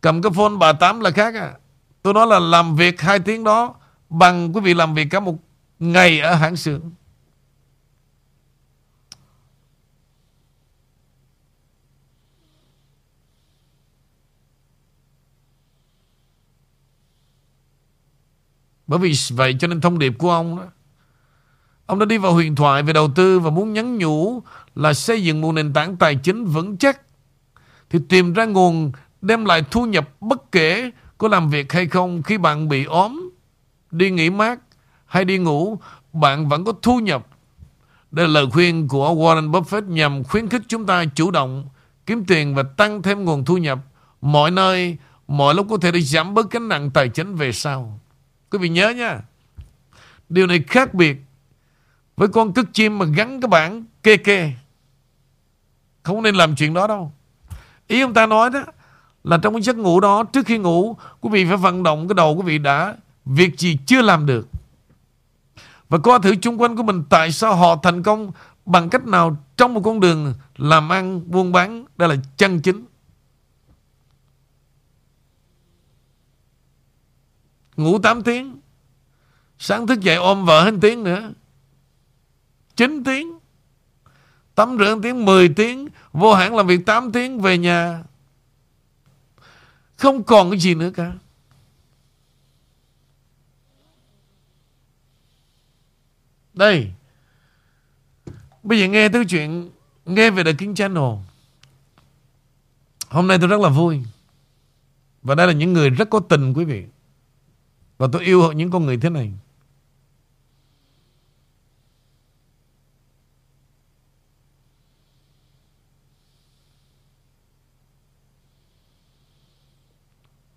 Cầm 0.01 0.21
cái 0.21 0.31
phone 0.35 0.57
bà 0.59 0.73
Tám 0.73 0.99
là 0.99 1.11
khác 1.11 1.35
à. 1.35 1.53
Tôi 2.01 2.13
nói 2.13 2.27
là 2.27 2.39
làm 2.39 2.75
việc 2.75 3.01
hai 3.01 3.19
tiếng 3.19 3.43
đó 3.43 3.75
Bằng 4.11 4.55
quý 4.55 4.61
vị 4.61 4.73
làm 4.73 4.93
việc 4.93 5.07
cả 5.09 5.19
một 5.19 5.35
ngày 5.79 6.19
ở 6.19 6.35
hãng 6.35 6.55
xưởng. 6.55 6.91
Bởi 18.87 18.99
vì 18.99 19.13
vậy 19.29 19.55
cho 19.59 19.67
nên 19.67 19.81
thông 19.81 19.99
điệp 19.99 20.13
của 20.17 20.31
ông 20.31 20.57
đó. 20.57 20.65
Ông 21.85 21.99
đã 21.99 22.05
đi 22.05 22.17
vào 22.17 22.33
huyền 22.33 22.55
thoại 22.55 22.83
về 22.83 22.93
đầu 22.93 23.11
tư 23.15 23.39
và 23.39 23.49
muốn 23.49 23.73
nhắn 23.73 23.97
nhủ 23.97 24.43
là 24.75 24.93
xây 24.93 25.23
dựng 25.23 25.41
một 25.41 25.51
nền 25.51 25.73
tảng 25.73 25.97
tài 25.97 26.15
chính 26.15 26.45
vững 26.45 26.77
chắc. 26.77 27.01
Thì 27.89 27.99
tìm 28.09 28.33
ra 28.33 28.45
nguồn 28.45 28.91
đem 29.21 29.45
lại 29.45 29.63
thu 29.71 29.85
nhập 29.85 30.09
bất 30.21 30.51
kể 30.51 30.91
có 31.17 31.27
làm 31.27 31.49
việc 31.49 31.73
hay 31.73 31.87
không 31.87 32.23
khi 32.23 32.37
bạn 32.37 32.69
bị 32.69 32.83
ốm, 32.83 33.29
đi 33.91 34.09
nghỉ 34.09 34.29
mát 34.29 34.59
hay 35.05 35.25
đi 35.25 35.37
ngủ, 35.37 35.79
bạn 36.13 36.49
vẫn 36.49 36.65
có 36.65 36.73
thu 36.81 36.99
nhập. 36.99 37.27
Đây 38.11 38.27
là 38.27 38.33
lời 38.33 38.45
khuyên 38.51 38.87
của 38.87 39.09
Warren 39.09 39.51
Buffett 39.51 39.87
nhằm 39.87 40.23
khuyến 40.23 40.49
khích 40.49 40.61
chúng 40.67 40.85
ta 40.85 41.05
chủ 41.15 41.31
động 41.31 41.69
kiếm 42.05 42.25
tiền 42.25 42.55
và 42.55 42.63
tăng 42.63 43.01
thêm 43.01 43.23
nguồn 43.23 43.45
thu 43.45 43.57
nhập 43.57 43.79
mọi 44.21 44.51
nơi, 44.51 44.97
mọi 45.27 45.55
lúc 45.55 45.67
có 45.69 45.77
thể 45.81 45.91
để 45.91 46.01
giảm 46.01 46.33
bớt 46.33 46.51
gánh 46.51 46.67
nặng 46.67 46.91
tài 46.93 47.09
chính 47.09 47.35
về 47.35 47.51
sau. 47.51 47.99
Quý 48.51 48.59
vị 48.59 48.69
nhớ 48.69 48.89
nha 48.89 49.21
Điều 50.29 50.47
này 50.47 50.63
khác 50.67 50.93
biệt 50.93 51.17
Với 52.17 52.27
con 52.27 52.53
cất 52.53 52.65
chim 52.73 52.99
mà 52.99 53.05
gắn 53.05 53.41
cái 53.41 53.47
bảng 53.47 53.85
kê 54.03 54.17
kê 54.17 54.51
không 56.03 56.23
nên 56.23 56.35
làm 56.35 56.55
chuyện 56.55 56.73
đó 56.73 56.87
đâu. 56.87 57.11
Ý 57.87 58.01
ông 58.01 58.13
ta 58.13 58.25
nói 58.25 58.49
đó, 58.49 58.63
Là 59.23 59.37
trong 59.37 59.53
cái 59.53 59.61
giấc 59.61 59.77
ngủ 59.77 59.99
đó, 59.99 60.23
Trước 60.23 60.45
khi 60.45 60.57
ngủ, 60.57 60.97
Quý 61.21 61.29
vị 61.29 61.45
phải 61.45 61.57
vận 61.57 61.83
động 61.83 62.07
cái 62.07 62.13
đầu 62.15 62.35
quý 62.35 62.43
vị 62.45 62.57
đã. 62.57 62.95
Việc 63.25 63.59
gì 63.59 63.77
chưa 63.85 64.01
làm 64.01 64.25
được. 64.25 64.47
Và 65.89 65.97
coi 65.97 66.19
thử 66.19 66.35
chung 66.35 66.61
quanh 66.61 66.75
của 66.75 66.83
mình, 66.83 67.03
Tại 67.09 67.31
sao 67.31 67.55
họ 67.55 67.75
thành 67.83 68.03
công 68.03 68.31
Bằng 68.65 68.89
cách 68.89 69.07
nào 69.07 69.37
trong 69.57 69.73
một 69.73 69.81
con 69.83 69.99
đường 69.99 70.33
Làm 70.57 70.89
ăn, 70.89 71.31
buôn 71.31 71.51
bán, 71.51 71.85
Đây 71.97 72.09
là 72.09 72.15
chân 72.37 72.61
chính. 72.61 72.85
Ngủ 77.77 77.99
8 77.99 78.23
tiếng. 78.23 78.59
Sáng 79.59 79.87
thức 79.87 80.01
dậy 80.01 80.15
ôm 80.15 80.45
vợ 80.45 80.63
hơn 80.63 80.79
tiếng 80.79 81.03
nữa. 81.03 81.31
9 82.75 83.03
tiếng. 83.03 83.40
Tắm 84.61 84.77
rửa 84.79 84.99
tiếng 85.03 85.25
10 85.25 85.49
tiếng, 85.49 85.87
Vô 86.13 86.33
hãng 86.33 86.55
làm 86.55 86.67
việc 86.67 86.85
8 86.85 87.11
tiếng 87.11 87.41
Về 87.41 87.57
nhà. 87.57 88.03
Không 89.97 90.23
còn 90.23 90.51
cái 90.51 90.59
gì 90.59 90.75
nữa 90.75 90.91
cả. 90.95 91.13
Đây. 96.53 96.91
Bây 98.63 98.79
giờ 98.79 98.87
nghe 98.87 99.09
tới 99.09 99.25
chuyện, 99.29 99.69
Nghe 100.05 100.29
về 100.29 100.43
The 100.43 100.53
King 100.53 100.75
Channel. 100.75 101.13
Hôm 103.09 103.27
nay 103.27 103.37
tôi 103.41 103.47
rất 103.47 103.59
là 103.59 103.69
vui. 103.69 104.03
Và 105.21 105.35
đây 105.35 105.47
là 105.47 105.53
những 105.53 105.73
người 105.73 105.89
rất 105.89 106.09
có 106.09 106.19
tình, 106.19 106.53
quý 106.53 106.65
vị. 106.65 106.85
Và 107.97 108.07
tôi 108.11 108.23
yêu 108.23 108.51
những 108.51 108.71
con 108.71 108.85
người 108.85 108.97
thế 108.97 109.09
này. 109.09 109.31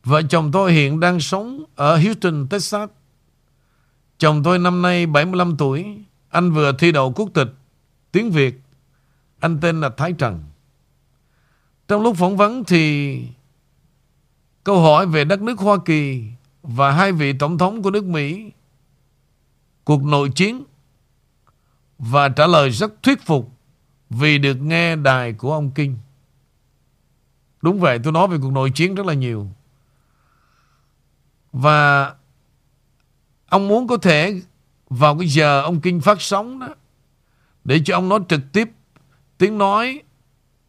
Vợ 0.04 0.22
chồng 0.22 0.52
tôi 0.52 0.72
hiện 0.72 1.00
đang 1.00 1.20
sống 1.20 1.64
ở 1.74 1.96
Houston, 1.96 2.46
Texas. 2.50 2.90
Chồng 4.18 4.42
tôi 4.42 4.58
năm 4.58 4.82
nay 4.82 5.06
75 5.06 5.56
tuổi. 5.56 5.98
Anh 6.28 6.52
vừa 6.52 6.72
thi 6.78 6.92
đậu 6.92 7.12
quốc 7.12 7.28
tịch 7.34 7.48
tiếng 8.12 8.30
Việt. 8.30 8.60
Anh 9.40 9.58
tên 9.60 9.80
là 9.80 9.90
Thái 9.96 10.12
Trần. 10.12 10.44
Trong 11.88 12.02
lúc 12.02 12.16
phỏng 12.16 12.36
vấn 12.36 12.64
thì 12.64 13.22
câu 14.64 14.80
hỏi 14.80 15.06
về 15.06 15.24
đất 15.24 15.42
nước 15.42 15.58
Hoa 15.58 15.76
Kỳ 15.84 16.24
và 16.62 16.90
hai 16.90 17.12
vị 17.12 17.32
tổng 17.32 17.58
thống 17.58 17.82
của 17.82 17.90
nước 17.90 18.04
Mỹ 18.04 18.50
cuộc 19.84 20.04
nội 20.04 20.30
chiến 20.34 20.64
và 21.98 22.28
trả 22.28 22.46
lời 22.46 22.70
rất 22.70 23.02
thuyết 23.02 23.26
phục 23.26 23.50
vì 24.10 24.38
được 24.38 24.54
nghe 24.54 24.96
đài 24.96 25.32
của 25.32 25.52
ông 25.52 25.70
Kinh. 25.70 25.96
Đúng 27.62 27.80
vậy, 27.80 27.98
tôi 28.04 28.12
nói 28.12 28.28
về 28.28 28.38
cuộc 28.42 28.52
nội 28.52 28.70
chiến 28.70 28.94
rất 28.94 29.06
là 29.06 29.14
nhiều. 29.14 29.48
Và 31.54 32.14
ông 33.46 33.68
muốn 33.68 33.86
có 33.86 33.96
thể 33.96 34.40
vào 34.90 35.18
cái 35.18 35.28
giờ 35.28 35.62
ông 35.62 35.80
Kinh 35.80 36.00
phát 36.00 36.20
sóng 36.20 36.58
đó, 36.58 36.68
để 37.64 37.80
cho 37.84 37.96
ông 37.96 38.08
nói 38.08 38.20
trực 38.28 38.40
tiếp 38.52 38.70
tiếng 39.38 39.58
nói 39.58 40.02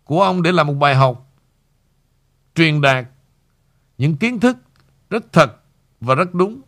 của 0.03 0.23
ông 0.23 0.41
để 0.41 0.51
làm 0.51 0.67
một 0.67 0.73
bài 0.73 0.95
học, 0.95 1.31
truyền 2.55 2.81
đạt 2.81 3.05
những 3.97 4.17
kiến 4.17 4.39
thức 4.39 4.57
rất 5.09 5.33
thật 5.33 5.55
và 6.01 6.15
rất 6.15 6.33
đúng. 6.33 6.61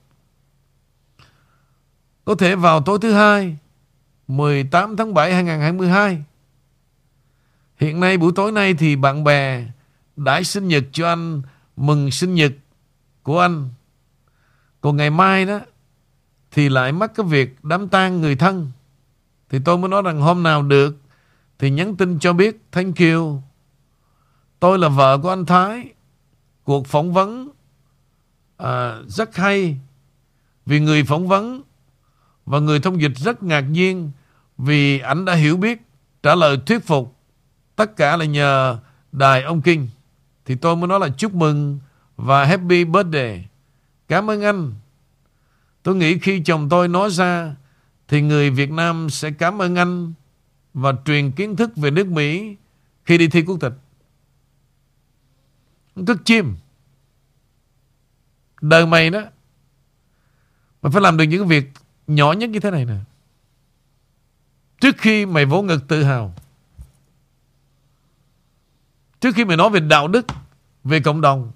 Có 2.25 2.35
thể 2.35 2.55
vào 2.55 2.81
tối 2.81 2.99
thứ 3.01 3.13
hai 3.13 3.57
18 4.27 4.97
tháng 4.97 5.13
7 5.13 5.33
2022 5.33 6.23
Hiện 7.77 7.99
nay 7.99 8.17
buổi 8.17 8.31
tối 8.35 8.51
nay 8.51 8.73
thì 8.73 8.95
bạn 8.95 9.23
bè 9.23 9.65
đã 10.15 10.43
sinh 10.43 10.67
nhật 10.67 10.83
cho 10.91 11.07
anh, 11.07 11.41
mừng 11.75 12.11
sinh 12.11 12.35
nhật 12.35 12.51
của 13.23 13.39
anh. 13.39 13.69
Còn 14.87 14.97
ngày 14.97 15.09
mai 15.09 15.45
đó 15.45 15.59
thì 16.51 16.69
lại 16.69 16.91
mắc 16.91 17.11
cái 17.15 17.25
việc 17.25 17.55
đám 17.63 17.89
tang 17.89 18.21
người 18.21 18.35
thân. 18.35 18.71
Thì 19.49 19.59
tôi 19.65 19.77
mới 19.77 19.89
nói 19.89 20.01
rằng 20.01 20.21
hôm 20.21 20.43
nào 20.43 20.63
được 20.63 20.97
thì 21.59 21.69
nhắn 21.69 21.95
tin 21.95 22.19
cho 22.19 22.33
biết 22.33 22.61
thank 22.71 22.95
you. 22.99 23.41
Tôi 24.59 24.79
là 24.79 24.89
vợ 24.89 25.17
của 25.17 25.29
anh 25.29 25.45
Thái. 25.45 25.89
Cuộc 26.63 26.87
phỏng 26.87 27.13
vấn 27.13 27.49
à, 28.57 28.97
rất 29.07 29.35
hay 29.35 29.77
vì 30.65 30.79
người 30.79 31.03
phỏng 31.03 31.27
vấn 31.27 31.61
và 32.45 32.59
người 32.59 32.79
thông 32.79 33.01
dịch 33.01 33.17
rất 33.17 33.43
ngạc 33.43 33.61
nhiên 33.61 34.11
vì 34.57 34.99
ảnh 34.99 35.25
đã 35.25 35.33
hiểu 35.33 35.57
biết 35.57 35.81
trả 36.23 36.35
lời 36.35 36.59
thuyết 36.65 36.85
phục 36.85 37.15
tất 37.75 37.95
cả 37.97 38.17
là 38.17 38.25
nhờ 38.25 38.79
đài 39.11 39.43
ông 39.43 39.61
Kinh 39.61 39.87
thì 40.45 40.55
tôi 40.55 40.75
mới 40.75 40.87
nói 40.87 40.99
là 40.99 41.09
chúc 41.17 41.33
mừng 41.33 41.79
và 42.15 42.45
happy 42.45 42.83
birthday 42.85 43.47
cảm 44.07 44.29
ơn 44.29 44.41
anh. 44.41 44.73
Tôi 45.83 45.95
nghĩ 45.95 46.19
khi 46.19 46.41
chồng 46.45 46.69
tôi 46.69 46.87
nói 46.87 47.09
ra, 47.11 47.55
thì 48.07 48.21
người 48.21 48.49
Việt 48.49 48.71
Nam 48.71 49.09
sẽ 49.09 49.31
cảm 49.31 49.61
ơn 49.61 49.75
anh 49.75 50.13
và 50.73 50.93
truyền 51.05 51.31
kiến 51.31 51.55
thức 51.55 51.75
về 51.75 51.91
nước 51.91 52.07
Mỹ 52.07 52.55
khi 53.05 53.17
đi 53.17 53.27
thi 53.27 53.41
quốc 53.41 53.57
tịch. 53.59 53.73
Cất 56.07 56.17
chim. 56.25 56.55
Đời 58.61 58.85
mày 58.85 59.09
đó, 59.09 59.21
mày 60.81 60.91
phải 60.91 61.01
làm 61.01 61.17
được 61.17 61.23
những 61.23 61.47
việc 61.47 61.71
nhỏ 62.07 62.31
nhất 62.31 62.49
như 62.49 62.59
thế 62.59 62.71
này 62.71 62.85
nè. 62.85 62.95
Trước 64.81 64.95
khi 64.97 65.25
mày 65.25 65.45
vỗ 65.45 65.61
ngực 65.61 65.87
tự 65.87 66.03
hào, 66.03 66.33
trước 69.21 69.35
khi 69.35 69.45
mày 69.45 69.57
nói 69.57 69.69
về 69.69 69.79
đạo 69.79 70.07
đức, 70.07 70.25
về 70.83 70.99
cộng 70.99 71.21
đồng, 71.21 71.51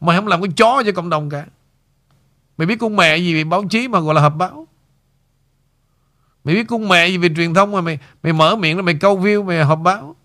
mày 0.00 0.16
không 0.16 0.26
làm 0.26 0.42
cái 0.42 0.52
chó 0.56 0.82
cho 0.86 0.92
cộng 0.92 1.10
đồng 1.10 1.30
cả 1.30 1.46
mày 2.56 2.66
biết 2.66 2.76
con 2.80 2.96
mẹ 2.96 3.16
gì 3.16 3.34
về 3.34 3.44
báo 3.44 3.64
chí 3.70 3.88
mà 3.88 4.00
gọi 4.00 4.14
là 4.14 4.20
hợp 4.20 4.36
báo? 4.36 4.66
Mày 6.44 6.54
biết 6.54 6.64
con 6.68 6.88
mẹ 6.88 7.08
gì 7.08 7.18
về 7.18 7.28
truyền 7.36 7.54
thông 7.54 7.72
mà 7.72 7.80
mày 7.80 7.98
mày 8.22 8.32
mở 8.32 8.56
miệng 8.56 8.84
mày 8.84 8.94
câu 8.94 9.20
view 9.20 9.44
mày 9.44 9.64
họp 9.64 9.78
báo? 9.78 10.16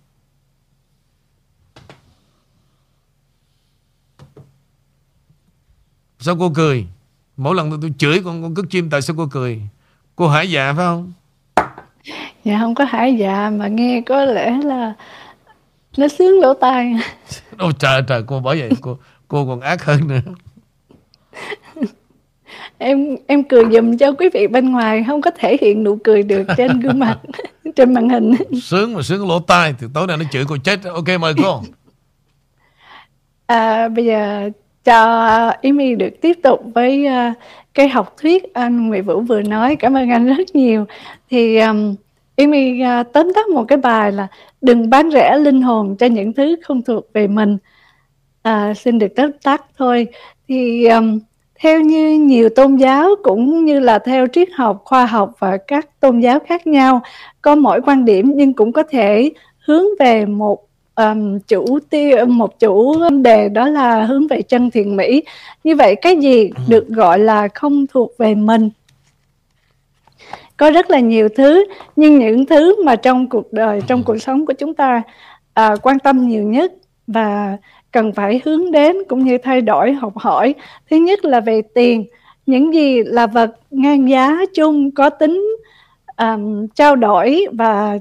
Sao 6.19 6.35
cô 6.39 6.51
cười? 6.55 6.87
Mỗi 7.37 7.55
lần 7.55 7.81
tôi 7.81 7.93
chửi 7.97 8.21
con 8.23 8.43
con 8.43 8.55
cất 8.55 8.65
chim 8.69 8.89
Tại 8.89 9.01
sao 9.01 9.15
cô 9.17 9.27
cười? 9.31 9.61
Cô 10.15 10.27
hải 10.27 10.51
dạ 10.51 10.73
phải 10.73 10.85
không? 10.85 11.13
Dạ 12.43 12.59
không 12.59 12.75
có 12.75 12.85
hải 12.85 13.15
dạ 13.15 13.49
Mà 13.49 13.67
nghe 13.67 14.01
có 14.05 14.25
lẽ 14.25 14.57
là 14.63 14.93
Nó 15.97 16.07
sướng 16.07 16.39
lỗ 16.41 16.53
tai. 16.53 16.95
Ôi 17.57 17.73
trời 17.79 18.01
trời 18.07 18.23
cô 18.27 18.39
bởi 18.39 18.59
vậy 18.59 18.69
cô 18.81 18.97
cô 19.27 19.45
còn 19.45 19.61
ác 19.61 19.83
hơn 19.83 20.07
nữa 20.07 20.21
em 22.81 23.15
em 23.27 23.43
cười 23.43 23.63
dùm 23.71 23.97
cho 23.97 24.11
quý 24.11 24.29
vị 24.33 24.47
bên 24.47 24.71
ngoài 24.71 25.03
không 25.07 25.21
có 25.21 25.31
thể 25.31 25.57
hiện 25.61 25.83
nụ 25.83 25.97
cười 26.03 26.23
được 26.23 26.47
trên 26.57 26.79
gương 26.79 26.99
mặt 26.99 27.17
trên 27.75 27.93
màn 27.93 28.09
hình 28.09 28.33
sướng 28.61 28.93
mà 28.93 29.01
sướng 29.01 29.27
lỗ 29.29 29.39
tai 29.39 29.73
thì 29.79 29.87
tối 29.93 30.07
nay 30.07 30.17
nó 30.17 30.23
chửi 30.31 30.43
cô 30.47 30.57
chết 30.63 30.83
ok 30.83 31.07
mời 31.19 31.33
cô 31.43 31.61
à, 33.45 33.87
bây 33.87 34.05
giờ 34.05 34.49
cho 34.83 35.17
Amy 35.63 35.95
được 35.95 36.21
tiếp 36.21 36.37
tục 36.43 36.61
với 36.75 37.07
uh, 37.07 37.37
cái 37.73 37.89
học 37.89 38.15
thuyết 38.21 38.53
anh 38.53 38.87
Nguyễn 38.87 39.03
Vũ 39.03 39.21
vừa 39.21 39.41
nói. 39.41 39.75
Cảm 39.75 39.97
ơn 39.97 40.09
anh 40.09 40.35
rất 40.37 40.55
nhiều. 40.55 40.85
Thì 41.29 41.59
um, 41.59 41.95
Amy 42.37 42.81
uh, 42.81 43.13
tóm 43.13 43.31
tắt 43.35 43.47
một 43.47 43.65
cái 43.67 43.77
bài 43.77 44.11
là 44.11 44.27
đừng 44.61 44.89
bán 44.89 45.11
rẻ 45.11 45.37
linh 45.37 45.61
hồn 45.61 45.95
cho 45.99 46.05
những 46.05 46.33
thứ 46.33 46.55
không 46.63 46.81
thuộc 46.81 47.05
về 47.13 47.27
mình. 47.27 47.57
À, 48.41 48.73
xin 48.73 48.99
được 48.99 49.07
tóm 49.15 49.31
tắt 49.43 49.65
thôi. 49.77 50.07
Thì 50.47 50.85
um, 50.85 51.19
theo 51.61 51.81
như 51.81 52.19
nhiều 52.19 52.49
tôn 52.49 52.75
giáo 52.75 53.09
cũng 53.23 53.65
như 53.65 53.79
là 53.79 53.99
theo 53.99 54.27
triết 54.27 54.49
học, 54.53 54.81
khoa 54.85 55.05
học 55.05 55.31
và 55.39 55.57
các 55.57 55.99
tôn 55.99 56.19
giáo 56.19 56.39
khác 56.39 56.67
nhau 56.67 57.01
có 57.41 57.55
mỗi 57.55 57.81
quan 57.81 58.05
điểm 58.05 58.31
nhưng 58.35 58.53
cũng 58.53 58.71
có 58.71 58.83
thể 58.83 59.31
hướng 59.65 59.85
về 59.99 60.25
một 60.25 60.67
um, 60.95 61.39
chủ 61.39 61.79
tiêu 61.89 62.25
một 62.25 62.59
chủ 62.59 62.95
đề 63.23 63.49
đó 63.49 63.67
là 63.67 64.05
hướng 64.05 64.27
về 64.27 64.41
chân 64.41 64.71
thiện 64.71 64.95
mỹ 64.95 65.23
như 65.63 65.75
vậy 65.75 65.95
cái 65.95 66.17
gì 66.17 66.49
ừ. 66.49 66.61
được 66.67 66.87
gọi 66.87 67.19
là 67.19 67.47
không 67.47 67.87
thuộc 67.87 68.11
về 68.17 68.35
mình 68.35 68.69
có 70.57 70.71
rất 70.71 70.89
là 70.89 70.99
nhiều 70.99 71.29
thứ 71.29 71.65
nhưng 71.95 72.19
những 72.19 72.45
thứ 72.45 72.83
mà 72.83 72.95
trong 72.95 73.29
cuộc 73.29 73.53
đời 73.53 73.81
trong 73.87 74.03
cuộc 74.03 74.17
sống 74.17 74.45
của 74.45 74.53
chúng 74.53 74.73
ta 74.73 75.01
à, 75.53 75.75
quan 75.81 75.99
tâm 75.99 76.27
nhiều 76.27 76.43
nhất 76.43 76.73
và 77.07 77.57
cần 77.91 78.13
phải 78.13 78.41
hướng 78.45 78.71
đến 78.71 78.95
cũng 79.09 79.25
như 79.25 79.37
thay 79.37 79.61
đổi 79.61 79.93
học 79.93 80.17
hỏi. 80.17 80.55
Thứ 80.89 80.97
nhất 80.97 81.25
là 81.25 81.39
về 81.39 81.61
tiền. 81.61 82.05
Những 82.45 82.73
gì 82.73 83.03
là 83.03 83.27
vật 83.27 83.55
ngang 83.71 84.09
giá 84.09 84.39
chung 84.55 84.91
có 84.91 85.09
tính 85.09 85.55
um, 86.17 86.67
trao 86.67 86.95
đổi 86.95 87.45
và 87.51 87.99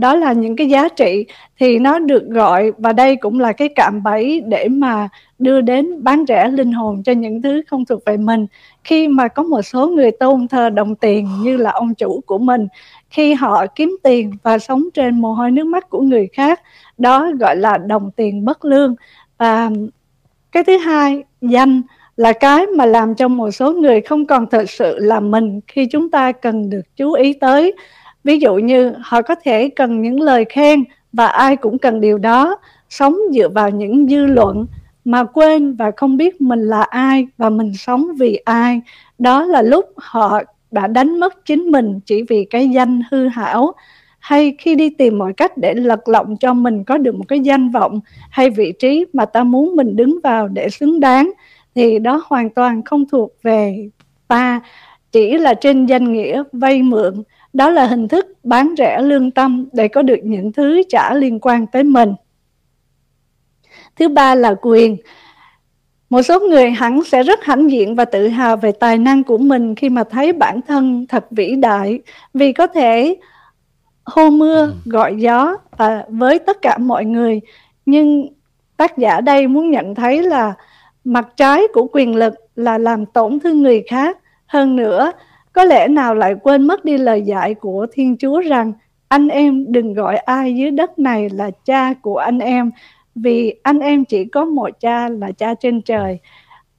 đó 0.00 0.14
là 0.14 0.32
những 0.32 0.56
cái 0.56 0.68
giá 0.68 0.88
trị 0.88 1.26
thì 1.58 1.78
nó 1.78 1.98
được 1.98 2.26
gọi 2.26 2.72
và 2.78 2.92
đây 2.92 3.16
cũng 3.16 3.40
là 3.40 3.52
cái 3.52 3.68
cạm 3.68 4.02
bẫy 4.02 4.40
để 4.40 4.68
mà 4.68 5.08
đưa 5.38 5.60
đến 5.60 6.04
bán 6.04 6.24
rẻ 6.28 6.48
linh 6.48 6.72
hồn 6.72 7.02
cho 7.02 7.12
những 7.12 7.42
thứ 7.42 7.62
không 7.66 7.84
thuộc 7.84 8.04
về 8.06 8.16
mình. 8.16 8.46
Khi 8.84 9.08
mà 9.08 9.28
có 9.28 9.42
một 9.42 9.62
số 9.62 9.88
người 9.88 10.10
tôn 10.10 10.48
thờ 10.48 10.70
đồng 10.70 10.94
tiền 10.94 11.28
như 11.42 11.56
là 11.56 11.70
ông 11.70 11.94
chủ 11.94 12.20
của 12.26 12.38
mình 12.38 12.68
khi 13.10 13.34
họ 13.34 13.66
kiếm 13.66 13.96
tiền 14.02 14.32
và 14.42 14.58
sống 14.58 14.84
trên 14.94 15.20
mồ 15.20 15.32
hôi 15.32 15.50
nước 15.50 15.66
mắt 15.66 15.90
của 15.90 16.00
người 16.00 16.28
khác 16.32 16.60
đó 16.98 17.30
gọi 17.40 17.56
là 17.56 17.78
đồng 17.78 18.10
tiền 18.10 18.44
bất 18.44 18.64
lương. 18.64 18.94
Và 19.38 19.70
cái 20.52 20.64
thứ 20.64 20.76
hai, 20.76 21.24
danh 21.40 21.82
là 22.16 22.32
cái 22.32 22.66
mà 22.66 22.86
làm 22.86 23.14
cho 23.14 23.28
một 23.28 23.50
số 23.50 23.72
người 23.72 24.00
không 24.00 24.26
còn 24.26 24.46
thật 24.46 24.70
sự 24.70 24.98
là 24.98 25.20
mình 25.20 25.60
khi 25.66 25.86
chúng 25.86 26.10
ta 26.10 26.32
cần 26.32 26.70
được 26.70 26.96
chú 26.96 27.12
ý 27.12 27.32
tới. 27.32 27.74
Ví 28.24 28.38
dụ 28.38 28.54
như 28.54 28.92
họ 29.00 29.22
có 29.22 29.34
thể 29.34 29.68
cần 29.68 30.02
những 30.02 30.20
lời 30.20 30.44
khen 30.48 30.84
và 31.12 31.26
ai 31.26 31.56
cũng 31.56 31.78
cần 31.78 32.00
điều 32.00 32.18
đó. 32.18 32.56
Sống 32.88 33.16
dựa 33.32 33.48
vào 33.48 33.70
những 33.70 34.08
dư 34.08 34.26
luận 34.26 34.66
mà 35.04 35.24
quên 35.24 35.74
và 35.74 35.90
không 35.96 36.16
biết 36.16 36.40
mình 36.40 36.60
là 36.60 36.82
ai 36.82 37.26
và 37.38 37.50
mình 37.50 37.74
sống 37.74 38.06
vì 38.18 38.36
ai. 38.44 38.80
Đó 39.18 39.44
là 39.44 39.62
lúc 39.62 39.86
họ 39.96 40.40
đã 40.70 40.86
đánh 40.86 41.20
mất 41.20 41.44
chính 41.44 41.62
mình 41.62 42.00
chỉ 42.06 42.22
vì 42.28 42.44
cái 42.50 42.68
danh 42.68 43.00
hư 43.10 43.28
hảo 43.28 43.72
hay 44.22 44.54
khi 44.58 44.74
đi 44.74 44.90
tìm 44.90 45.18
mọi 45.18 45.32
cách 45.32 45.58
để 45.58 45.74
lật 45.74 46.08
lọng 46.08 46.36
cho 46.36 46.54
mình 46.54 46.84
có 46.84 46.98
được 46.98 47.14
một 47.14 47.24
cái 47.28 47.40
danh 47.40 47.70
vọng 47.70 48.00
hay 48.30 48.50
vị 48.50 48.72
trí 48.78 49.06
mà 49.12 49.24
ta 49.24 49.44
muốn 49.44 49.76
mình 49.76 49.96
đứng 49.96 50.18
vào 50.22 50.48
để 50.48 50.68
xứng 50.68 51.00
đáng, 51.00 51.30
thì 51.74 51.98
đó 51.98 52.22
hoàn 52.26 52.50
toàn 52.50 52.82
không 52.82 53.04
thuộc 53.08 53.32
về 53.42 53.88
ta, 54.28 54.60
chỉ 55.12 55.38
là 55.38 55.54
trên 55.54 55.86
danh 55.86 56.12
nghĩa 56.12 56.42
vay 56.52 56.82
mượn 56.82 57.22
đó 57.52 57.70
là 57.70 57.86
hình 57.86 58.08
thức 58.08 58.26
bán 58.42 58.74
rẻ 58.78 59.02
lương 59.02 59.30
tâm 59.30 59.68
để 59.72 59.88
có 59.88 60.02
được 60.02 60.18
những 60.22 60.52
thứ 60.52 60.82
trả 60.88 61.14
liên 61.14 61.40
quan 61.40 61.66
tới 61.66 61.84
mình. 61.84 62.12
Thứ 63.96 64.08
ba 64.08 64.34
là 64.34 64.54
quyền. 64.62 64.96
Một 66.10 66.22
số 66.22 66.40
người 66.40 66.70
hẳn 66.70 67.04
sẽ 67.04 67.22
rất 67.22 67.44
hãnh 67.44 67.70
diện 67.70 67.94
và 67.94 68.04
tự 68.04 68.28
hào 68.28 68.56
về 68.56 68.72
tài 68.72 68.98
năng 68.98 69.24
của 69.24 69.38
mình 69.38 69.74
khi 69.74 69.88
mà 69.88 70.04
thấy 70.04 70.32
bản 70.32 70.60
thân 70.68 71.06
thật 71.08 71.26
vĩ 71.30 71.56
đại, 71.56 72.00
vì 72.34 72.52
có 72.52 72.66
thể 72.66 73.16
hô 74.04 74.30
mưa, 74.30 74.66
ừ. 74.66 74.74
gọi 74.84 75.16
gió 75.16 75.56
và 75.76 76.04
với 76.08 76.38
tất 76.38 76.62
cả 76.62 76.78
mọi 76.78 77.04
người. 77.04 77.40
Nhưng 77.86 78.28
tác 78.76 78.98
giả 78.98 79.20
đây 79.20 79.46
muốn 79.46 79.70
nhận 79.70 79.94
thấy 79.94 80.22
là 80.22 80.54
mặt 81.04 81.28
trái 81.36 81.62
của 81.74 81.86
quyền 81.92 82.16
lực 82.16 82.34
là 82.56 82.78
làm 82.78 83.06
tổn 83.06 83.40
thương 83.40 83.62
người 83.62 83.82
khác. 83.88 84.18
Hơn 84.46 84.76
nữa, 84.76 85.12
có 85.52 85.64
lẽ 85.64 85.88
nào 85.88 86.14
lại 86.14 86.34
quên 86.42 86.66
mất 86.66 86.84
đi 86.84 86.98
lời 86.98 87.22
dạy 87.22 87.54
của 87.54 87.86
Thiên 87.92 88.16
Chúa 88.16 88.40
rằng 88.40 88.72
anh 89.08 89.28
em 89.28 89.72
đừng 89.72 89.94
gọi 89.94 90.16
ai 90.16 90.54
dưới 90.54 90.70
đất 90.70 90.98
này 90.98 91.30
là 91.30 91.50
cha 91.64 91.94
của 91.94 92.16
anh 92.16 92.38
em 92.38 92.70
vì 93.14 93.54
anh 93.62 93.78
em 93.78 94.04
chỉ 94.04 94.24
có 94.24 94.44
một 94.44 94.70
cha 94.80 95.08
là 95.08 95.32
cha 95.32 95.54
trên 95.54 95.82
trời 95.82 96.18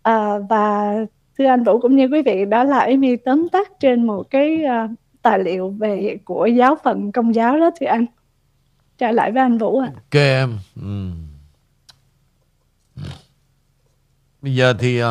à, 0.03 0.39
và 0.49 0.95
thưa 1.37 1.45
anh 1.45 1.63
Vũ 1.63 1.79
cũng 1.79 1.95
như 1.95 2.07
quý 2.11 2.21
vị 2.21 2.45
đó 2.45 2.63
là 2.63 2.79
Amy 2.79 3.15
tóm 3.15 3.49
tắt 3.49 3.71
trên 3.79 4.07
một 4.07 4.29
cái 4.29 4.63
uh, 4.65 4.91
tài 5.23 5.39
liệu 5.39 5.69
về 5.69 6.17
của 6.25 6.45
giáo 6.45 6.77
phận 6.83 7.11
công 7.11 7.35
giáo 7.35 7.59
đó 7.59 7.71
thì 7.79 7.85
anh 7.85 8.05
trả 8.97 9.11
lại 9.11 9.31
với 9.31 9.41
anh 9.41 9.57
Vũ 9.57 9.79
ạ 9.79 9.91
à. 9.95 9.95
ok 9.95 10.13
em 10.13 10.57
ừ. 10.75 11.11
ừ. 12.95 13.01
bây 14.41 14.55
giờ 14.55 14.73
thì 14.79 15.03
uh, 15.03 15.07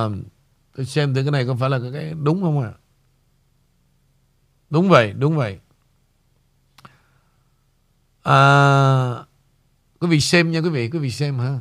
tôi 0.76 0.86
xem 0.86 1.14
thử 1.14 1.22
cái 1.22 1.30
này 1.30 1.46
có 1.46 1.54
phải 1.60 1.70
là 1.70 1.78
cái 1.92 2.14
đúng 2.22 2.42
không 2.42 2.62
ạ 2.62 2.68
à? 2.68 2.78
Đúng 4.72 4.88
vậy, 4.88 5.12
đúng 5.12 5.36
vậy. 5.36 5.58
À, 8.22 8.36
quý 10.00 10.08
vị 10.08 10.20
xem 10.20 10.50
nha 10.50 10.60
quý 10.60 10.68
vị, 10.68 10.90
quý 10.92 10.98
vị 10.98 11.10
xem 11.10 11.38
ha. 11.38 11.58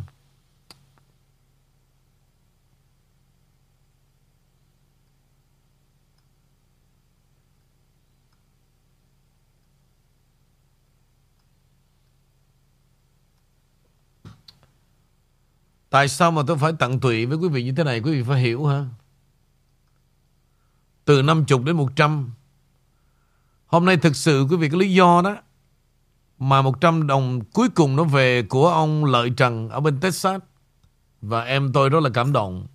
Tại 15.91 16.07
sao 16.07 16.31
mà 16.31 16.41
tôi 16.47 16.57
phải 16.57 16.73
tận 16.79 16.99
tụy 16.99 17.25
với 17.25 17.37
quý 17.37 17.49
vị 17.49 17.63
như 17.63 17.71
thế 17.71 17.83
này? 17.83 17.99
Quý 17.99 18.11
vị 18.11 18.23
phải 18.27 18.41
hiểu 18.41 18.65
ha 18.65 18.85
Từ 21.05 21.21
50 21.21 21.59
đến 21.65 21.75
100 21.75 22.31
Hôm 23.65 23.85
nay 23.85 23.97
thực 23.97 24.15
sự 24.15 24.47
quý 24.49 24.57
vị 24.57 24.69
có 24.69 24.77
lý 24.77 24.93
do 24.93 25.21
đó, 25.23 25.37
Mà 26.39 26.61
100 26.61 27.07
đồng 27.07 27.41
cuối 27.53 27.69
cùng 27.69 27.95
nó 27.95 28.03
về 28.03 28.43
Của 28.43 28.69
ông 28.69 29.05
Lợi 29.05 29.29
Trần 29.37 29.69
Ở 29.69 29.79
bên 29.79 29.99
Texas. 29.99 30.41
Và 31.21 31.41
em 31.43 31.73
tôi 31.73 31.89
rất 31.89 31.99
là 32.03 32.09
cảm 32.13 32.33
động. 32.33 32.67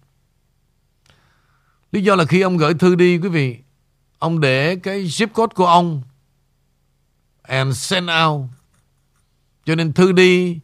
Lý 1.92 2.02
do 2.02 2.14
là 2.14 2.24
khi 2.24 2.40
ông 2.40 2.56
gửi 2.56 2.74
thư 2.74 2.94
đi, 2.94 3.18
quý 3.18 3.28
vị, 3.28 3.58
Ông 4.18 4.40
để 4.40 4.76
cái 4.76 5.04
zip 5.04 5.28
code 5.34 5.54
của 5.54 5.66
ông 5.66 6.02
And 7.42 7.76
send 7.76 8.10
out. 8.26 8.40
Cho 9.64 9.74
nên 9.74 9.92
thư 9.92 10.12
đi, 10.12 10.58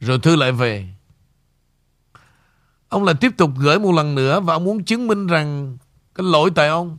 Rồi 0.00 0.18
thư 0.18 0.36
lại 0.36 0.52
về. 0.52 0.95
Ông 2.96 3.04
lại 3.04 3.14
tiếp 3.20 3.32
tục 3.36 3.50
gửi 3.58 3.78
một 3.78 3.92
lần 3.92 4.14
nữa 4.14 4.40
Và 4.40 4.54
ông 4.54 4.64
muốn 4.64 4.84
chứng 4.84 5.06
minh 5.06 5.26
rằng 5.26 5.78
Cái 6.14 6.26
lỗi 6.26 6.50
tại 6.54 6.68
ông. 6.68 6.98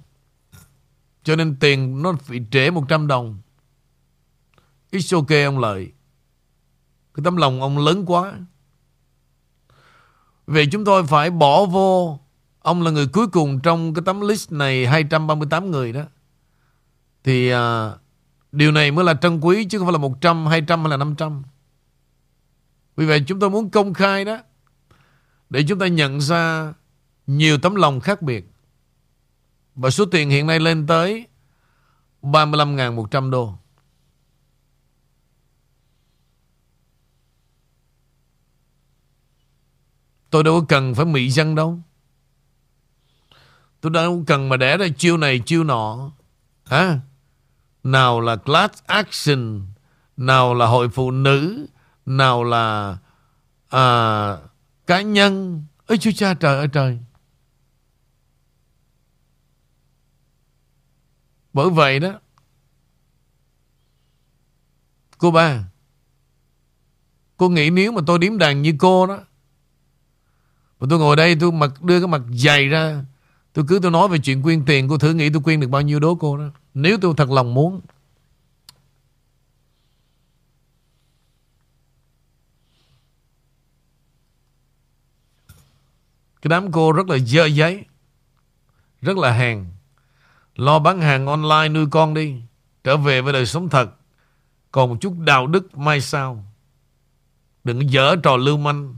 Cho 1.24 1.36
nên 1.36 1.56
tiền 1.60 2.02
nó 2.02 2.14
bị 2.30 2.41
trễ 2.52 2.72
100 2.72 3.08
đồng. 3.08 3.39
It's 4.91 5.18
okay 5.18 5.43
ông 5.43 5.60
Lợi 5.60 5.91
Cái 7.14 7.24
tấm 7.24 7.38
lòng 7.38 7.62
ông 7.62 7.78
lớn 7.78 8.04
quá. 8.06 8.34
Vì 10.48 10.66
chúng 10.66 10.86
tôi 10.86 11.06
phải 11.06 11.30
bỏ 11.30 11.66
vô 11.66 12.20
Ông 12.60 12.82
là 12.82 12.91
người 12.91 13.08
cuối 13.08 13.28
cùng 13.28 13.60
trong 13.60 13.93
cái 13.93 14.04
tấm 14.06 14.22
list 14.22 14.52
này 14.52 14.88
238 14.88 15.72
người 15.72 15.93
đó. 15.93 16.04
Thì 17.24 17.50
à, 17.50 17.91
Điều 18.52 18.72
này 18.72 18.91
mới 18.91 19.06
là 19.06 19.14
trân 19.14 19.39
quý 19.39 19.66
Chứ 19.66 19.78
không 19.78 19.88
phải 19.88 19.93
là 19.93 20.00
100, 20.00 20.45
200 20.45 20.80
hay 20.80 20.89
là 20.89 20.98
500 20.98 21.43
Vì 22.95 23.06
vậy 23.06 23.24
chúng 23.28 23.39
tôi 23.39 23.50
muốn 23.50 23.70
công 23.70 23.93
khai 23.93 24.26
đó. 24.26 24.39
Để 25.50 25.64
chúng 25.68 25.80
ta 25.80 25.88
nhận 25.88 26.22
ra 26.22 26.74
Nhiều 27.28 27.58
tấm 27.58 27.76
lòng 27.76 28.00
khác 28.00 28.22
biệt. 28.22 28.52
Và 29.76 29.89
số 29.89 30.06
tiền 30.06 30.30
hiện 30.30 30.48
nay 30.48 30.60
lên 30.60 30.88
tới 30.88 31.28
35.100 32.22 33.30
đô. 33.30 33.54
Tôi 40.30 40.43
đâu 40.43 40.60
có 40.60 40.66
cần 40.70 40.95
phải 40.95 41.06
mị 41.06 41.30
dân 41.30 41.56
đâu. 41.56 41.80
Tôi 43.82 43.91
đâu 43.91 44.18
có 44.18 44.24
cần 44.28 44.50
mà 44.50 44.58
đẻ 44.58 44.78
ra 44.78 44.86
chiêu 44.98 45.18
này 45.18 45.39
chiêu 45.45 45.64
nọ. 45.64 46.12
Hả? 46.66 47.00
Nào 47.84 48.22
là 48.22 48.36
class 48.36 48.84
action 48.86 49.62
Nào 50.18 50.54
là 50.54 50.66
hội 50.66 50.89
phụ 50.89 51.12
nữ 51.12 51.68
Nào 52.06 52.43
là 52.43 52.98
à, 53.70 54.38
Cá 54.88 55.02
nhân. 55.02 55.64
Ơi 55.86 55.98
chúa 55.98 56.12
cha 56.16 56.34
trời 56.34 56.58
ơi, 56.58 56.68
trời. 56.74 56.98
Bởi 61.54 61.70
vậy 61.70 62.00
đó, 62.00 62.20
Cô 65.18 65.32
ba, 65.32 65.64
Cô 67.38 67.50
nghĩ 67.50 67.70
nếu 67.70 67.92
mà 67.92 68.02
tôi 68.08 68.20
điếm 68.20 68.38
đàn 68.38 68.62
như 68.62 68.74
cô 68.80 69.08
đó, 69.08 69.20
Mà 70.80 70.88
tôi 70.90 71.00
ngồi 71.00 71.16
đây 71.16 71.36
tôi 71.40 71.52
mặc, 71.52 71.84
đưa 71.84 72.00
cái 72.00 72.08
mặt 72.08 72.22
dày 72.32 72.68
ra, 72.68 73.06
Tôi 73.54 73.66
cứ 73.68 73.80
tôi 73.82 73.92
nói 73.92 74.08
về 74.08 74.18
chuyện 74.24 74.44
quyên 74.44 74.66
tiền, 74.66 74.88
Cô 74.90 74.98
thử 74.98 75.14
nghĩ 75.14 75.30
tôi 75.30 75.42
quyên 75.42 75.60
được 75.60 75.68
bao 75.68 75.82
nhiêu 75.82 76.00
đố 76.00 76.16
cô 76.16 76.38
đó. 76.38 76.50
Nếu 76.74 76.98
tôi 77.02 77.14
thật 77.18 77.32
lòng 77.32 77.54
muốn 77.54 77.82
Cái 86.42 86.50
đám 86.50 86.72
cô 86.72 86.92
rất 86.92 87.08
là 87.08 87.18
dơ 87.18 87.46
giấy 87.46 87.86
Rất 89.02 89.18
là 89.18 89.32
hèn 89.32 89.66
Lo 90.56 90.80
bán 90.80 91.02
hàng 91.02 91.26
online 91.26 91.70
nuôi 91.70 91.86
con 91.92 92.14
đi 92.14 92.36
Trở 92.84 92.98
về 92.98 93.22
với 93.22 93.34
đời 93.34 93.46
sống 93.46 93.70
thật 93.70 93.90
Còn 94.72 94.90
một 94.90 94.98
chút 95.02 95.14
đạo 95.20 95.48
đức 95.48 95.78
mai 95.78 96.02
sau 96.02 96.46
Đừng 97.64 97.92
dở 97.92 98.16
trò 98.24 98.38
lưu 98.38 98.58
manh 98.58 98.96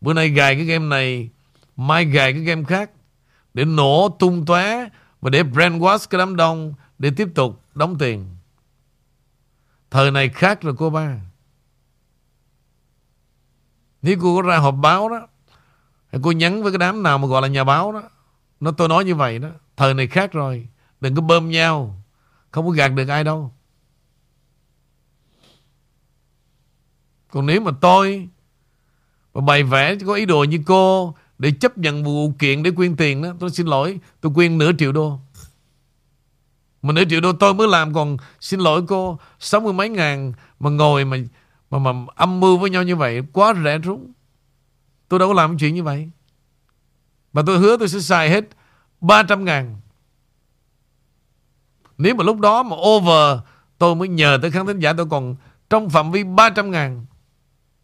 Bữa 0.00 0.12
nay 0.12 0.28
gài 0.28 0.54
cái 0.54 0.64
game 0.64 0.86
này 0.86 1.30
Mai 1.76 2.04
gài 2.04 2.32
cái 2.32 2.42
game 2.42 2.64
khác 2.64 2.90
để 3.54 3.64
nổ 3.64 4.16
tung 4.18 4.46
tóe 4.46 4.88
và 5.20 5.30
để 5.30 5.42
brainwash 5.42 6.06
cái 6.10 6.18
đám 6.18 6.36
đông 6.36 6.74
để 6.98 7.10
tiếp 7.16 7.28
tục 7.34 7.60
đóng 7.74 7.98
tiền. 7.98 8.36
Thời 9.90 10.10
này 10.10 10.28
khác 10.28 10.62
rồi 10.62 10.74
cô 10.78 10.90
ba. 10.90 11.20
Nếu 14.02 14.16
cô 14.22 14.36
có 14.36 14.42
ra 14.42 14.58
họp 14.58 14.74
báo 14.74 15.08
đó, 15.08 15.26
cô 16.22 16.32
nhắn 16.32 16.62
với 16.62 16.72
cái 16.72 16.78
đám 16.78 17.02
nào 17.02 17.18
mà 17.18 17.28
gọi 17.28 17.42
là 17.42 17.48
nhà 17.48 17.64
báo 17.64 17.92
đó, 17.92 18.02
nó 18.60 18.70
tôi 18.70 18.88
nói 18.88 19.04
như 19.04 19.14
vậy 19.14 19.38
đó. 19.38 19.48
Thời 19.76 19.94
này 19.94 20.06
khác 20.06 20.32
rồi, 20.32 20.68
đừng 21.00 21.14
có 21.14 21.22
bơm 21.22 21.50
nhau, 21.50 22.02
không 22.50 22.66
có 22.66 22.70
gạt 22.72 22.88
được 22.88 23.08
ai 23.08 23.24
đâu. 23.24 23.52
Còn 27.32 27.46
nếu 27.46 27.60
mà 27.60 27.70
tôi 27.80 28.28
mà 29.34 29.40
bày 29.40 29.62
vẽ 29.62 29.96
có 30.06 30.14
ý 30.14 30.26
đồ 30.26 30.44
như 30.44 30.60
cô 30.66 31.14
để 31.38 31.52
chấp 31.60 31.78
nhận 31.78 32.04
vụ 32.04 32.32
kiện 32.38 32.62
để 32.62 32.70
quyên 32.70 32.96
tiền 32.96 33.22
đó 33.22 33.28
Tôi 33.38 33.50
xin 33.50 33.66
lỗi 33.66 34.00
tôi 34.20 34.32
quyên 34.34 34.58
nửa 34.58 34.72
triệu 34.78 34.92
đô. 34.92 35.18
Mà 36.82 36.92
nửa 36.92 37.04
triệu 37.10 37.20
đô 37.20 37.32
tôi 37.32 37.54
mới 37.54 37.68
làm 37.68 37.94
Còn 37.94 38.16
xin 38.40 38.60
lỗi 38.60 38.82
cô 38.88 39.18
Sáu 39.38 39.60
mươi 39.60 39.72
mấy 39.72 39.88
ngàn 39.88 40.32
mà 40.60 40.70
ngồi 40.70 41.04
mà 41.04 41.16
mà, 41.70 41.78
mà 41.78 41.92
âm 42.14 42.40
mưu 42.40 42.58
với 42.58 42.70
nhau 42.70 42.82
như 42.82 42.96
vậy 42.96 43.22
Quá 43.32 43.54
rẻ 43.64 43.78
rúng. 43.84 44.12
Tôi 45.12 45.18
đâu 45.18 45.28
có 45.28 45.34
làm 45.34 45.58
chuyện 45.58 45.74
như 45.74 45.82
vậy. 45.82 46.10
Mà 47.32 47.42
tôi 47.46 47.58
hứa 47.58 47.76
tôi 47.76 47.88
sẽ 47.88 48.00
xài 48.00 48.30
hết 48.30 48.44
300 49.00 49.44
ngàn. 49.44 49.80
Nếu 51.98 52.14
mà 52.14 52.24
lúc 52.24 52.40
đó 52.40 52.62
mà 52.62 52.76
over, 52.76 53.38
Tôi 53.78 53.94
mới 53.94 54.08
nhờ 54.08 54.38
tới 54.42 54.50
khán 54.50 54.66
thính 54.66 54.78
giả 54.78 54.92
tôi 54.92 55.06
còn 55.10 55.36
Trong 55.70 55.90
phạm 55.90 56.12
vi 56.12 56.24
300 56.24 56.70
ngàn. 56.70 57.06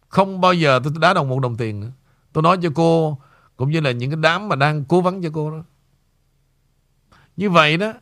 Không 0.07 0.41
bao 0.41 0.53
giờ 0.53 0.79
tôi 0.83 0.93
đá 0.99 1.13
đồng 1.13 1.29
một 1.29 1.39
đồng 1.39 1.57
tiền 1.57 1.79
nữa. 1.79 1.91
Tôi 2.33 2.41
nói 2.41 2.57
cho 2.61 2.69
cô, 2.75 3.19
cũng 3.57 3.71
như 3.71 3.79
là 3.79 3.91
những 3.91 4.09
cái 4.11 4.19
đám 4.21 4.49
mà 4.49 4.55
đang 4.55 4.85
cố 4.85 5.01
vấn 5.01 5.21
cho 5.21 5.29
cô 5.33 5.51
đó. 5.51 5.63
Như 7.37 7.49
vậy 7.49 7.77
đó, 7.77 7.93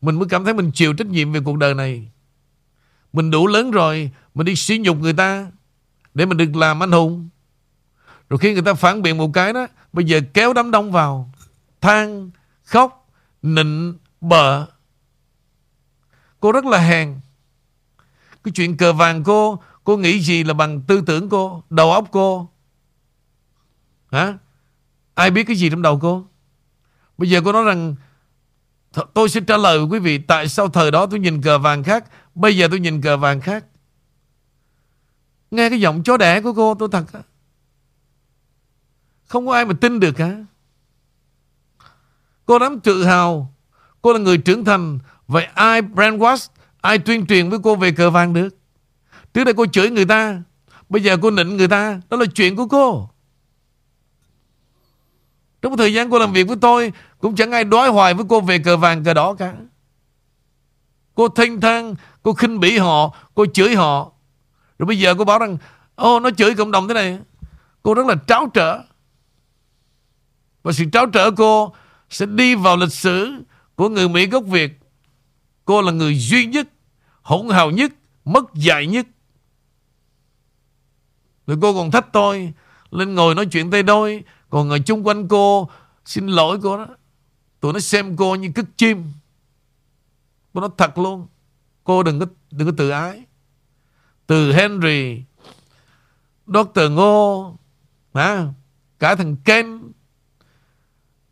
Mình 0.00 0.18
mới 0.18 0.28
cảm 0.28 0.44
thấy 0.44 0.54
mình 0.54 0.70
chịu 0.74 0.92
trách 0.92 1.06
nhiệm 1.06 1.32
về 1.32 1.40
cuộc 1.44 1.56
đời 1.56 1.74
này. 1.74 2.10
Mình 3.12 3.30
đủ 3.30 3.46
lớn 3.46 3.70
rồi, 3.70 4.10
Mình 4.34 4.44
đi 4.44 4.56
sỉ 4.56 4.78
nhục 4.78 4.96
người 4.96 5.12
ta 5.12 5.50
Để 6.14 6.26
mình 6.26 6.36
được 6.36 6.56
làm 6.56 6.82
anh 6.82 6.92
hùng. 6.92 7.28
Rồi 8.28 8.38
khi 8.38 8.52
người 8.52 8.62
ta 8.62 8.74
phản 8.74 9.02
biện 9.02 9.18
một 9.18 9.30
cái 9.34 9.52
đó 9.52 9.66
Bây 9.92 10.04
giờ 10.04 10.20
kéo 10.34 10.52
đám 10.52 10.70
đông 10.70 10.92
vào 10.92 11.30
than, 11.80 12.30
khóc, 12.64 13.10
nịnh, 13.42 13.98
bợ. 14.20 14.66
Cô 16.40 16.52
rất 16.52 16.64
là 16.64 16.78
hèn. 16.78 17.20
Cái 18.44 18.52
chuyện 18.52 18.76
cờ 18.76 18.92
vàng 18.92 19.24
cô 19.24 19.62
Cô 19.84 19.96
nghĩ 19.96 20.20
gì 20.20 20.44
là 20.44 20.54
bằng 20.54 20.80
tư 20.80 21.02
tưởng 21.06 21.28
cô 21.28 21.62
Đầu 21.70 21.92
óc 21.92 22.08
cô? 22.10 22.50
Hả? 24.12 24.38
Ai 25.14 25.30
biết 25.30 25.44
cái 25.44 25.56
gì 25.56 25.70
trong 25.70 25.82
đầu 25.82 25.98
cô? 26.02 26.26
Bây 27.18 27.30
giờ 27.30 27.40
cô 27.44 27.52
nói 27.52 27.64
rằng 27.64 27.94
Tôi 29.14 29.28
sẽ 29.28 29.40
trả 29.46 29.56
lời 29.56 29.82
quý 29.82 29.98
vị 29.98 30.18
Tại 30.18 30.48
sao 30.48 30.68
thời 30.68 30.90
đó 30.90 31.06
tôi 31.06 31.18
nhìn 31.18 31.42
cờ 31.42 31.58
vàng 31.58 31.82
khác 31.82 32.04
Bây 32.34 32.56
giờ 32.56 32.68
tôi 32.70 32.80
nhìn 32.80 33.00
cờ 33.00 33.16
vàng 33.16 33.40
khác? 33.40 33.64
Nghe 35.50 35.70
cái 35.70 35.80
giọng 35.80 36.02
chó 36.02 36.16
đẻ 36.16 36.40
của 36.40 36.52
cô 36.52 36.74
tôi 36.74 36.88
thật 36.92 37.04
không 39.28 39.46
có 39.46 39.54
ai 39.54 39.64
mà 39.64 39.74
tin 39.80 40.00
được 40.00 40.12
cả 40.12 40.36
Cô 42.46 42.58
lắm 42.58 42.80
tự 42.80 43.04
hào. 43.04 43.54
Cô 44.02 44.12
là 44.12 44.18
người 44.18 44.38
trưởng 44.38 44.64
thành. 44.64 44.98
Vậy 45.26 45.44
ai 45.54 45.82
brainwash, 45.82 46.48
Ai 46.80 46.98
tuyên 46.98 47.26
truyền 47.26 47.50
với 47.50 47.58
cô 47.62 47.76
về 47.76 47.90
cờ 47.90 48.10
vàng 48.10 48.32
được? 48.32 48.48
Trước 49.34 49.44
đây 49.44 49.54
cô 49.54 49.66
chửi 49.66 49.90
người 49.90 50.04
ta, 50.04 50.42
Bây 50.88 51.02
giờ 51.02 51.16
cô 51.22 51.30
nịnh 51.30 51.56
người 51.56 51.68
ta. 51.68 52.00
Đó 52.10 52.16
là 52.16 52.26
chuyện 52.34 52.56
của 52.56 52.66
cô. 52.66 53.10
Trong 55.62 55.76
thời 55.76 55.94
gian 55.94 56.10
cô 56.10 56.18
làm 56.18 56.32
việc 56.32 56.48
với 56.48 56.56
tôi, 56.60 56.92
Cũng 57.18 57.34
chẳng 57.34 57.52
ai 57.52 57.64
đói 57.64 57.88
hoài 57.88 58.14
với 58.14 58.24
cô 58.28 58.40
về 58.40 58.58
cờ 58.58 58.76
vàng 58.76 59.04
cờ 59.04 59.14
đỏ 59.14 59.34
cả. 59.34 59.54
Cô 61.14 61.28
thanh 61.28 61.60
thang, 61.60 61.94
Cô 62.22 62.32
khinh 62.32 62.60
bỉ 62.60 62.78
họ, 62.78 63.16
Cô 63.34 63.46
chửi 63.46 63.74
họ. 63.74 64.12
Rồi 64.78 64.86
bây 64.86 64.98
giờ 64.98 65.14
cô 65.18 65.24
bảo 65.24 65.38
rằng, 65.38 65.56
Ô, 65.94 66.20
nó 66.20 66.30
chửi 66.30 66.54
cộng 66.54 66.70
đồng 66.70 66.88
thế 66.88 66.94
này. 66.94 67.18
Cô 67.82 67.94
rất 67.94 68.06
là 68.06 68.14
tráo 68.26 68.50
trở. 68.54 68.82
Và 70.62 70.72
sự 70.72 70.84
tráo 70.92 71.06
trở 71.06 71.30
cô 71.30 71.74
Sẽ 72.10 72.26
đi 72.26 72.54
vào 72.54 72.76
lịch 72.76 72.92
sử 72.92 73.32
Của 73.74 73.88
người 73.88 74.08
Mỹ 74.08 74.26
gốc 74.26 74.44
Việt. 74.46 74.80
Cô 75.64 75.82
là 75.82 75.92
người 75.92 76.18
duy 76.18 76.46
nhất 76.46 76.68
Hỗn 77.22 77.48
hào 77.48 77.70
nhất 77.70 77.92
Mất 78.24 78.54
dạy 78.54 78.86
nhất. 78.86 79.06
Rồi 81.46 81.58
cô 81.62 81.74
còn 81.74 81.90
thách 81.90 82.12
tôi 82.12 82.52
Lên 82.90 83.14
ngồi 83.14 83.34
nói 83.34 83.46
chuyện 83.46 83.70
tay 83.70 83.82
đôi. 83.82 84.24
Còn 84.50 84.68
người 84.68 84.80
chung 84.80 85.06
quanh 85.06 85.28
cô 85.28 85.70
Xin 86.04 86.26
lỗi 86.26 86.58
cô 86.62 86.76
đó. 86.76 86.86
Tụi 87.60 87.72
nó 87.72 87.80
xem 87.80 88.16
cô 88.16 88.34
như 88.34 88.52
cứt 88.54 88.66
chim. 88.76 89.04
Cô 90.52 90.60
nói 90.60 90.70
thật 90.76 90.98
luôn 90.98 91.26
Cô 91.84 92.02
đừng 92.02 92.20
có 92.20 92.26
đừng 92.50 92.68
có 92.68 92.74
tự 92.76 92.90
ái. 92.90 93.22
Từ 94.26 94.52
Henry 94.52 95.22
Dr. 96.46 96.80
Ngô 96.90 97.56
à, 98.12 98.46
Cả 98.98 99.14
thằng 99.14 99.36
Ken 99.44 99.80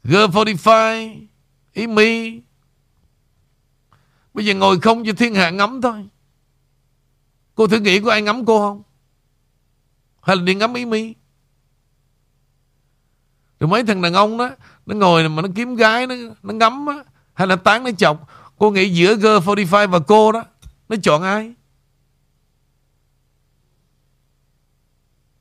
G45 0.07 1.27
Ý 1.73 1.87
mi. 1.87 2.41
Bây 4.35 4.45
giờ 4.45 4.55
ngồi 4.55 4.81
không 4.81 5.05
cho 5.05 5.13
thiên 5.13 5.35
hạ 5.35 5.51
ngắm 5.51 5.81
thôi. 5.81 6.09
Cô 7.55 7.67
thử 7.67 7.81
nghĩ 7.81 8.01
có 8.01 8.11
ai 8.11 8.23
ngắm 8.23 8.45
cô 8.45 8.59
không? 8.59 8.83
Hay 10.23 10.37
là 10.37 10.43
đi 10.43 10.55
ngắm 10.55 10.75
ý 10.75 10.85
mi? 10.85 11.15
Rồi 13.61 13.69
mấy 13.69 13.85
thằng 13.85 14.03
đàn 14.03 14.13
ông 14.13 14.39
đó 14.39 14.51
Nó 14.87 14.95
ngồi 14.95 15.29
mà 15.29 15.43
nó 15.43 15.49
kiếm 15.55 15.77
gái 15.77 16.07
Nó, 16.07 16.15
nó 16.43 16.55
ngắm 16.55 16.87
á 16.87 17.05
Hay 17.35 17.47
là 17.47 17.57
tán 17.57 17.85
nó 17.85 17.91
chọc. 17.99 18.29
Cô 18.59 18.71
nghĩ 18.71 18.91
giữa 18.91 19.15
G45 19.15 19.89
và 19.89 19.99
cô 19.99 20.33
đó 20.33 20.45
Nó 20.89 20.97
chọn 21.03 21.23
ai? 21.23 21.55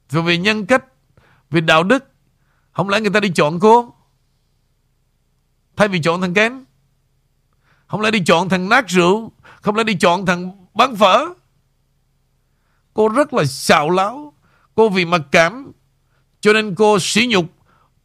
Rồi 0.10 0.24
về 0.24 0.38
nhân 0.38 0.66
cách 0.66 0.86
Về 1.50 1.62
đạo 1.62 1.84
đức 1.84 2.04
Không 2.72 2.90
lẽ 2.90 3.00
người 3.00 3.10
ta 3.10 3.20
đi 3.20 3.30
chọn 3.30 3.60
cô? 3.60 3.95
Thay 5.78 5.88
vì 5.88 6.00
chọn 6.00 6.22
thằng 6.22 6.34
kém, 6.34 6.66
Không 7.88 8.02
lẽ 8.02 8.12
đi 8.12 8.20
chọn 8.26 8.50
thằng 8.50 8.70
nát 8.70 8.88
rượu? 8.88 9.32
Không 9.62 9.76
lẽ 9.76 9.84
đi 9.84 9.94
chọn 9.96 10.26
thằng 10.26 10.66
bán 10.74 10.96
phở? 10.96 11.26
Cô 12.94 13.10
rất 13.10 13.34
là 13.34 13.46
xạo 13.46 13.90
láo. 13.90 14.34
Cô 14.76 14.90
vì 14.90 15.06
mặc 15.06 15.22
cảm 15.32 15.72
Cho 16.42 16.54
nên 16.54 16.76
cô 16.76 17.00
sỉ 17.00 17.28
nhục 17.28 17.46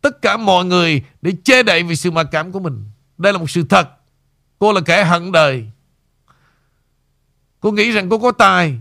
Tất 0.00 0.22
cả 0.22 0.36
mọi 0.36 0.64
người 0.64 1.04
Để 1.22 1.32
che 1.44 1.62
đậy 1.62 1.82
vì 1.82 1.96
sự 1.96 2.10
mặc 2.10 2.26
cảm 2.30 2.52
của 2.52 2.60
mình. 2.60 2.84
Đây 3.18 3.32
là 3.32 3.38
một 3.38 3.50
sự 3.50 3.64
thật. 3.68 3.88
Cô 4.58 4.72
là 4.72 4.80
kẻ 4.80 5.04
hận 5.04 5.32
đời. 5.32 5.70
Cô 7.60 7.72
nghĩ 7.72 7.90
rằng 7.90 8.08
cô 8.08 8.18
có 8.18 8.32
tài 8.32 8.78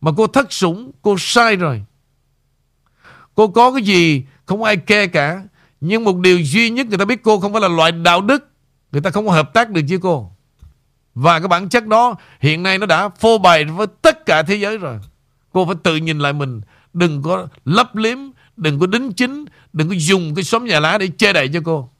Mà 0.00 0.10
cô 0.16 0.26
thất 0.26 0.52
sủng 0.52 0.90
Cô 1.02 1.16
sai 1.18 1.56
rồi. 1.56 1.84
Cô 3.34 3.48
có 3.48 3.72
cái 3.72 3.82
gì 3.82 4.24
Không 4.46 4.62
ai 4.62 4.76
kê 4.76 5.06
cả. 5.06 5.42
Nhưng 5.80 6.04
một 6.04 6.16
điều 6.16 6.38
duy 6.38 6.70
nhất 6.70 6.86
người 6.86 6.98
ta 6.98 7.04
biết 7.04 7.22
cô 7.22 7.40
không 7.40 7.52
phải 7.52 7.62
là 7.62 7.68
loại 7.68 7.92
đạo 7.92 8.20
đức. 8.20 8.48
Người 8.92 9.02
ta 9.02 9.10
không 9.10 9.26
có 9.26 9.32
hợp 9.32 9.54
tác 9.54 9.70
được 9.70 9.82
với 9.88 9.98
cô. 9.98 10.32
Và 11.14 11.38
cái 11.38 11.48
bản 11.48 11.68
chất 11.68 11.86
đó, 11.86 12.14
Hiện 12.40 12.62
nay 12.62 12.78
nó 12.78 12.86
đã 12.86 13.08
phô 13.08 13.38
bày 13.38 13.64
với 13.64 13.86
tất 14.02 14.26
cả 14.26 14.42
thế 14.42 14.54
giới 14.54 14.78
rồi. 14.78 14.98
Cô 15.52 15.66
phải 15.66 15.74
tự 15.82 15.96
nhìn 15.96 16.18
lại 16.18 16.32
mình. 16.32 16.60
Đừng 16.92 17.22
có 17.22 17.48
lấp 17.64 17.96
liếm, 17.96 18.18
Đừng 18.56 18.80
có 18.80 18.86
đính 18.86 19.12
chính, 19.12 19.44
Đừng 19.72 19.88
có 19.88 19.94
dùng 19.98 20.34
cái 20.34 20.44
xóm 20.44 20.64
nhà 20.64 20.80
lá 20.80 20.98
để 20.98 21.08
che 21.18 21.32
đậy 21.32 21.50
cho 21.52 21.60
cô. 21.64 21.90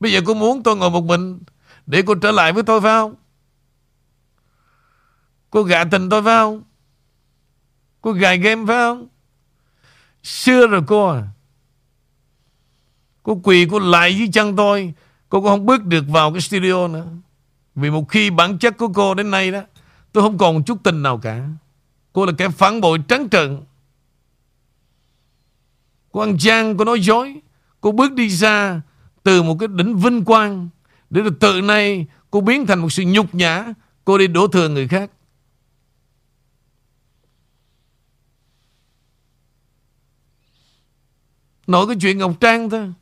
Bây 0.00 0.12
giờ 0.12 0.20
cô 0.26 0.34
muốn 0.34 0.62
tôi 0.62 0.76
ngồi 0.76 0.90
một 0.90 1.04
mình 1.04 1.40
Để 1.86 2.02
cô 2.06 2.14
trở 2.14 2.30
lại 2.30 2.52
với 2.52 2.62
tôi 2.62 2.80
phải 2.80 2.90
không? 2.90 3.14
Cô 5.54 5.62
gạ 5.62 5.84
tình 5.84 6.08
tôi 6.08 6.22
phải 6.22 6.36
không? 6.36 6.62
Cô 8.00 8.12
gài 8.12 8.38
game 8.38 8.66
phải 8.66 8.76
không? 8.76 9.08
Xưa 10.22 10.66
rồi 10.66 10.82
cô 10.86 11.08
à. 11.08 11.22
Cô 13.22 13.40
quỳ 13.42 13.66
cô 13.70 13.78
lại 13.78 14.16
dưới 14.16 14.28
chân 14.32 14.56
tôi. 14.56 14.94
Cô 15.28 15.40
cũng 15.40 15.50
không 15.50 15.66
bước 15.66 15.84
được 15.84 16.04
vào 16.08 16.32
cái 16.32 16.40
studio 16.40 16.88
nữa. 16.88 17.06
Vì 17.74 17.90
một 17.90 18.08
khi 18.08 18.30
bản 18.30 18.58
chất 18.58 18.76
của 18.76 18.88
cô 18.94 19.14
đến 19.14 19.30
nay 19.30 19.50
đó 19.50 19.60
Tôi 20.12 20.22
không 20.22 20.38
còn 20.38 20.64
chút 20.64 20.78
tình 20.82 21.02
nào 21.02 21.18
cả. 21.18 21.48
Cô 22.12 22.26
là 22.26 22.32
kẻ 22.38 22.48
phản 22.48 22.80
bội 22.80 22.98
trắng 23.08 23.28
trợn. 23.30 23.60
Cô 26.12 26.20
ăn 26.20 26.36
gian, 26.40 26.76
cô 26.76 26.84
nói 26.84 27.00
dối. 27.00 27.40
Cô 27.80 27.92
bước 27.92 28.12
đi 28.12 28.28
ra 28.28 28.80
Từ 29.22 29.42
một 29.42 29.56
cái 29.60 29.68
đỉnh 29.68 29.96
vinh 29.96 30.24
quang 30.24 30.68
Để 31.10 31.22
rồi 31.40 31.62
nay 31.62 32.06
cô 32.30 32.40
biến 32.40 32.66
thành 32.66 32.78
một 32.78 32.92
sự 32.92 33.02
nhục 33.06 33.34
nhã. 33.34 33.64
Cô 34.04 34.18
đi 34.18 34.26
đổ 34.26 34.46
thừa 34.46 34.68
người 34.68 34.88
khác. 34.88 35.10
Nói 41.66 41.86
cái 41.86 41.96
chuyện 42.00 42.18
Ngọc 42.18 42.32
Trang 42.40 42.70
thôi. 42.70 42.92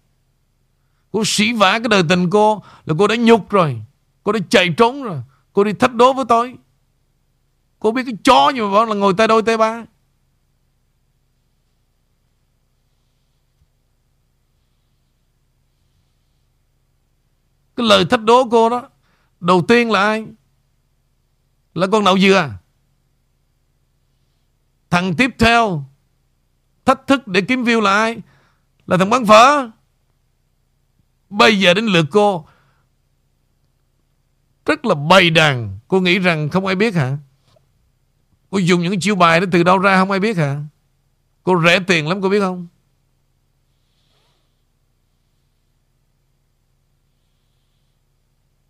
Cô 1.11 1.23
sĩ 1.25 1.53
vả 1.53 1.73
cái 1.79 1.89
đời 1.89 2.03
tình 2.09 2.31
cô 2.31 2.63
Là 2.85 2.95
cô 2.99 3.07
đã 3.07 3.17
nhục 3.17 3.51
rồi, 3.51 3.83
Cô 4.23 4.33
đã 4.33 4.41
chạy 4.49 4.75
trốn 4.77 5.03
rồi, 5.03 5.23
Cô 5.53 5.65
đi 5.65 5.73
thách 5.73 5.95
đố 5.95 6.13
với 6.13 6.25
tôi. 6.29 6.57
Cô 7.79 7.93
biết 7.93 8.03
cái 8.07 8.15
chó 8.25 8.53
nhưng 8.55 8.67
mà 8.71 8.75
bảo 8.75 8.85
là 8.85 8.95
ngồi 8.95 9.15
tay 9.17 9.29
đôi 9.29 9.43
tay 9.43 9.57
ba. 9.57 9.85
Cái 17.77 17.87
lời 17.87 18.05
thách 18.05 18.23
đố 18.23 18.49
cô 18.51 18.69
đó, 18.69 18.89
Đầu 19.41 19.63
tiên 19.69 19.91
là 19.91 20.01
ai? 20.01 20.27
Là 21.75 21.87
con 21.93 22.05
đậu 22.05 22.19
dừa. 22.19 22.51
Thằng 24.91 25.15
tiếp 25.17 25.31
theo, 25.39 25.85
Thách 26.85 27.07
thức 27.07 27.29
để 27.29 27.41
kiếm 27.41 27.65
view 27.65 27.81
là 27.81 27.95
ai? 27.95 28.23
Là 28.87 28.97
thằng 28.97 29.11
bán 29.11 29.27
phở. 29.27 29.71
Bây 31.31 31.61
giờ 31.61 31.75
đến 31.75 31.87
lượt 31.87 32.07
cô. 32.11 32.47
Rất 34.67 34.85
là 34.85 34.95
bày 34.95 35.31
đàn. 35.31 35.79
Cô 35.89 36.01
nghĩ 36.01 36.19
rằng 36.19 36.49
không 36.49 36.67
ai 36.67 36.75
biết 36.75 36.95
hả? 36.95 37.17
Cô 38.51 38.59
dùng 38.59 38.83
những 38.83 39.01
chiêu 39.01 39.15
bài 39.15 39.41
đó 39.41 39.47
từ 39.53 39.63
đâu 39.63 39.79
ra 39.79 39.97
không 39.97 40.11
ai 40.11 40.21
biết 40.21 40.37
hả? 40.37 40.61
Cô 41.43 41.63
rẻ 41.63 41.81
tiền 41.81 42.09
lắm 42.09 42.23
cô 42.23 42.29
biết 42.29 42.41
không? 42.41 42.67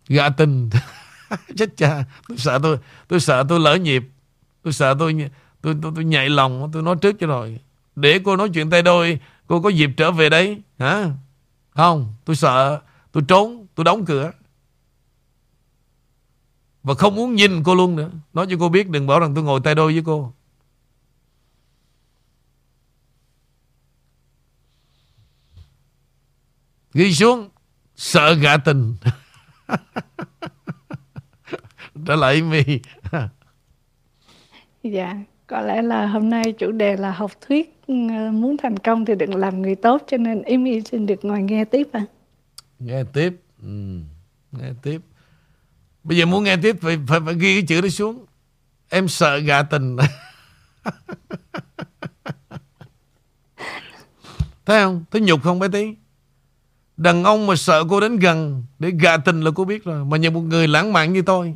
Gã 0.07 0.29
tình 0.29 0.69
Chết 1.57 1.77
cha. 1.77 2.03
Tôi 2.27 2.37
sợ 2.37 2.59
tôi 2.63 2.77
Tôi 3.07 3.19
sợ 3.19 3.45
tôi 3.49 3.59
lỡ 3.59 3.75
nhịp. 3.75 4.03
Tôi 4.61 4.73
sợ 4.73 4.95
tôi 4.99 5.29
tôi, 5.61 5.75
tôi, 5.81 5.91
tôi 5.95 6.03
nhạy 6.03 6.29
lòng. 6.29 6.69
Tôi 6.73 6.83
nói 6.83 6.95
trước 7.01 7.15
cho 7.19 7.27
rồi. 7.27 7.59
Để 7.95 8.19
cô 8.23 8.35
nói 8.35 8.49
chuyện 8.53 8.69
tay 8.69 8.81
đôi. 8.81 9.19
Cô 9.53 9.61
có 9.61 9.69
dịp 9.69 9.89
trở 9.97 10.11
về 10.11 10.29
đấy 10.29 10.61
Hả? 10.79 11.09
Không 11.69 12.13
tôi 12.25 12.35
sợ. 12.35 12.81
Tôi 13.11 13.23
trốn 13.27 13.67
Tôi 13.75 13.83
đóng 13.83 14.05
cửa. 14.05 14.31
Và 16.83 16.93
không 16.93 17.15
muốn 17.15 17.35
nhìn 17.35 17.63
cô 17.63 17.75
luôn 17.75 17.95
nữa. 17.95 18.09
Nói 18.33 18.47
cho 18.49 18.55
cô 18.59 18.69
biết 18.69 18.89
đừng 18.89 19.07
bảo 19.07 19.19
rằng 19.19 19.35
tôi 19.35 19.43
ngồi 19.43 19.59
tay 19.63 19.75
đôi 19.75 19.93
với 19.93 20.03
cô. 20.05 20.33
Ghi 26.93 27.13
xuống 27.13 27.49
Sợ 27.95 28.33
gạ 28.33 28.57
tình. 28.57 28.95
Trả 32.07 32.15
lại 32.15 32.41
mi 32.41 32.63
Dạ, 34.83 35.23
có 35.53 35.61
lẽ 35.61 35.81
là 35.81 36.05
hôm 36.05 36.29
nay 36.29 36.53
chủ 36.57 36.71
đề 36.71 36.95
là 36.97 37.11
học 37.11 37.31
thuyết 37.47 37.79
ừ, 37.87 37.93
muốn 38.33 38.57
thành 38.57 38.77
công 38.77 39.05
thì 39.05 39.15
đừng 39.15 39.35
làm 39.35 39.61
người 39.61 39.75
tốt 39.75 40.01
cho 40.07 40.17
nên 40.17 40.41
Amy 40.41 40.81
xin 40.81 41.05
được 41.05 41.25
ngồi 41.25 41.41
nghe 41.41 41.65
tiếp 41.65 41.87
ạ. 41.91 41.99
À. 41.99 42.05
Nghe 42.79 43.03
tiếp. 43.13 43.33
Ừ. 43.63 43.99
Nghe 44.51 44.69
tiếp. 44.81 45.01
Bây 46.03 46.17
giờ 46.17 46.25
muốn 46.25 46.43
nghe 46.43 46.57
tiếp 46.57 46.75
phải, 46.81 46.97
phải, 47.07 47.19
phải 47.25 47.33
ghi 47.33 47.53
cái 47.53 47.63
chữ 47.67 47.81
đó 47.81 47.87
xuống. 47.89 48.25
Em 48.89 49.07
sợ 49.07 49.37
gạ 49.37 49.63
tình. 49.63 49.97
Thấy 54.65 54.83
không? 54.83 55.03
Thấy 55.11 55.21
nhục 55.21 55.41
không 55.43 55.59
bé 55.59 55.67
tí? 55.67 55.95
Đàn 56.97 57.23
ông 57.23 57.47
mà 57.47 57.55
sợ 57.55 57.83
cô 57.89 57.99
đến 57.99 58.19
gần 58.19 58.63
Để 58.79 58.91
gạ 59.01 59.17
tình 59.17 59.41
là 59.41 59.51
cô 59.55 59.65
biết 59.65 59.83
rồi 59.83 60.05
Mà 60.05 60.17
như 60.17 60.31
một 60.31 60.41
người 60.41 60.67
lãng 60.67 60.93
mạn 60.93 61.13
như 61.13 61.21
tôi 61.21 61.55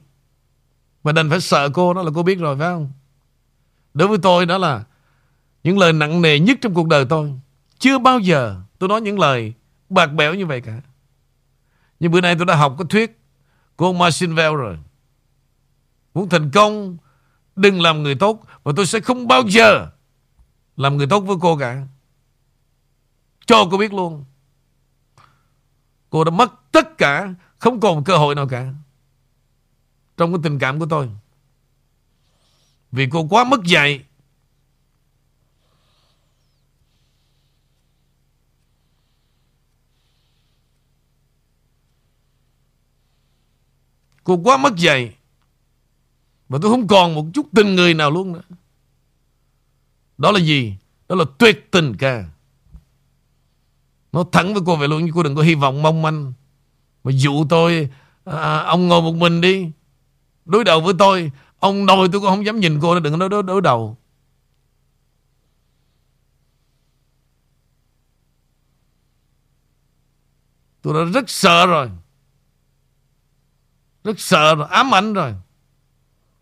Mà 1.03 1.11
đành 1.11 1.29
phải 1.29 1.41
sợ 1.41 1.69
cô 1.73 1.93
đó 1.93 2.01
là 2.03 2.11
cô 2.15 2.23
biết 2.23 2.39
rồi 2.39 2.57
phải 2.57 2.67
không 2.67 2.91
Đối 3.97 4.07
với 4.07 4.17
tôi 4.17 4.45
đó 4.45 4.57
là 4.57 4.83
Những 5.63 5.77
lời 5.77 5.93
nặng 5.93 6.21
nề 6.21 6.39
nhất 6.39 6.57
trong 6.61 6.73
cuộc 6.73 6.87
đời 6.87 7.05
tôi. 7.09 7.33
Chưa 7.79 7.99
bao 7.99 8.19
giờ 8.19 8.61
tôi 8.79 8.89
nói 8.89 9.01
những 9.01 9.19
lời 9.19 9.53
Bạc 9.89 10.05
bẽo 10.05 10.33
như 10.33 10.45
vậy 10.45 10.61
cả. 10.61 10.81
Nhưng 11.99 12.11
bữa 12.11 12.21
nay 12.21 12.35
tôi 12.35 12.45
đã 12.45 12.55
học 12.55 12.75
cái 12.77 12.85
thuyết 12.89 13.19
Của 13.75 13.85
ông 13.85 13.97
Marcin 13.97 14.35
Vell 14.35 14.55
rồi. 14.55 14.77
Muốn 16.13 16.29
thành 16.29 16.51
công, 16.51 16.97
Đừng 17.55 17.81
làm 17.81 18.03
người 18.03 18.15
tốt. 18.15 18.43
Và 18.63 18.73
tôi 18.75 18.85
sẽ 18.85 18.99
không 18.99 19.27
bao 19.27 19.43
giờ 19.47 19.87
Làm 20.77 20.97
người 20.97 21.07
tốt 21.07 21.19
với 21.19 21.37
cô 21.41 21.57
cả. 21.57 21.87
Cho 23.45 23.67
cô 23.71 23.77
biết 23.77 23.93
luôn. 23.93 24.25
Cô 26.09 26.23
đã 26.23 26.31
mất 26.31 26.51
tất 26.71 26.97
cả, 26.97 27.33
Không 27.59 27.79
còn 27.79 28.03
cơ 28.03 28.17
hội 28.17 28.35
nào 28.35 28.47
cả. 28.47 28.73
Trong 30.17 30.33
cái 30.33 30.39
tình 30.43 30.59
cảm 30.59 30.79
của 30.79 30.85
tôi. 30.89 31.09
Vì 32.91 33.07
cô 33.11 33.27
quá 33.29 33.43
mất 33.43 33.63
dạy. 33.63 34.03
Cô 44.23 44.39
quá 44.43 44.57
mất 44.57 44.75
dạy. 44.75 45.15
Và 46.49 46.59
tôi 46.61 46.71
không 46.71 46.87
còn 46.87 47.15
một 47.15 47.25
chút 47.33 47.47
tình 47.55 47.75
người 47.75 47.93
nào 47.93 48.11
luôn 48.11 48.33
nữa. 48.33 48.41
Đó 50.17 50.31
là 50.31 50.39
gì? 50.39 50.75
Đó 51.07 51.15
là 51.15 51.25
tuyệt 51.37 51.71
tình 51.71 51.95
ca. 51.97 52.29
Nó 54.11 54.25
thẳng 54.31 54.53
với 54.53 54.63
cô 54.65 54.75
vậy 54.75 54.87
luôn 54.87 55.05
nhưng 55.05 55.15
Cô 55.15 55.23
đừng 55.23 55.35
có 55.35 55.41
hy 55.41 55.55
vọng 55.55 55.81
mong 55.81 56.01
manh. 56.01 56.33
Mà 57.03 57.11
dụ 57.11 57.45
tôi 57.49 57.89
à, 58.25 58.59
Ông 58.59 58.87
ngồi 58.87 59.01
một 59.01 59.15
mình 59.15 59.41
đi. 59.41 59.71
Đối 60.45 60.63
đầu 60.63 60.81
với 60.81 60.93
tôi 60.99 61.31
Ông 61.67 61.85
nội 61.85 62.09
tôi 62.11 62.21
cũng 62.21 62.29
không 62.29 62.45
dám 62.45 62.59
nhìn 62.59 62.79
cô 62.81 62.93
nó 62.93 62.99
Đừng 62.99 63.19
nói 63.19 63.29
đối, 63.29 63.43
đối 63.43 63.61
đầu. 63.61 63.97
Tôi 70.81 70.93
đã 70.93 71.11
rất 71.11 71.29
sợ 71.29 71.65
rồi. 71.65 71.89
Rất 74.03 74.19
sợ 74.19 74.55
rồi 74.55 74.67
Ám 74.69 74.95
ảnh 74.95 75.13
rồi. 75.13 75.33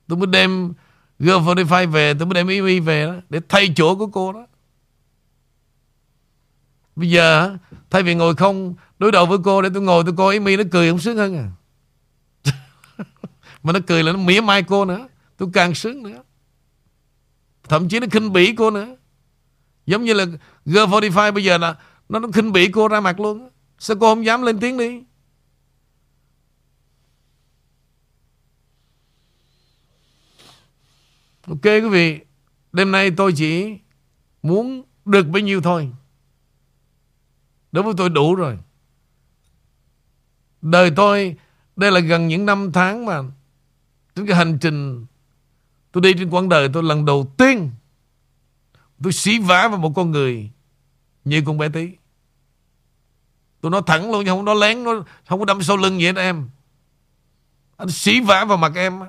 Tôi 0.08 0.18
mới 0.18 0.28
đem 0.28 0.74
Girl 1.20 1.38
45 1.46 1.92
về 1.92 2.14
Tôi 2.14 2.26
mới 2.26 2.34
đem 2.34 2.48
Imi 2.48 2.80
về 2.80 3.06
đó 3.06 3.16
Để 3.30 3.40
thay 3.50 3.74
chỗ 3.76 3.96
của 3.96 4.08
cô 4.08 4.34
đó. 4.34 4.48
Bây 6.96 7.10
giờ 7.10 7.58
Thay 7.90 8.04
vì 8.04 8.16
ngồi 8.16 8.36
không 8.36 8.76
Đối 9.00 9.12
đầu 9.12 9.26
với 9.26 9.38
cô 9.44 9.62
Để 9.62 9.70
tôi 9.74 9.84
ngồi 9.84 10.04
tôi 10.06 10.14
coi 10.18 10.34
Imi 10.34 10.58
nó 10.58 10.64
cười 10.72 10.90
không 10.90 11.00
sướng 11.00 11.18
hơn 11.18 11.38
à? 11.38 11.48
Mà 13.64 13.74
nó 13.74 13.80
cười 13.88 14.04
là 14.04 14.12
nó 14.12 14.18
mỉa 14.18 14.42
mai 14.42 14.64
cô 14.64 14.86
nữa. 14.86 15.08
Tôi 15.38 15.50
càng 15.54 15.76
sướng 15.76 16.04
nữa. 16.04 16.24
Thậm 17.64 17.90
chí 17.90 18.00
nó 18.00 18.08
khinh 18.12 18.34
bỉ 18.34 18.56
cô 18.56 18.72
nữa. 18.72 18.96
Giống 19.86 20.04
như 20.04 20.14
là 20.14 20.26
G45 20.66 21.34
bây 21.34 21.44
giờ 21.44 21.58
là 21.58 21.76
Nó, 22.10 22.20
nó 22.20 22.28
khinh 22.34 22.52
bỉ 22.52 22.72
cô 22.72 22.88
ra 22.88 23.00
mặt 23.00 23.20
luôn 23.20 23.50
Sao 23.80 23.98
cô 24.00 24.16
không 24.16 24.26
dám 24.26 24.42
lên 24.42 24.60
tiếng 24.60 24.78
đi? 24.78 25.02
Ok 31.48 31.64
quý 31.64 31.90
vị 31.90 32.20
Đêm 32.72 32.92
nay 32.92 33.12
tôi 33.18 33.34
chỉ 33.36 33.78
Muốn 34.44 34.84
được 35.06 35.28
bấy 35.28 35.42
nhiêu 35.42 35.62
thôi. 35.62 35.92
Đối 37.72 37.84
với 37.84 37.94
tôi 37.98 38.10
đủ 38.10 38.36
rồi. 38.36 38.58
Đời 40.62 40.92
tôi 40.96 41.36
Đây 41.76 41.92
là 41.92 42.00
gần 42.00 42.28
những 42.28 42.46
năm 42.46 42.72
tháng 42.74 43.06
mà 43.06 43.22
Trên 44.16 44.28
cái 44.28 44.38
hành 44.38 44.58
trình 44.62 45.06
Tôi 45.96 46.02
đi 46.02 46.14
trên 46.14 46.30
quãng 46.30 46.50
đời 46.50 46.70
tôi 46.74 46.84
lần 46.84 47.06
đầu 47.06 47.34
tiên 47.38 47.72
Tôi 49.04 49.14
xí 49.14 49.40
vả 49.40 49.68
vào 49.68 49.78
một 49.78 49.92
con 49.96 50.12
người 50.12 50.50
Như 51.26 51.44
con 51.46 51.58
bé 51.58 51.70
tí. 51.70 51.90
Tôi 53.62 53.72
nói 53.72 53.82
thẳng 53.88 54.12
luôn 54.12 54.26
Không 54.26 54.46
nói 54.46 54.56
lén 54.56 54.84
nó 54.84 55.04
Không 55.26 55.40
có 55.40 55.46
đâm 55.46 55.64
sau 55.64 55.78
lưng 55.78 56.00
gì 56.00 56.06
hết 56.06 56.16
em. 56.16 56.50
Anh 57.78 57.90
xí 57.90 58.20
vả 58.20 58.46
vào 58.46 58.58
mặt 58.58 58.72
em 58.76 59.00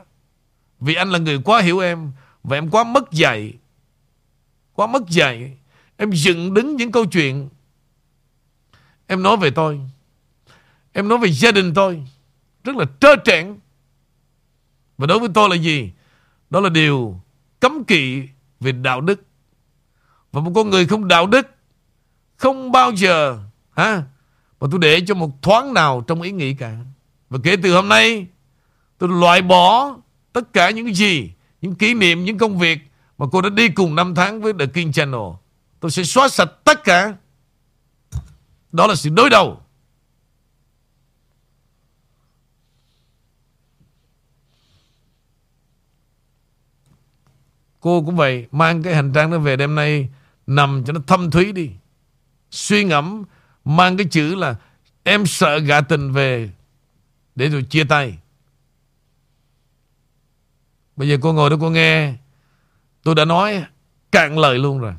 Vì 0.80 0.95
anh 0.95 1.11
là 1.11 1.18
người 1.18 1.41
quá 1.45 1.61
hiểu 1.61 1.78
em 1.78 2.12
Và 2.43 2.57
em 2.57 2.70
quá 2.70 2.84
mất 2.84 3.12
dạy, 3.12 3.55
Quá 4.72 4.87
mất 4.87 5.09
dạy. 5.09 5.57
Em 5.97 6.12
dựng 6.12 6.55
đứng 6.55 6.76
những 6.76 6.93
câu 6.93 7.07
chuyện. 7.07 7.49
Em 9.07 9.22
nói 9.22 9.37
về 9.37 9.51
tôi. 9.51 9.80
Em 10.93 11.09
nói 11.09 11.18
về 11.18 11.32
gia 11.32 11.53
đình 11.53 11.74
tôi. 11.74 12.03
Rất 12.64 12.76
là 12.76 12.84
trơ 13.01 13.16
trẽn. 13.24 13.59
Và 14.99 15.07
đối 15.07 15.18
với 15.18 15.28
tôi 15.34 15.49
là 15.49 15.57
gì? 15.57 15.93
Đó 16.57 16.61
là 16.61 16.68
điều 16.68 17.20
cấm 17.61 17.84
kỵ 17.84 18.22
về 18.61 18.72
đạo 18.72 19.00
đức. 19.00 19.20
Và 20.32 20.40
một 20.40 20.52
con 20.54 20.70
người 20.70 20.86
không 20.86 21.09
đạo 21.09 21.26
đức 21.26 21.46
Không 22.36 22.72
bao 22.72 22.92
giờ 22.92 23.38
ha, 23.76 24.02
Mà 24.61 24.68
tôi 24.70 24.80
để 24.80 25.00
cho 25.07 25.14
một 25.14 25.42
thoáng 25.42 25.74
nào 25.74 26.04
trong 26.07 26.22
ý 26.22 26.32
nghĩ 26.32 26.54
cả. 26.54 26.76
Và 27.30 27.38
kể 27.42 27.57
từ 27.62 27.74
hôm 27.74 27.88
nay 27.88 28.26
Tôi 28.98 29.09
loại 29.09 29.42
bỏ 29.42 29.96
tất 30.32 30.52
cả 30.52 30.70
những 30.70 30.94
gì 30.94 31.30
Những 31.61 31.74
kỷ 31.74 31.94
niệm, 31.94 32.24
những 32.24 32.38
công 32.38 32.59
việc 32.59 32.78
Mà 33.18 33.26
cô 33.32 33.40
đã 33.42 33.48
đi 33.48 33.68
cùng 33.68 33.94
năm 33.94 34.14
tháng 34.14 34.40
với 34.40 34.52
The 34.59 34.66
King 34.66 34.92
Channel. 34.92 35.30
Tôi 35.80 35.90
sẽ 35.90 36.02
xóa 36.02 36.28
sạch 36.28 36.50
tất 36.64 36.84
cả. 36.84 37.14
Đó 38.72 38.86
là 38.86 38.94
sự 38.94 39.11
đối 39.11 39.30
đầu 39.30 39.61
Cô 47.87 48.03
cũng 48.07 48.16
vậy 48.16 48.47
Mang 48.53 48.82
cái 48.82 48.95
hành 48.95 49.12
trang 49.12 49.30
đó 49.30 49.39
về 49.39 49.57
đêm 49.57 49.74
nay, 49.74 50.09
Nằm 50.47 50.84
cho 50.87 50.93
nó 50.93 51.01
thâm 51.07 51.30
thúy 51.30 51.53
đi. 51.53 51.70
Suy 52.51 52.84
ngẫm, 52.84 53.24
Mang 53.64 53.97
cái 53.97 54.07
chữ 54.11 54.34
là 54.34 54.57
Em 55.03 55.26
sợ 55.26 55.59
gạ 55.59 55.80
tình 55.80 56.12
về 56.12 56.51
Để 57.34 57.49
rồi 57.49 57.62
chia 57.62 57.84
tay. 57.84 58.18
Bây 60.97 61.09
giờ 61.09 61.16
cô 61.22 61.32
ngồi 61.32 61.51
đó 61.51 61.57
cô 61.61 61.70
nghe, 61.70 62.14
Tôi 63.03 63.14
đã 63.14 63.24
nói 63.24 63.64
cạn 64.12 64.39
lời 64.39 64.59
luôn 64.59 64.78
rồi. 64.78 64.95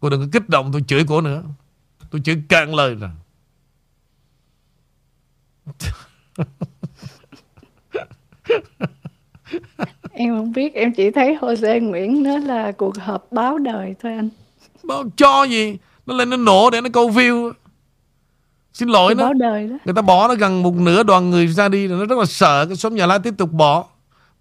Cô 0.00 0.10
đừng 0.10 0.20
có 0.20 0.26
kích 0.32 0.48
động, 0.48 0.72
tôi 0.72 0.84
chửi 0.86 1.04
cô 1.08 1.20
nữa. 1.20 1.42
Tôi 2.10 2.20
chửi 2.20 2.42
cạn 2.48 2.74
lời 2.74 2.94
rồi. 2.94 3.10
Em 10.20 10.36
không 10.36 10.52
biết, 10.52 10.74
em 10.74 10.92
chỉ 10.92 11.10
thấy 11.10 11.36
Jose 11.40 11.88
Nguyễn 11.88 12.22
nó 12.22 12.38
là 12.38 12.72
cuộc 12.72 12.98
họp 12.98 13.32
báo 13.32 13.58
đời 13.58 13.94
thôi 14.02 14.12
anh. 14.12 14.28
Báo 14.82 15.04
cho 15.16 15.44
gì? 15.44 15.78
Nó 16.06 16.14
lên 16.14 16.30
nó 16.30 16.36
nổ 16.36 16.70
để 16.70 16.80
nó 16.80 16.88
câu 16.92 17.10
view. 17.10 17.52
Xin 18.72 18.88
lỗi 18.88 19.14
nó 19.14 19.24
báo 19.24 19.34
đời 19.34 19.68
đó. 19.68 19.76
Người 19.84 19.94
ta 19.94 20.02
bỏ 20.02 20.28
nó 20.28 20.34
gần 20.34 20.62
một 20.62 20.74
nửa 20.74 21.02
đoàn 21.02 21.30
người 21.30 21.46
ra 21.46 21.68
đi 21.68 21.86
Rồi 21.86 21.98
nó 21.98 22.06
rất 22.06 22.18
là 22.18 22.24
sợ 22.24 22.66
Cái 22.66 22.76
xóm 22.76 22.94
nhà 22.94 23.06
lá 23.06 23.18
tiếp 23.18 23.34
tục 23.38 23.52
bỏ. 23.52 23.84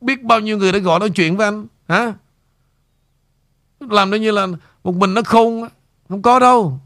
Biết 0.01 0.23
bao 0.23 0.39
nhiêu 0.39 0.57
người 0.57 0.71
đã 0.71 0.79
gọi 0.79 0.99
nói 0.99 1.09
chuyện 1.09 1.37
với 1.37 1.47
anh 1.47 1.65
Hả? 1.87 2.13
Làm 3.79 4.09
nó 4.09 4.17
như 4.17 4.31
là 4.31 4.47
Một 4.83 4.95
mình 4.95 5.13
nó 5.13 5.21
khôn. 5.21 5.67
Không 6.09 6.21
có 6.21 6.39
đâu. 6.39 6.79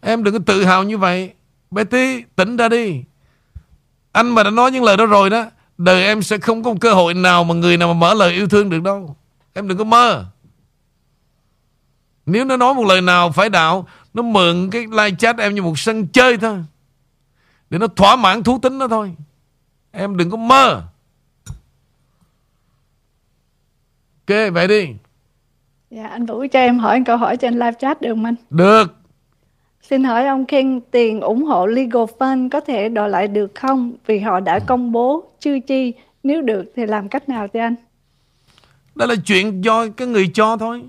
Em 0.00 0.24
đừng 0.24 0.34
có 0.34 0.40
tự 0.46 0.64
hào 0.64 0.82
như 0.82 0.98
vậy. 0.98 1.32
Betty 1.70 2.22
tỉnh 2.36 2.56
ra 2.56 2.68
đi. 2.68 3.02
Anh 4.12 4.28
mà 4.28 4.42
đã 4.42 4.50
nói 4.50 4.70
những 4.70 4.84
lời 4.84 4.96
đó 4.96 5.06
rồi 5.06 5.30
đó 5.30 5.44
Đời 5.78 6.04
em 6.04 6.22
sẽ 6.22 6.38
không 6.38 6.62
có 6.62 6.72
một 6.72 6.80
cơ 6.80 6.94
hội 6.94 7.14
nào 7.14 7.44
Mà 7.44 7.54
người 7.54 7.76
nào 7.76 7.88
mà 7.88 7.94
mở 7.94 8.14
lời 8.14 8.32
yêu 8.32 8.48
thương 8.48 8.70
được 8.70 8.82
đâu. 8.82 9.16
Em 9.52 9.68
đừng 9.68 9.78
có 9.78 9.84
mơ. 9.84 10.24
Nếu 12.26 12.44
nó 12.44 12.56
nói 12.56 12.74
một 12.74 12.84
lời 12.84 13.00
nào 13.00 13.32
phải 13.32 13.48
đạo 13.48 13.88
Nó 14.14 14.22
mượn 14.22 14.70
cái 14.70 14.86
live 14.90 15.10
chat 15.18 15.38
em 15.38 15.54
như 15.54 15.62
một 15.62 15.78
sân 15.78 16.06
chơi 16.06 16.36
thôi. 16.36 16.64
Để 17.70 17.78
nó 17.78 17.86
thỏa 17.86 18.16
mãn 18.16 18.42
thú 18.42 18.58
tính 18.58 18.78
đó 18.78 18.88
thôi. 18.88 19.14
Em 19.90 20.16
đừng 20.16 20.30
có 20.30 20.36
mơ. 20.36 20.82
Ok 24.26 24.52
vậy 24.52 24.68
đi. 24.68 24.88
Dạ, 25.90 26.06
anh 26.06 26.26
Vũ 26.26 26.44
cho 26.52 26.58
em 26.58 26.78
hỏi 26.78 27.02
câu 27.06 27.16
hỏi 27.16 27.36
trên 27.36 27.54
live 27.54 27.72
chat 27.80 28.00
được 28.00 28.08
không 28.08 28.24
anh? 28.24 28.34
Được 28.50 29.03
Xin 29.88 30.04
hỏi 30.04 30.26
ông 30.26 30.46
Ken 30.46 30.80
tiền 30.90 31.20
ủng 31.20 31.44
hộ 31.44 31.66
Legal 31.66 32.02
Fund 32.18 32.48
có 32.50 32.60
thể 32.60 32.88
đòi 32.88 33.08
lại 33.08 33.28
được 33.28 33.54
không? 33.54 33.92
Vì 34.06 34.18
họ 34.18 34.40
đã 34.40 34.58
công 34.58 34.92
bố 34.92 35.32
chưa 35.40 35.58
chi. 35.58 35.92
Nếu 36.22 36.42
được 36.42 36.72
thì 36.76 36.86
làm 36.86 37.08
cách 37.08 37.28
nào 37.28 37.48
thưa 37.48 37.60
anh? 37.60 37.74
Đó 38.94 39.06
là 39.06 39.14
chuyện 39.24 39.64
do 39.64 39.86
cái 39.96 40.08
người 40.08 40.30
cho 40.34 40.56
thôi 40.56 40.82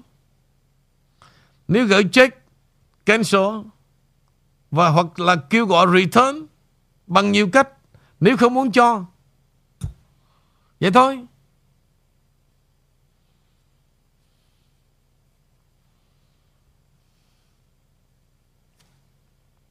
Nếu 1.67 1.85
gửi 1.85 2.03
check 2.11 2.37
Cancel 3.05 3.41
Và 4.71 4.89
hoặc 4.89 5.19
là 5.19 5.35
kêu 5.49 5.65
gọi 5.65 5.87
return 5.93 6.45
Bằng 7.07 7.31
nhiều 7.31 7.47
cách 7.47 7.69
Nếu 8.19 8.37
không 8.37 8.53
muốn 8.53 8.71
cho 8.71 9.05
Vậy 10.79 10.91
thôi 10.91 11.25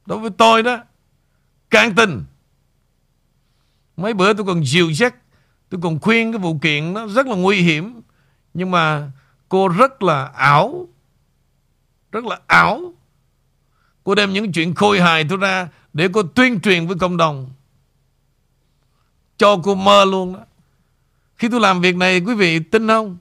Đối 0.05 0.19
với 0.19 0.29
tôi 0.29 0.63
đó 0.63 0.77
Can 1.69 1.95
tình. 1.95 2.23
Mấy 3.97 4.13
bữa 4.13 4.33
tôi 4.33 4.45
còn 4.45 4.65
dìu 4.65 4.89
dắt, 4.91 5.15
Tôi 5.69 5.81
còn 5.83 5.99
khuyên 5.99 6.31
cái 6.31 6.39
vụ 6.39 6.57
kiện 6.61 6.93
nó 6.93 7.07
rất 7.07 7.27
là 7.27 7.35
nguy 7.35 7.61
hiểm, 7.61 8.01
Nhưng 8.53 8.71
mà 8.71 9.11
cô 9.49 9.67
rất 9.67 10.03
là 10.03 10.25
ảo, 10.25 10.87
Rất 12.11 12.25
là 12.25 12.39
ảo. 12.47 12.93
Cô 14.03 14.15
đem 14.15 14.33
những 14.33 14.51
chuyện 14.51 14.75
khôi 14.75 15.01
hài 15.01 15.23
tôi 15.29 15.37
ra 15.37 15.67
Để 15.93 16.07
cô 16.13 16.23
tuyên 16.23 16.59
truyền 16.59 16.87
với 16.87 16.97
cộng 16.97 17.17
đồng. 17.17 17.51
Cho 19.37 19.57
cô 19.63 19.75
mơ 19.75 20.05
luôn 20.05 20.33
đó. 20.33 20.39
Khi 21.35 21.49
tôi 21.49 21.59
làm 21.59 21.81
việc 21.81 21.95
này, 21.95 22.19
quý 22.19 22.35
vị 22.35 22.59
tin 22.59 22.87
không? 22.87 23.17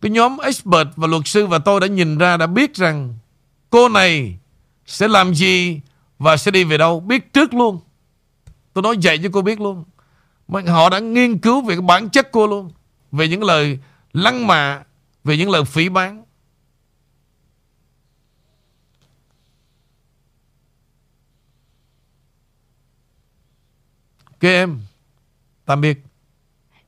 Cái 0.00 0.10
nhóm 0.10 0.38
expert 0.38 0.88
và 0.96 1.06
luật 1.06 1.22
sư 1.24 1.46
và 1.46 1.58
tôi 1.58 1.80
đã 1.80 1.86
nhìn 1.86 2.18
ra, 2.18 2.36
Đã 2.36 2.46
biết 2.46 2.74
rằng 2.74 3.14
Cô 3.70 3.88
này 3.88 4.38
sẽ 4.86 5.08
làm 5.08 5.34
gì 5.34 5.80
và 6.20 6.36
sẽ 6.36 6.50
đi 6.50 6.64
về 6.64 6.78
đâu? 6.78 7.00
Biết 7.00 7.32
trước 7.32 7.54
luôn. 7.54 7.80
Tôi 8.72 8.82
nói 8.82 8.96
dạy 9.00 9.18
cho 9.22 9.28
cô 9.32 9.42
biết 9.42 9.60
luôn. 9.60 9.84
Mà 10.48 10.60
họ 10.68 10.90
đã 10.90 10.98
nghiên 10.98 11.38
cứu 11.38 11.60
về 11.60 11.74
cái 11.74 11.82
bản 11.82 12.10
chất 12.10 12.28
cô 12.32 12.46
luôn. 12.46 12.70
Về 13.12 13.28
những 13.28 13.42
lời 13.42 13.78
lăng 14.12 14.46
mạ 14.46 14.84
Về 15.24 15.36
những 15.36 15.50
lời 15.50 15.64
phỉ 15.64 15.88
bán 15.88 16.24
Ok 24.24 24.42
em 24.42 24.80
Tạm 25.64 25.80
biệt. 25.80 25.98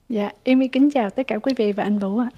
Dạ, 0.09 0.30
em 0.45 0.68
kính 0.68 0.91
chào 0.91 1.11
tất 1.11 1.22
cả 1.26 1.39
quý 1.39 1.53
vị 1.57 1.72
và 1.72 1.83
anh 1.83 1.99
Vũ 1.99 2.18
ạ. 2.18 2.30